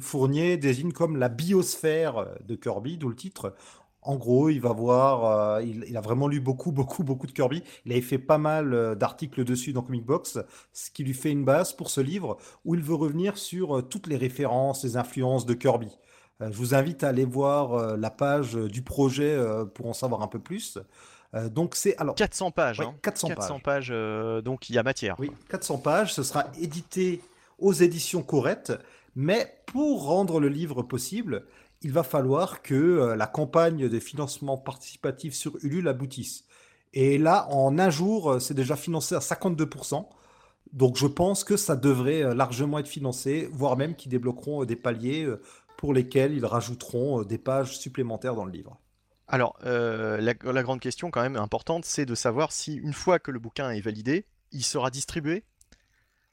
Fournier 0.00 0.56
désigne 0.56 0.92
comme 0.92 1.16
la 1.16 1.28
biosphère 1.28 2.26
de 2.44 2.54
Kirby, 2.54 2.98
d'où 2.98 3.08
le 3.08 3.16
titre. 3.16 3.54
En 4.02 4.16
gros, 4.16 4.48
il 4.50 4.60
va 4.60 4.72
voir, 4.72 5.24
euh, 5.58 5.62
il, 5.62 5.96
a 5.96 6.00
vraiment 6.00 6.28
lu 6.28 6.40
beaucoup, 6.40 6.70
beaucoup, 6.72 7.02
beaucoup 7.02 7.26
de 7.26 7.32
Kirby. 7.32 7.62
Il 7.84 7.92
avait 7.92 8.00
fait 8.00 8.18
pas 8.18 8.38
mal 8.38 8.72
euh, 8.72 8.94
d'articles 8.94 9.44
dessus 9.44 9.72
dans 9.72 9.82
Comic 9.82 10.04
Box, 10.04 10.38
ce 10.72 10.90
qui 10.90 11.02
lui 11.02 11.14
fait 11.14 11.32
une 11.32 11.44
base 11.44 11.72
pour 11.72 11.90
ce 11.90 12.00
livre 12.00 12.36
où 12.64 12.74
il 12.74 12.82
veut 12.82 12.94
revenir 12.94 13.36
sur 13.36 13.86
toutes 13.88 14.06
les 14.06 14.16
références, 14.16 14.84
les 14.84 14.96
influences 14.96 15.46
de 15.46 15.54
Kirby. 15.54 15.90
je 16.40 16.56
vous 16.56 16.74
invite 16.74 17.02
à 17.02 17.08
aller 17.08 17.24
voir 17.24 17.96
la 17.96 18.10
page 18.10 18.54
du 18.54 18.82
projet 18.82 19.36
pour 19.74 19.86
en 19.86 19.92
savoir 19.92 20.22
un 20.22 20.28
peu 20.28 20.38
plus. 20.38 20.78
Euh, 21.34 21.48
donc 21.48 21.74
c'est 21.74 21.96
alors 21.98 22.14
400 22.14 22.50
pages. 22.50 22.80
Ouais, 22.80 22.86
hein. 22.86 22.94
400 23.02 23.28
400 23.28 23.54
pages. 23.54 23.62
pages, 23.62 23.88
euh, 23.90 24.40
donc 24.40 24.70
il 24.70 24.74
y 24.74 24.78
a 24.78 24.82
matière. 24.82 25.16
Oui, 25.18 25.30
400 25.50 25.78
pages. 25.78 26.14
Ce 26.14 26.22
sera 26.22 26.46
édité 26.60 27.20
aux 27.58 27.72
éditions 27.72 28.22
Corrette. 28.22 28.72
Mais 29.16 29.62
pour 29.64 30.04
rendre 30.04 30.38
le 30.40 30.48
livre 30.48 30.82
possible, 30.82 31.46
il 31.80 31.90
va 31.90 32.02
falloir 32.02 32.60
que 32.60 32.74
euh, 32.74 33.16
la 33.16 33.26
campagne 33.26 33.88
de 33.88 33.98
financement 33.98 34.58
participatif 34.58 35.34
sur 35.34 35.56
Ulule 35.62 35.88
aboutisse. 35.88 36.44
Et 36.92 37.16
là, 37.16 37.48
en 37.50 37.78
un 37.78 37.88
jour, 37.88 38.32
euh, 38.32 38.38
c'est 38.40 38.54
déjà 38.54 38.76
financé 38.76 39.14
à 39.14 39.20
52%. 39.20 40.06
Donc 40.72 40.98
je 40.98 41.06
pense 41.06 41.44
que 41.44 41.56
ça 41.56 41.76
devrait 41.76 42.22
euh, 42.24 42.34
largement 42.34 42.78
être 42.78 42.88
financé, 42.88 43.48
voire 43.52 43.78
même 43.78 43.96
qu'ils 43.96 44.10
débloqueront 44.10 44.66
des 44.66 44.76
paliers 44.76 45.26
pour 45.78 45.94
lesquels 45.94 46.34
ils 46.34 46.44
rajouteront 46.44 47.22
des 47.22 47.38
pages 47.38 47.78
supplémentaires 47.78 48.34
dans 48.34 48.44
le 48.44 48.52
livre. 48.52 48.78
Alors, 49.28 49.58
la 49.64 50.62
grande 50.62 50.78
question 50.78 51.10
quand 51.10 51.20
même 51.20 51.36
importante, 51.36 51.84
c'est 51.84 52.06
de 52.06 52.14
savoir 52.14 52.52
si 52.52 52.76
une 52.76 52.92
fois 52.92 53.18
que 53.18 53.32
le 53.32 53.40
bouquin 53.40 53.70
est 53.70 53.80
validé, 53.80 54.24
il 54.52 54.62
sera 54.62 54.88
distribué, 54.90 55.42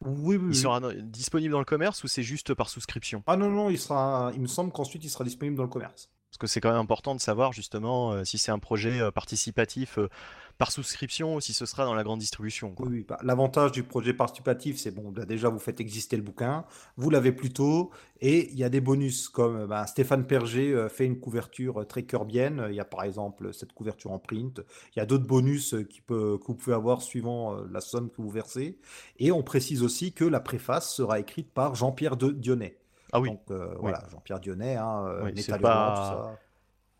Oui, 0.06 0.38
oui, 0.38 0.48
il 0.50 0.56
sera 0.56 0.80
disponible 1.02 1.52
dans 1.52 1.60
le 1.60 1.66
commerce 1.66 2.04
ou 2.04 2.08
c'est 2.08 2.24
juste 2.24 2.54
par 2.54 2.70
souscription? 2.70 3.24
Ah 3.28 3.38
non, 3.38 3.50
non, 3.50 3.70
il 3.70 3.80
sera, 3.80 4.32
il 4.36 4.42
me 4.42 4.48
semble 4.48 4.72
qu'ensuite 4.72 5.04
il 5.04 5.10
sera 5.10 5.24
disponible 5.24 5.58
dans 5.58 5.64
le 5.64 5.70
commerce. 5.70 6.10
Parce 6.34 6.40
que 6.40 6.48
c'est 6.48 6.62
quand 6.62 6.72
même 6.72 6.80
important 6.80 7.14
de 7.14 7.22
savoir 7.22 7.54
justement 7.54 8.12
euh, 8.12 8.24
si 8.24 8.40
c'est 8.40 8.52
un 8.52 8.58
projet 8.58 9.00
euh, 9.00 9.12
participatif 9.12 10.00
euh, 10.00 10.10
par 10.58 10.72
souscription 10.72 11.36
ou 11.36 11.42
si 11.42 11.52
ce 11.54 11.66
sera 11.66 11.84
dans 11.86 11.94
la 11.96 12.04
grande 12.04 12.20
distribution. 12.20 12.74
quoi. 12.74 12.86
Oui, 12.88 12.98
oui, 13.00 13.06
bah, 13.08 13.18
l'avantage 13.24 13.72
du 13.72 13.84
projet 13.84 14.14
participatif, 14.14 14.78
c'est 14.78 14.92
bon, 14.92 15.12
bah, 15.12 15.26
déjà 15.26 15.50
vous 15.50 15.60
faites 15.60 15.80
exister 15.82 16.16
le 16.16 16.22
bouquin, 16.22 16.64
vous 16.96 17.10
l'avez 17.10 17.32
plus 17.32 17.52
tôt, 17.52 17.92
et 18.22 18.50
il 18.52 18.58
y 18.58 18.64
a 18.64 18.70
des 18.70 18.80
bonus 18.80 19.28
comme 19.30 19.66
bah, 19.66 19.86
Stéphane 19.88 20.26
Perger 20.26 20.72
euh, 20.72 20.90
fait 20.90 21.06
une 21.06 21.20
couverture 21.20 21.82
euh, 21.82 21.86
très 21.86 22.04
curbienne. 22.04 22.66
Il 22.70 22.76
y 22.76 22.80
a 22.80 22.86
par 22.86 23.04
exemple 23.04 23.54
cette 23.54 23.74
couverture 23.74 24.12
en 24.12 24.20
print. 24.20 24.62
Il 24.96 25.00
y 25.00 25.02
a 25.02 25.06
d'autres 25.06 25.26
bonus 25.28 25.74
euh, 25.74 25.84
qui 25.84 26.02
peut, 26.02 26.38
que 26.38 26.46
vous 26.48 26.56
pouvez 26.56 26.76
avoir 26.76 27.02
suivant 27.02 27.56
la 27.72 27.82
somme 27.82 28.10
que 28.10 28.22
vous 28.22 28.30
versez. 28.30 28.78
Et 29.18 29.32
on 29.32 29.44
précise 29.44 29.84
aussi 29.84 30.14
que 30.14 30.24
la 30.24 30.40
préface 30.40 30.94
sera 30.94 31.20
écrite 31.20 31.52
par 31.52 31.76
Jean-Pierre 31.76 32.16
de 32.16 32.32
Dionnet. 32.32 32.78
Ah 33.12 33.20
oui, 33.20 33.30
Donc 33.30 33.42
euh, 33.52 33.74
voilà, 33.80 34.04
Jean-Pierre 34.12 34.40
Dionnet, 34.40 34.76
hein, 34.76 35.20
Oui, 35.24 35.34
c'est 35.42 35.60
pas- 35.60 35.94
tout 35.96 36.02
ça. 36.02 36.40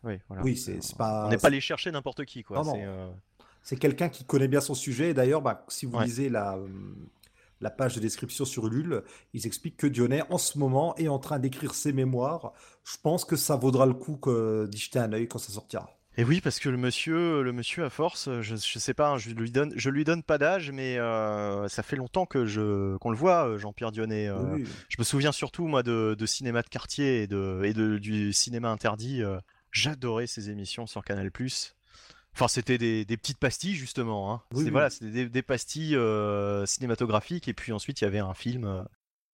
oui, 0.04 0.18
voilà. 0.28 0.42
Oui, 0.44 0.56
c'est 0.56 0.80
c'est 0.82 0.96
pas. 0.96 1.26
On 1.26 1.30
n'est 1.30 1.38
pas 1.38 1.48
allé 1.48 1.60
chercher 1.60 1.90
n'importe 1.90 2.24
qui, 2.24 2.42
quoi. 2.44 2.58
Non, 2.58 2.64
non. 2.64 2.74
euh, 2.78 3.10
C'est 3.64 3.76
quelqu'un 3.76 4.08
qui 4.08 4.24
connaît 4.24 4.46
bien 4.48 4.60
son 4.60 4.74
sujet. 4.74 5.10
Et 5.10 5.14
d'ailleurs, 5.14 5.42
bah, 5.42 5.64
si 5.68 5.86
vous 5.86 5.96
Ouais. 5.98 6.04
lisez 6.04 6.28
la, 6.28 6.56
euh, 6.56 6.68
la 7.60 7.70
page 7.70 7.94
de 7.96 8.00
description 8.00 8.44
sur 8.44 8.66
Ulule, 8.66 9.02
ils 9.32 9.46
expliquent 9.46 9.78
que 9.78 9.86
Dionnet, 9.88 10.22
en 10.30 10.38
ce 10.38 10.58
moment, 10.58 10.94
est 10.96 11.08
en 11.08 11.18
train 11.18 11.38
d'écrire 11.38 11.74
ses 11.74 11.92
mémoires. 11.92 12.52
Je 12.84 12.96
pense 13.02 13.24
que 13.24 13.36
ça 13.36 13.56
vaudra 13.56 13.86
le 13.86 13.94
coup 13.94 14.20
d'y 14.68 14.78
jeter 14.78 14.98
un 15.00 15.12
œil 15.12 15.26
quand 15.26 15.38
ça 15.38 15.52
sortira. 15.52 15.90
Et 16.16 16.22
oui, 16.22 16.40
parce 16.40 16.60
que 16.60 16.68
le 16.68 16.76
monsieur, 16.76 17.42
le 17.42 17.52
monsieur 17.52 17.84
à 17.84 17.90
force, 17.90 18.28
je, 18.40 18.54
je 18.54 18.78
sais 18.78 18.94
pas, 18.94 19.08
hein, 19.10 19.18
je 19.18 19.30
lui 19.30 19.50
donne, 19.50 19.72
je 19.74 19.90
lui 19.90 20.04
donne 20.04 20.22
pas 20.22 20.38
d'âge, 20.38 20.70
mais 20.70 20.96
euh, 20.96 21.66
ça 21.66 21.82
fait 21.82 21.96
longtemps 21.96 22.24
que 22.24 22.46
je 22.46 22.96
qu'on 22.98 23.10
le 23.10 23.16
voit, 23.16 23.48
euh, 23.48 23.58
Jean-Pierre 23.58 23.90
Dionnet. 23.90 24.28
euh, 24.28 24.54
oui. 24.54 24.64
Je 24.88 24.94
me 25.00 25.02
souviens 25.04 25.32
surtout 25.32 25.66
moi 25.66 25.82
de, 25.82 26.14
de 26.16 26.26
cinéma 26.26 26.62
de 26.62 26.68
quartier 26.68 27.22
et 27.22 27.26
de 27.26 27.62
et 27.64 27.72
de 27.72 27.98
du 27.98 28.32
cinéma 28.32 28.70
interdit. 28.70 29.22
euh, 29.24 29.38
J'adorais 29.72 30.28
ces 30.28 30.50
émissions 30.50 30.86
sur 30.86 31.02
Canal+. 31.02 31.32
Enfin, 32.34 32.48
c'était 32.48 32.78
des, 32.78 33.04
des 33.04 33.16
petites 33.16 33.38
pastilles 33.38 33.74
justement. 33.76 34.32
Hein. 34.32 34.42
Oui, 34.50 34.58
C'était 34.58 34.64
oui. 34.64 34.70
voilà, 34.72 34.90
c'était 34.90 35.10
des, 35.10 35.28
des 35.28 35.42
pastilles 35.42 35.96
euh, 35.96 36.66
cinématographiques 36.66 37.48
et 37.48 37.54
puis 37.54 37.72
ensuite 37.72 38.00
il 38.00 38.04
y 38.04 38.06
avait 38.06 38.18
un 38.18 38.34
film 38.34 38.64
euh, 38.64 38.82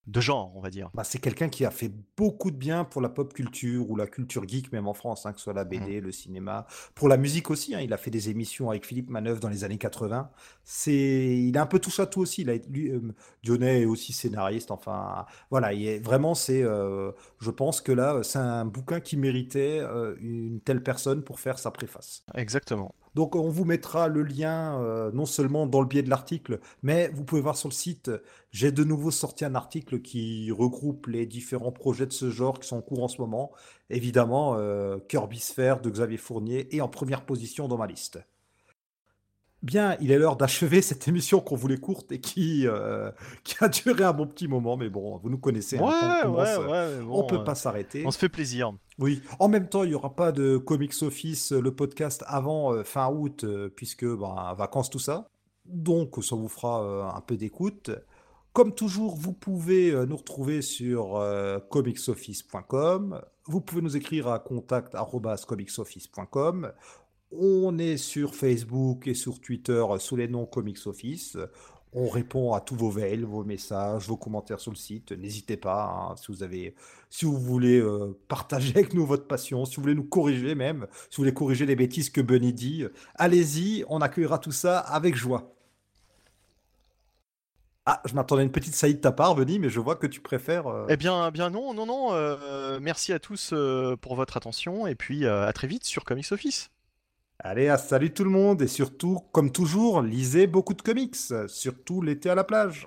de 0.06 0.20
genre, 0.20 0.52
on 0.56 0.60
va 0.60 0.70
dire. 0.70 0.90
Bah, 0.94 1.04
c'est 1.04 1.18
quelqu'un 1.18 1.48
qui 1.48 1.64
a 1.64 1.70
fait 1.70 1.92
beaucoup 2.16 2.50
de 2.50 2.56
bien 2.56 2.84
pour 2.84 3.00
la 3.00 3.08
pop 3.08 3.32
culture 3.32 3.88
ou 3.90 3.96
la 3.96 4.06
culture 4.06 4.46
geek, 4.48 4.72
même 4.72 4.88
en 4.88 4.94
France, 4.94 5.26
hein, 5.26 5.32
que 5.32 5.38
ce 5.38 5.44
soit 5.44 5.52
la 5.52 5.64
Mmh. 5.64 5.68
BD, 5.68 6.00
le 6.00 6.12
cinéma. 6.12 6.66
Pour 6.94 7.08
la 7.08 7.16
musique 7.16 7.50
aussi, 7.50 7.74
hein, 7.74 7.80
il 7.80 7.92
a 7.92 7.96
fait 7.96 8.10
des 8.10 8.28
émissions 8.30 8.70
avec 8.70 8.86
Philippe 8.86 9.10
Manœuvre 9.10 9.40
dans 9.40 9.48
les 9.48 9.64
années 9.64 9.78
80. 9.78 10.30
C'est, 10.64 10.92
il 11.38 11.56
a 11.58 11.62
un 11.62 11.66
peu 11.66 11.78
touche 11.78 12.00
à 12.00 12.06
tout 12.06 12.20
aussi. 12.20 12.42
Il 12.42 12.50
a, 12.50 12.56
lui, 12.68 12.90
euh, 12.90 13.00
Dionnet 13.42 13.82
est 13.82 13.84
aussi 13.84 14.12
scénariste. 14.12 14.70
Enfin, 14.70 15.26
voilà, 15.50 15.72
il 15.72 15.86
est, 15.86 15.98
vraiment, 16.00 16.34
c'est, 16.34 16.62
euh, 16.62 17.12
je 17.40 17.50
pense 17.50 17.80
que 17.80 17.92
là, 17.92 18.22
c'est 18.22 18.38
un 18.38 18.64
bouquin 18.64 19.00
qui 19.00 19.16
méritait 19.16 19.80
euh, 19.80 20.16
une 20.20 20.60
telle 20.60 20.82
personne 20.82 21.22
pour 21.22 21.40
faire 21.40 21.58
sa 21.58 21.70
préface. 21.70 22.24
Exactement. 22.34 22.94
Donc 23.14 23.34
on 23.34 23.48
vous 23.48 23.64
mettra 23.64 24.08
le 24.08 24.22
lien 24.22 24.80
euh, 24.80 25.10
non 25.12 25.26
seulement 25.26 25.66
dans 25.66 25.80
le 25.80 25.86
biais 25.86 26.02
de 26.02 26.10
l'article, 26.10 26.60
mais 26.82 27.08
vous 27.08 27.24
pouvez 27.24 27.40
voir 27.40 27.56
sur 27.56 27.68
le 27.68 27.74
site, 27.74 28.10
j'ai 28.52 28.72
de 28.72 28.84
nouveau 28.84 29.10
sorti 29.10 29.44
un 29.44 29.54
article 29.54 30.00
qui 30.00 30.50
regroupe 30.52 31.06
les 31.06 31.26
différents 31.26 31.72
projets 31.72 32.06
de 32.06 32.12
ce 32.12 32.30
genre 32.30 32.60
qui 32.60 32.68
sont 32.68 32.76
en 32.76 32.82
cours 32.82 33.02
en 33.02 33.08
ce 33.08 33.20
moment. 33.20 33.52
Évidemment, 33.90 34.54
euh, 34.56 34.98
Kirby 35.08 35.38
Sphere 35.38 35.80
de 35.80 35.90
Xavier 35.90 36.18
Fournier 36.18 36.74
est 36.74 36.80
en 36.80 36.88
première 36.88 37.24
position 37.24 37.68
dans 37.68 37.78
ma 37.78 37.86
liste. 37.86 38.20
Bien, 39.62 39.96
il 40.00 40.10
est 40.10 40.18
l'heure 40.18 40.36
d'achever 40.36 40.80
cette 40.80 41.06
émission 41.06 41.40
qu'on 41.40 41.56
voulait 41.56 41.76
courte 41.76 42.12
et 42.12 42.20
qui, 42.20 42.66
euh, 42.66 43.10
qui 43.44 43.56
a 43.60 43.68
duré 43.68 44.04
un 44.04 44.12
bon 44.12 44.26
petit 44.26 44.48
moment, 44.48 44.76
mais 44.76 44.88
bon, 44.88 45.18
vous 45.18 45.28
nous 45.28 45.38
connaissez, 45.38 45.78
hein, 45.78 45.82
Ouais, 45.82 46.24
on 46.24 46.70
ouais, 46.70 46.98
on 47.10 47.24
peut 47.24 47.36
euh, 47.36 47.44
pas 47.44 47.54
s'arrêter. 47.54 48.04
On 48.06 48.10
se 48.10 48.18
fait 48.18 48.30
plaisir. 48.30 48.72
Oui, 49.00 49.22
en 49.38 49.48
même 49.48 49.66
temps, 49.66 49.82
il 49.82 49.88
n'y 49.88 49.94
aura 49.94 50.14
pas 50.14 50.30
de 50.30 50.58
Comics 50.58 51.02
Office, 51.02 51.52
euh, 51.52 51.60
le 51.62 51.74
podcast, 51.74 52.22
avant 52.26 52.74
euh, 52.74 52.84
fin 52.84 53.10
août, 53.10 53.44
euh, 53.44 53.70
puisque 53.74 54.04
ben, 54.04 54.52
vacances, 54.58 54.90
tout 54.90 54.98
ça. 54.98 55.26
Donc, 55.64 56.22
ça 56.22 56.36
vous 56.36 56.48
fera 56.48 57.16
un 57.16 57.20
peu 57.22 57.38
d'écoute. 57.38 57.90
Comme 58.52 58.74
toujours, 58.74 59.16
vous 59.16 59.32
pouvez 59.32 59.94
nous 60.06 60.16
retrouver 60.16 60.60
sur 60.62 61.24
comicsoffice.com. 61.68 63.20
Vous 63.46 63.60
pouvez 63.60 63.80
nous 63.80 63.96
écrire 63.96 64.26
à 64.26 64.40
contact.comicsoffice.com. 64.40 66.72
On 67.32 67.78
est 67.78 67.96
sur 67.96 68.34
Facebook 68.34 69.06
et 69.06 69.14
sur 69.14 69.40
Twitter 69.40 69.84
sous 69.98 70.16
les 70.16 70.28
noms 70.28 70.46
Comics 70.46 70.86
Office. 70.86 71.36
On 71.92 72.08
répond 72.08 72.52
à 72.54 72.60
tous 72.60 72.76
vos 72.76 72.92
mails, 72.92 73.24
vos 73.24 73.42
messages, 73.44 74.06
vos 74.06 74.16
commentaires 74.16 74.60
sur 74.60 74.70
le 74.70 74.76
site. 74.76 75.10
N'hésitez 75.12 75.56
pas, 75.56 75.84
hein, 76.12 76.16
si 76.16 76.30
vous 76.30 76.42
avez, 76.42 76.74
si 77.08 77.24
vous 77.24 77.38
voulez 77.38 77.78
euh, 77.80 78.16
partager 78.28 78.70
avec 78.76 78.94
nous 78.94 79.04
votre 79.06 79.26
passion, 79.26 79.64
si 79.64 79.76
vous 79.76 79.82
voulez 79.82 79.94
nous 79.96 80.04
corriger 80.04 80.54
même, 80.54 80.86
si 81.08 81.16
vous 81.16 81.22
voulez 81.22 81.34
corriger 81.34 81.66
les 81.66 81.76
bêtises 81.76 82.10
que 82.10 82.20
Bunny 82.20 82.52
dit, 82.52 82.84
allez-y, 83.16 83.84
on 83.88 84.00
accueillera 84.00 84.38
tout 84.38 84.52
ça 84.52 84.78
avec 84.78 85.16
joie. 85.16 85.54
Ah, 87.86 88.00
je 88.04 88.14
m'attendais 88.14 88.42
à 88.42 88.44
une 88.44 88.52
petite 88.52 88.74
saillie 88.74 88.94
de 88.94 89.00
ta 89.00 89.10
part, 89.10 89.34
Bunny, 89.34 89.58
mais 89.58 89.68
je 89.68 89.80
vois 89.80 89.96
que 89.96 90.06
tu 90.06 90.20
préfères. 90.20 90.66
euh, 90.68 90.86
Eh 90.88 90.96
bien, 90.96 91.30
bien 91.32 91.50
non, 91.50 91.74
non, 91.74 91.86
non. 91.86 92.12
euh, 92.12 92.78
merci 92.80 93.12
à 93.12 93.18
tous 93.18 93.52
pour 94.00 94.14
votre 94.14 94.36
attention 94.36 94.86
et 94.86 94.94
puis 94.94 95.26
à 95.26 95.52
très 95.52 95.66
vite 95.66 95.84
sur 95.84 96.04
Comics 96.04 96.30
Office. 96.30 96.70
Allez, 97.42 97.68
ah, 97.68 97.78
salut 97.78 98.12
tout 98.12 98.24
le 98.24 98.30
monde 98.30 98.60
et 98.60 98.66
surtout, 98.66 99.20
comme 99.32 99.50
toujours, 99.50 100.02
lisez 100.02 100.46
beaucoup 100.46 100.74
de 100.74 100.82
comics, 100.82 101.16
surtout 101.48 102.02
l'été 102.02 102.28
à 102.28 102.34
la 102.34 102.44
plage. 102.44 102.86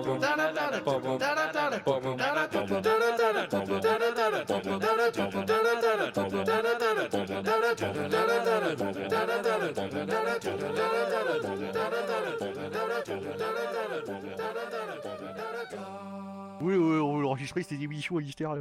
on 17.51 17.59
enregistré 17.59 17.63
cette 17.63 17.83
émission 17.83 18.17
à 18.17 18.21
l'hystère. 18.21 18.55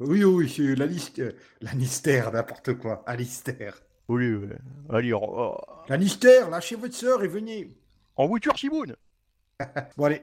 Oui, 0.00 0.24
oui, 0.24 0.52
oui, 0.58 0.76
la 0.76 0.86
liste, 0.86 1.18
euh, 1.20 1.32
Lannister, 1.60 2.24
n'importe 2.32 2.74
quoi, 2.74 3.02
Alistair. 3.06 3.80
Oui, 4.08 4.34
ouais. 4.34 4.56
allez, 4.90 5.12
en, 5.12 5.56
Lannister, 5.88 6.42
lâchez 6.50 6.76
votre 6.76 6.94
sœur 6.94 7.22
et 7.22 7.28
venez. 7.28 7.70
en 8.16 8.26
voiture, 8.26 8.56
Simone 8.58 8.96
Bon 9.96 10.04
allez, 10.04 10.22